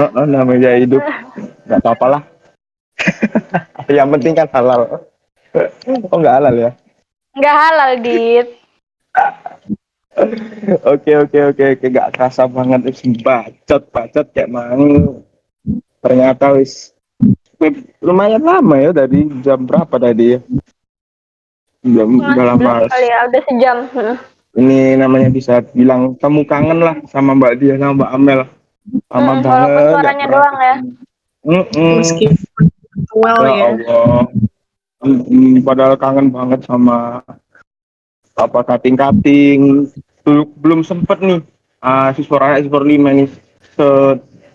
Oh, 0.00 0.08
oh, 0.16 0.26
namanya 0.26 0.70
hidup. 0.76 1.02
Gak 1.68 1.80
apa-apa 1.84 2.06
lah. 2.08 2.22
Yang 3.92 4.08
penting 4.16 4.32
kan 4.34 4.48
halal. 4.52 4.80
Oh 6.10 6.18
nggak 6.18 6.34
halal 6.42 6.54
ya? 6.58 6.70
Nggak 7.38 7.56
halal 7.56 7.90
Dit. 8.02 8.48
Oke 10.86 11.10
oke 11.18 11.38
oke 11.50 11.64
oke 11.74 11.86
gak 11.90 12.14
kerasa 12.14 12.46
banget 12.46 12.86
wis 12.86 13.02
bacot 13.18 13.82
bacot 13.90 14.26
kayak 14.30 14.46
mau 14.46 15.18
ternyata 15.98 16.54
wis 16.54 16.94
lumayan 17.98 18.38
lama 18.38 18.78
ya 18.78 18.90
tadi 18.94 19.26
jam 19.42 19.66
berapa 19.66 19.90
tadi 19.90 20.38
ya 20.38 20.40
jam 21.82 22.08
udah 22.14 22.44
lama 22.46 22.86
kali 22.86 23.10
ya 23.10 23.18
udah 23.26 23.42
sejam. 23.42 23.78
Ini 24.54 24.94
namanya 24.94 25.28
bisa 25.30 25.60
bilang 25.74 26.14
kamu 26.18 26.46
kangen 26.46 26.78
lah 26.78 26.96
sama 27.10 27.34
Mbak 27.34 27.54
Dia 27.58 27.74
sama 27.78 27.92
Mbak 27.98 28.10
Amel 28.14 28.40
sama 29.10 29.32
Hmm, 29.34 29.42
banget 29.42 29.68
walaupun 29.68 29.90
suaranya 29.90 30.26
doang 30.28 30.56
ya. 30.60 30.76
Mm-mm. 31.44 31.94
Meskipun 32.00 32.64
virtual 32.94 33.38
ya 33.42 33.50
ya. 33.50 33.64
Allah 33.66 34.22
Mm, 35.04 35.60
padahal 35.60 36.00
kangen 36.00 36.32
banget 36.32 36.64
sama 36.64 37.20
apa 38.40 38.60
kating 38.64 38.96
kating 38.96 39.60
belum 40.56 40.80
sempet 40.80 41.20
nih 41.20 41.44
ah 41.84 42.08
siswa 42.16 42.40
raya 42.40 42.64
siswa 42.64 42.80
lima 42.80 43.12
nih 43.12 43.28
se 43.76 43.88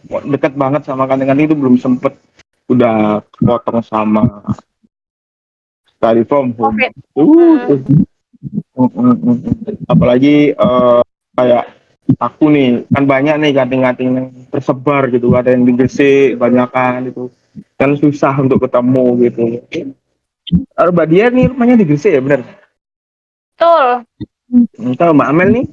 dekat 0.10 0.58
banget 0.58 0.89
sama 0.89 1.06
kating 1.06 1.30
kating 1.30 1.47
itu 1.54 1.54
belum 1.54 1.78
sempet 1.78 2.18
udah 2.66 3.22
potong 3.38 3.86
sama 3.86 4.41
from 6.26 6.26
home 6.26 6.52
Covid. 6.58 6.91
Uh, 7.14 7.22
mm, 7.22 7.58
mm, 7.70 7.78
mm. 7.78 8.09
Apalagi 9.89 10.55
eh, 10.55 11.01
kayak 11.36 11.65
aku 12.17 12.49
nih 12.49 12.89
kan 12.89 13.03
banyak 13.05 13.36
nih 13.38 13.51
kating-kating 13.53 14.09
yang 14.17 14.27
tersebar 14.49 15.11
gitu 15.13 15.30
ada 15.38 15.53
yang 15.53 15.67
di 15.67 15.73
Gresik 15.77 16.39
banyakan 16.41 17.13
itu 17.13 17.30
kan 17.77 17.93
susah 17.99 18.39
untuk 18.41 18.65
ketemu 18.65 19.05
gitu. 19.30 19.41
Kalau 20.73 20.91
Mbak 20.95 21.07
Dia 21.13 21.30
nih 21.30 21.45
rumahnya 21.53 21.75
di 21.77 21.86
Gresik 21.86 22.15
ya 22.15 22.21
bener? 22.23 22.41
Betul. 23.53 23.88
Kalau 24.97 25.13
Mbak 25.13 25.30
Amel 25.30 25.49
nih? 25.53 25.65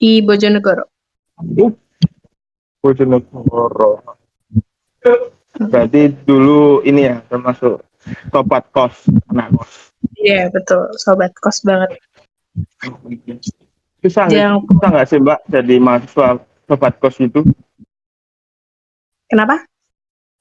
Di 0.00 0.10
Bojonegoro. 0.24 0.84
uh, 1.40 1.72
Bojonegoro. 2.80 3.92
Berarti 5.56 6.12
dulu 6.24 6.84
ini 6.84 7.08
ya 7.08 7.20
termasuk 7.28 7.80
sobat 8.28 8.68
kos 8.72 9.08
anak 9.32 9.56
kos 9.56 9.95
Iya, 10.14 10.48
betul. 10.50 10.86
Sobat 10.96 11.32
kos 11.36 11.60
banget. 11.62 11.96
susah 14.00 14.22
nggak 14.28 14.38
Yang 14.38 14.54
susah 14.70 14.88
nggak 14.88 15.06
sih 15.06 15.18
Mbak 15.18 15.40
jadi 15.50 15.74
mahasiswa 15.76 16.26
sobat 16.64 16.94
kos 16.96 17.16
itu 17.18 17.40
kenapa? 19.26 19.66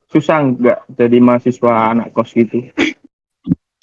susah 0.07 0.37
nggak 0.47 0.79
jadi 0.95 1.17
mahasiswa 1.19 1.71
anak 1.91 2.13
kos 2.13 2.31
gitu 2.31 2.71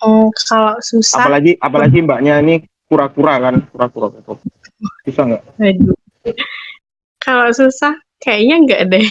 Hmm, 0.02 0.26
kalau 0.50 0.74
susah, 0.82 1.22
apalagi 1.22 1.54
apalagi 1.58 2.02
mbaknya 2.02 2.42
ini 2.42 2.66
kura-kura 2.86 3.38
kan 3.38 3.54
kura-kura 3.70 4.10
susah 5.06 5.24
nggak. 5.30 5.42
Kalau 7.18 7.48
susah, 7.54 7.94
kayaknya 8.18 8.54
enggak 8.66 8.82
deh. 8.90 9.06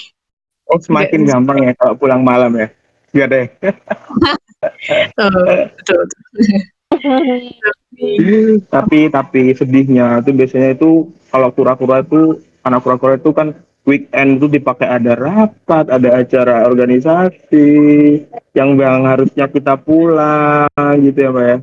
oh 0.67 0.79
semakin 0.79 1.23
Nggak. 1.23 1.31
gampang 1.31 1.57
ya 1.63 1.71
kalau 1.75 1.93
pulang 1.95 2.21
malam 2.23 2.51
ya 2.55 2.67
Iya 3.11 3.25
deh 3.27 3.45
Oh, 4.61 5.29
betul, 5.73 6.01
betul. 6.05 6.21
tapi 8.69 9.09
tapi 9.09 9.41
sedihnya 9.57 10.21
itu 10.21 10.29
biasanya 10.37 10.77
itu 10.77 11.09
kalau 11.33 11.49
kura-kura 11.49 12.05
itu 12.05 12.37
anak 12.61 12.85
kura-kura 12.85 13.17
itu 13.17 13.33
kan 13.33 13.57
weekend 13.89 14.37
itu 14.37 14.45
dipakai 14.45 14.85
ada 14.85 15.17
rapat 15.17 15.89
ada 15.89 16.21
acara 16.21 16.69
organisasi 16.69 17.67
yang 18.53 18.77
yang 18.77 19.01
harusnya 19.09 19.49
kita 19.49 19.73
pulang 19.81 20.69
gitu 21.01 21.19
ya 21.25 21.29
mbak 21.33 21.45
ya. 21.45 21.57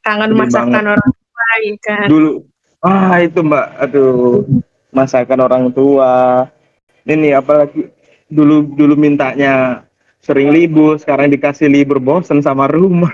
Kangen 0.00 0.30
Sedih 0.32 0.40
masakan 0.40 0.72
banget. 0.72 0.92
orang 0.96 1.10
tua, 1.12 1.46
ya 1.60 1.74
kan? 1.84 2.06
dulu 2.08 2.30
ah 2.80 3.12
itu 3.20 3.40
mbak 3.44 3.66
aduh 3.84 4.44
masakan 4.96 5.40
orang 5.44 5.64
tua 5.76 6.12
ini 7.04 7.36
apalagi 7.36 7.88
dulu 8.32 8.64
dulu 8.74 8.94
mintanya 8.96 9.85
sering 10.22 10.50
libur 10.50 10.98
sekarang 10.98 11.30
dikasih 11.30 11.70
libur 11.70 12.02
bosen 12.02 12.42
sama 12.42 12.66
rumah. 12.66 13.12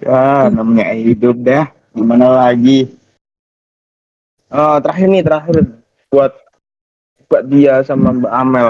Ya 0.00 0.48
namanya 0.54 0.96
hidup 0.96 1.36
dah. 1.44 1.68
Gimana 1.94 2.26
lagi? 2.26 2.90
Oh, 4.50 4.76
terakhir 4.82 5.06
nih 5.10 5.22
terakhir. 5.22 5.56
Buat 6.10 6.32
buat 7.30 7.44
dia 7.50 7.82
sama 7.82 8.14
Mbak 8.14 8.34
Amel. 8.34 8.68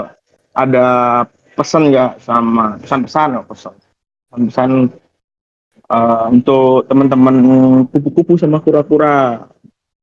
Ada 0.55 0.85
pesan 1.55 1.91
nggak 1.91 2.11
sama 2.23 2.79
pesan-pesan 2.79 3.29
oh, 3.39 3.45
pesan? 3.47 3.75
Pesan 4.35 4.71
eh, 5.89 6.25
untuk 6.31 6.87
teman-teman 6.91 7.35
kupu-kupu 7.89 8.35
sama 8.35 8.59
kura-kura. 8.59 9.47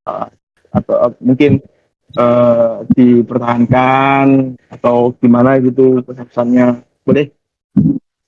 Eh, 0.07 0.27
atau 0.73 0.95
eh, 1.07 1.13
mungkin 1.21 1.61
eh, 2.13 2.73
dipertahankan 2.91 4.25
atau 4.69 5.13
gimana 5.17 5.57
gitu 5.57 6.01
pesan-pesannya 6.01 6.81
boleh 7.03 7.25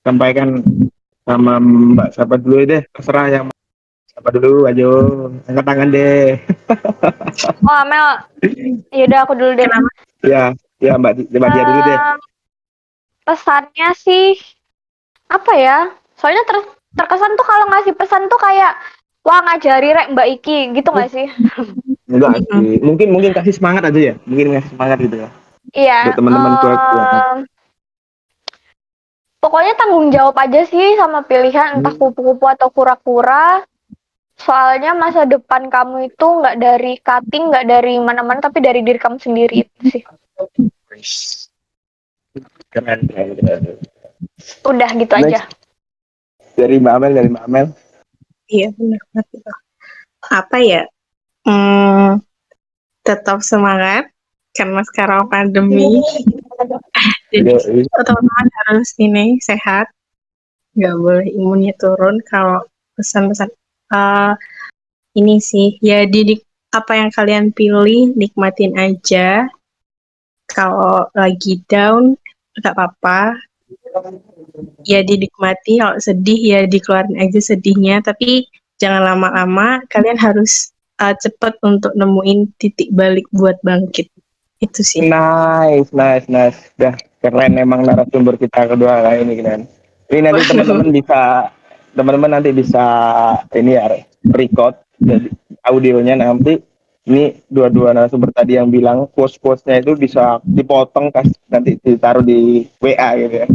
sampaikan 0.02 0.62
sama 1.22 1.58
Mbak 1.58 2.08
siapa 2.12 2.34
dulu 2.38 2.62
deh 2.62 2.82
terserah 2.90 3.26
yang 3.28 3.44
siapa 4.06 4.30
dulu 4.30 4.64
ayo 4.66 4.90
angkat 5.44 5.64
tangan 5.64 5.88
deh 5.90 6.26
Oh, 7.68 7.76
Amel. 7.84 8.06
Yaudah 8.90 9.28
aku 9.28 9.34
dulu 9.36 9.52
deh. 9.54 9.66
ya 10.24 10.50
ya 10.78 10.94
Mbak 10.96 11.28
Mbak 11.28 11.50
dia 11.52 11.64
dulu 11.66 11.80
deh 11.82 11.98
Pesannya 13.26 13.90
sih 13.98 14.38
apa 15.26 15.52
ya? 15.58 15.78
Soalnya 16.14 16.46
ter- 16.46 16.70
terkesan 16.94 17.34
tuh 17.34 17.42
kalau 17.42 17.66
ngasih 17.74 17.92
pesan 17.92 18.30
tuh 18.30 18.38
kayak 18.38 18.78
wah 19.26 19.42
ngajari 19.42 19.90
rek 19.90 20.14
Mbak 20.14 20.28
Iki 20.38 20.58
gitu 20.78 20.88
nggak 20.94 21.10
sih? 21.10 21.26
enggak 22.06 22.30
sih 22.38 22.78
mungkin 22.80 23.08
mungkin 23.10 23.30
kasih 23.34 23.54
semangat 23.54 23.90
aja 23.90 24.00
ya 24.00 24.14
mungkin 24.24 24.54
kasih 24.54 24.70
semangat 24.72 24.98
gitu 25.02 25.16
ya 25.26 25.30
Iya. 25.74 25.98
Buat 26.06 26.14
teman-teman 26.14 26.52
em, 26.52 26.58
tua-tua. 26.62 27.02
Pokoknya 29.36 29.74
tanggung 29.74 30.14
jawab 30.14 30.38
aja 30.38 30.62
sih 30.62 30.94
sama 30.94 31.22
pilihan 31.22 31.78
entah 31.78 31.90
Hmm. 31.90 32.00
kupu-kupu 32.00 32.46
atau 32.46 32.70
kura-kura. 32.70 33.66
Soalnya 34.38 34.94
masa 34.94 35.26
depan 35.26 35.66
kamu 35.66 36.06
itu 36.06 36.22
nggak 36.22 36.56
dari 36.56 37.02
cutting, 37.02 37.50
nggak 37.50 37.66
dari 37.66 37.98
mana-mana, 37.98 38.38
tapi 38.38 38.62
dari 38.62 38.78
diri 38.82 38.94
kamu 38.94 39.18
sendiri 39.18 39.66
itu 39.66 39.80
sih. 39.90 40.02
keren 42.70 43.00
keren, 43.06 43.34
keren. 43.34 43.62
Udah 44.62 44.90
gitu 44.94 45.14
Next. 45.18 45.26
aja. 45.26 45.40
dari 46.54 46.78
Mbak 46.78 46.94
Amel 46.94 47.12
dari 47.12 47.28
Mbak 47.28 47.44
Amel 47.44 47.66
Iya, 48.46 48.68
benar. 48.72 49.00
Apa 50.30 50.56
ya? 50.58 50.86
Hmm, 51.46 52.18
tetap 53.06 53.38
semangat 53.46 54.10
karena 54.50 54.82
sekarang 54.82 55.30
pandemi. 55.30 56.02
Jadi 57.30 57.54
Yoi. 57.54 57.86
teman-teman 57.86 58.46
harus 58.66 58.90
ini 58.98 59.38
sehat. 59.38 59.86
Nggak 60.74 60.96
boleh 60.98 61.28
imunnya 61.30 61.72
turun 61.78 62.18
kalau 62.26 62.66
pesan-pesan 62.98 63.54
eh, 63.94 64.32
ini 65.14 65.38
sih 65.38 65.78
ya 65.78 66.02
didik 66.04 66.42
apa 66.74 66.98
yang 66.98 67.10
kalian 67.14 67.54
pilih 67.54 68.10
nikmatin 68.18 68.74
aja. 68.74 69.46
Kalau 70.50 71.06
lagi 71.14 71.62
down 71.70 72.18
nggak 72.58 72.74
apa-apa. 72.74 73.38
Ya 74.82 75.06
dinikmati. 75.06 75.78
Kalau 75.78 75.96
sedih 76.02 76.40
ya 76.42 76.60
dikeluarin 76.66 77.22
aja 77.22 77.38
sedihnya. 77.38 78.02
Tapi 78.02 78.50
jangan 78.82 79.14
lama-lama. 79.14 79.82
Kalian 79.88 80.18
harus 80.18 80.75
eh, 81.00 81.14
cepat 81.16 81.60
untuk 81.64 81.92
nemuin 81.96 82.56
titik 82.56 82.92
balik 82.92 83.26
buat 83.32 83.56
bangkit. 83.60 84.08
Itu 84.56 84.80
sih. 84.80 85.04
Nice, 85.04 85.92
nice, 85.92 86.26
nice. 86.32 86.72
Dah 86.80 86.96
keren 87.20 87.60
emang 87.60 87.84
narasumber 87.84 88.40
kita 88.40 88.72
kedua 88.72 89.04
kali 89.04 89.26
ini 89.28 89.34
keren. 89.40 89.62
Ini 90.08 90.18
nanti 90.24 90.40
teman-teman 90.50 90.88
bisa 90.94 91.20
teman-teman 91.96 92.30
nanti 92.40 92.50
bisa 92.52 92.84
ini 93.56 93.72
ya 93.72 93.84
record 94.36 94.76
jadi 95.00 95.32
audionya 95.64 96.20
nanti 96.20 96.60
ini 97.06 97.38
dua-dua 97.46 97.94
narasumber 97.94 98.34
tadi 98.34 98.58
yang 98.58 98.68
bilang 98.68 99.06
post-postnya 99.14 99.78
itu 99.78 99.94
bisa 99.94 100.42
dipotong 100.42 101.14
kas 101.14 101.30
nanti 101.46 101.78
ditaruh 101.78 102.24
di 102.24 102.66
WA 102.82 103.10
gitu 103.20 103.36
ya. 103.46 103.48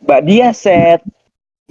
Mbak 0.00 0.20
dia 0.28 0.48
set, 0.52 1.00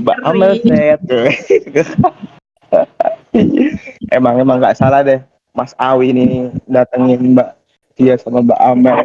Mbak. 0.01 0.17
Amel 0.25 0.53
set. 0.61 0.99
emang 4.17 4.35
emang 4.41 4.57
nggak 4.61 4.77
salah 4.77 5.01
deh. 5.05 5.19
Mas 5.53 5.73
Awi 5.75 6.13
ini 6.13 6.53
datengin 6.69 7.33
Mbak 7.35 7.49
dia 7.97 8.15
sama 8.15 8.45
Mbak 8.45 8.61
Amel 8.63 8.97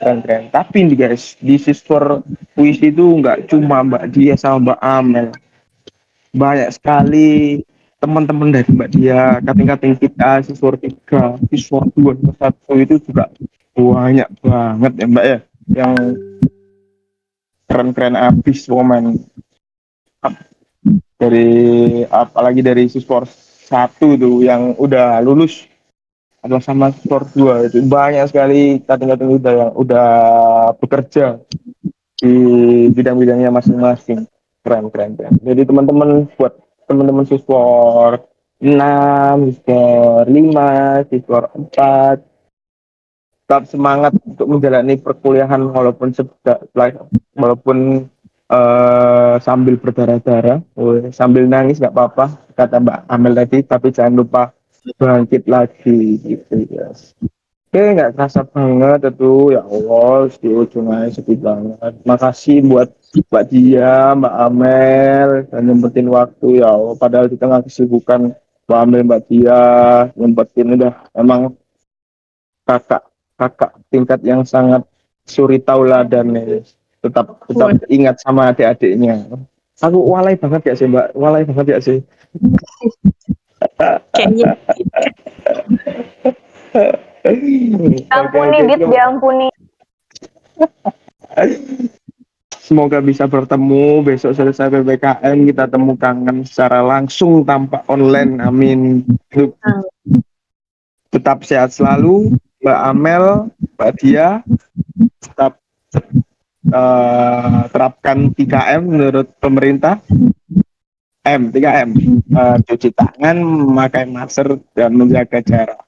keren 0.00 0.24
keren 0.24 0.48
tapi 0.48 0.88
nih 0.88 0.96
guys 0.96 1.36
di 1.44 1.60
siswa 1.60 2.24
puisi 2.56 2.88
itu 2.88 3.20
nggak 3.20 3.52
cuma 3.52 3.84
Mbak 3.84 4.04
dia 4.16 4.34
sama 4.38 4.72
Mbak 4.74 4.80
Amel. 4.80 5.28
Banyak 6.30 6.70
sekali 6.72 7.60
teman-teman 8.00 8.54
dari 8.54 8.70
Mbak 8.70 8.90
dia 8.96 9.42
kating-kating 9.44 9.94
kita 10.00 10.40
siswa 10.46 10.72
tiga 10.80 11.22
siswa 11.52 11.84
dua 11.92 12.16
satu 12.38 12.72
itu 12.80 12.96
juga 13.04 13.28
banyak 13.76 14.28
banget 14.40 14.92
ya 14.96 15.06
Mbak 15.10 15.26
ya. 15.26 15.38
Yang 15.70 15.94
keren-keren 17.70 18.16
abis 18.18 18.66
woman 18.66 19.20
dari 21.20 21.48
apalagi 22.08 22.64
dari 22.64 22.88
siswa 22.88 23.28
satu 23.68 24.16
tuh 24.16 24.40
yang 24.40 24.72
udah 24.80 25.20
lulus. 25.20 25.68
Atau 26.40 26.56
sama 26.56 26.88
sport 26.96 27.36
dua 27.36 27.68
itu. 27.68 27.84
Banyak 27.84 28.32
sekali 28.32 28.80
kating-kating 28.80 29.28
udah 29.36 29.52
yang 29.52 29.72
udah 29.76 30.08
bekerja 30.80 31.36
di 32.16 32.32
bidang-bidangnya 32.96 33.52
masing-masing. 33.52 34.24
Keren 34.64 34.88
keren 34.88 35.20
keren. 35.20 35.36
Jadi 35.44 35.68
teman-teman 35.68 36.32
buat 36.40 36.56
teman-teman 36.88 37.28
siswa 37.28 37.64
6, 38.64 39.52
siswa 39.52 39.84
5, 40.24 41.12
siswa 41.12 41.38
4 41.52 42.24
tetap 43.50 43.66
semangat 43.66 44.14
untuk 44.22 44.46
menjalani 44.46 44.94
perkuliahan 44.94 45.58
walaupun 45.74 46.14
sedang 46.14 46.70
walaupun 47.34 48.06
uh, 48.50 49.38
sambil 49.38 49.78
berdarah-darah 49.78 50.60
sambil 51.14 51.46
nangis 51.46 51.78
nggak 51.78 51.94
apa-apa 51.94 52.34
kata 52.58 52.82
Mbak 52.82 52.98
Amel 53.06 53.32
tadi 53.38 53.58
tapi 53.64 53.88
jangan 53.94 54.26
lupa 54.26 54.42
bangkit 54.98 55.46
lagi 55.46 56.18
gitu 56.20 56.66
ya 56.68 56.90
Oke, 57.70 57.94
nggak 57.94 58.18
kerasa 58.18 58.42
banget 58.42 59.14
itu 59.14 59.54
ya 59.54 59.62
Allah 59.62 60.26
di 60.42 60.50
ujung 60.50 60.90
aja 60.90 61.22
sedih 61.22 61.38
banget. 61.38 62.02
Makasih 62.02 62.66
buat 62.66 62.90
Mbak 63.30 63.44
Dia, 63.46 64.10
Mbak 64.18 64.34
Amel, 64.42 65.30
dan 65.46 65.70
nyempetin 65.70 66.10
waktu 66.10 66.66
ya 66.66 66.74
Allah. 66.74 66.98
Padahal 66.98 67.30
di 67.30 67.38
tengah 67.38 67.62
kesibukan 67.62 68.34
Mbak 68.66 68.74
Amel, 68.74 69.06
Mbak 69.06 69.22
Dia, 69.30 69.62
nyempetin 70.18 70.74
udah 70.74 70.98
emang 71.14 71.54
kakak 72.66 73.06
kakak 73.38 73.72
tingkat 73.86 74.18
yang 74.26 74.42
sangat 74.42 74.82
suri 75.22 75.62
tauladan 75.62 76.26
nih. 76.26 76.66
Tetap 77.00 77.26
tetap 77.48 77.68
ingat 77.88 78.20
sama 78.20 78.52
adik-adiknya. 78.52 79.24
Aku 79.80 80.04
walai 80.04 80.36
banget 80.36 80.72
ya 80.72 80.74
sih 80.76 80.86
Mbak, 80.88 81.16
walai 81.16 81.48
banget 81.48 81.66
ya 81.72 81.78
sih. 81.80 81.98
Kayaknya. 84.12 84.52
Ampuni, 88.16 88.58
Bit, 88.64 88.80
diampuni. 88.88 89.48
Semoga 92.60 93.02
bisa 93.02 93.26
bertemu 93.26 94.00
besok 94.06 94.32
selesai 94.32 94.70
PPKM 94.70 95.36
kita 95.50 95.64
temu 95.66 95.98
kangen 95.98 96.46
secara 96.46 96.80
langsung 96.80 97.44
tanpa 97.44 97.84
online. 97.90 98.40
Amin. 98.40 99.04
Tetap 101.10 101.42
sehat 101.42 101.74
selalu, 101.74 102.38
Mbak 102.62 102.80
Amel, 102.94 103.24
Mbak 103.74 103.90
Dia. 104.00 104.40
Tetap 105.18 105.59
uh, 106.70 107.66
terapkan 107.70 108.32
3M 108.32 108.82
menurut 108.86 109.28
pemerintah. 109.38 110.00
M, 111.20 111.52
3M. 111.52 111.90
Uh, 112.32 112.56
cuci 112.64 112.90
tangan, 112.96 113.36
memakai 113.38 114.08
masker, 114.08 114.56
dan 114.72 114.96
menjaga 114.96 115.44
jarak. 115.44 115.84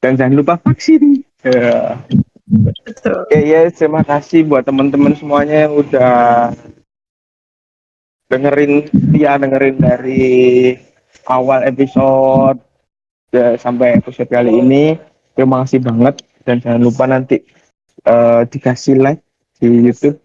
Dan 0.00 0.16
jangan 0.16 0.34
lupa 0.38 0.54
vaksin. 0.58 1.22
Betul. 1.42 3.14
Oke, 3.26 3.38
ya, 3.42 3.68
terima 3.72 4.02
kasih 4.02 4.44
buat 4.44 4.64
teman-teman 4.66 5.14
semuanya 5.16 5.68
yang 5.68 5.74
udah 5.78 6.52
dengerin 8.32 8.88
dia 9.12 9.36
dengerin 9.36 9.76
dari 9.76 10.24
awal 11.28 11.68
episode 11.68 12.60
ya, 13.32 13.56
sampai 13.56 14.00
episode 14.00 14.28
kali 14.28 14.52
ini. 14.60 14.96
Terima 15.32 15.64
kasih 15.64 15.80
banget 15.80 16.20
dan 16.44 16.60
jangan 16.60 16.82
lupa 16.84 17.04
nanti 17.08 17.40
uh, 18.04 18.44
dikasih 18.44 19.00
like 19.00 19.24
di 19.62 19.86
YouTube 19.86 20.18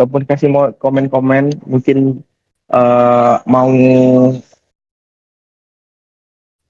ataupun 0.00 0.24
kasih 0.24 0.48
mau 0.48 0.72
komen-komen 0.72 1.52
mungkin 1.68 2.24
uh, 2.72 3.36
mau 3.44 3.68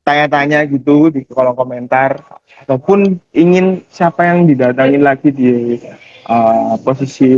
tanya-tanya 0.02 0.66
gitu 0.66 1.14
di 1.14 1.22
kolom 1.30 1.54
komentar 1.54 2.18
ataupun 2.66 3.22
ingin 3.30 3.86
siapa 3.86 4.26
yang 4.26 4.50
didatangi 4.50 4.98
lagi 4.98 5.30
di 5.30 5.78
uh, 6.26 6.74
posisi 6.82 7.30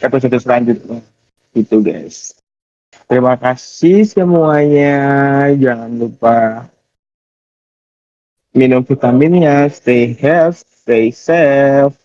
episode 0.00 0.40
selanjutnya. 0.40 1.04
Gitu 1.52 1.84
guys. 1.84 2.40
Terima 3.04 3.36
kasih 3.36 4.08
semuanya. 4.08 4.96
Jangan 5.52 5.92
lupa 6.00 6.64
minum 8.56 8.80
vitaminnya. 8.80 9.68
Stay 9.68 10.16
healthy 10.16 10.72
stay 10.82 11.14
safe 11.14 12.01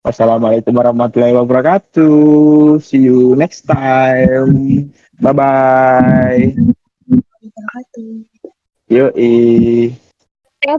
Wassalamualaikum 0.00 0.72
warahmatullahi 0.72 1.36
wabarakatuh. 1.36 2.80
See 2.80 3.04
you 3.04 3.36
next 3.36 3.68
time. 3.68 4.88
Bye 5.20 5.36
bye. 5.36 6.56
Yoi. 8.88 9.92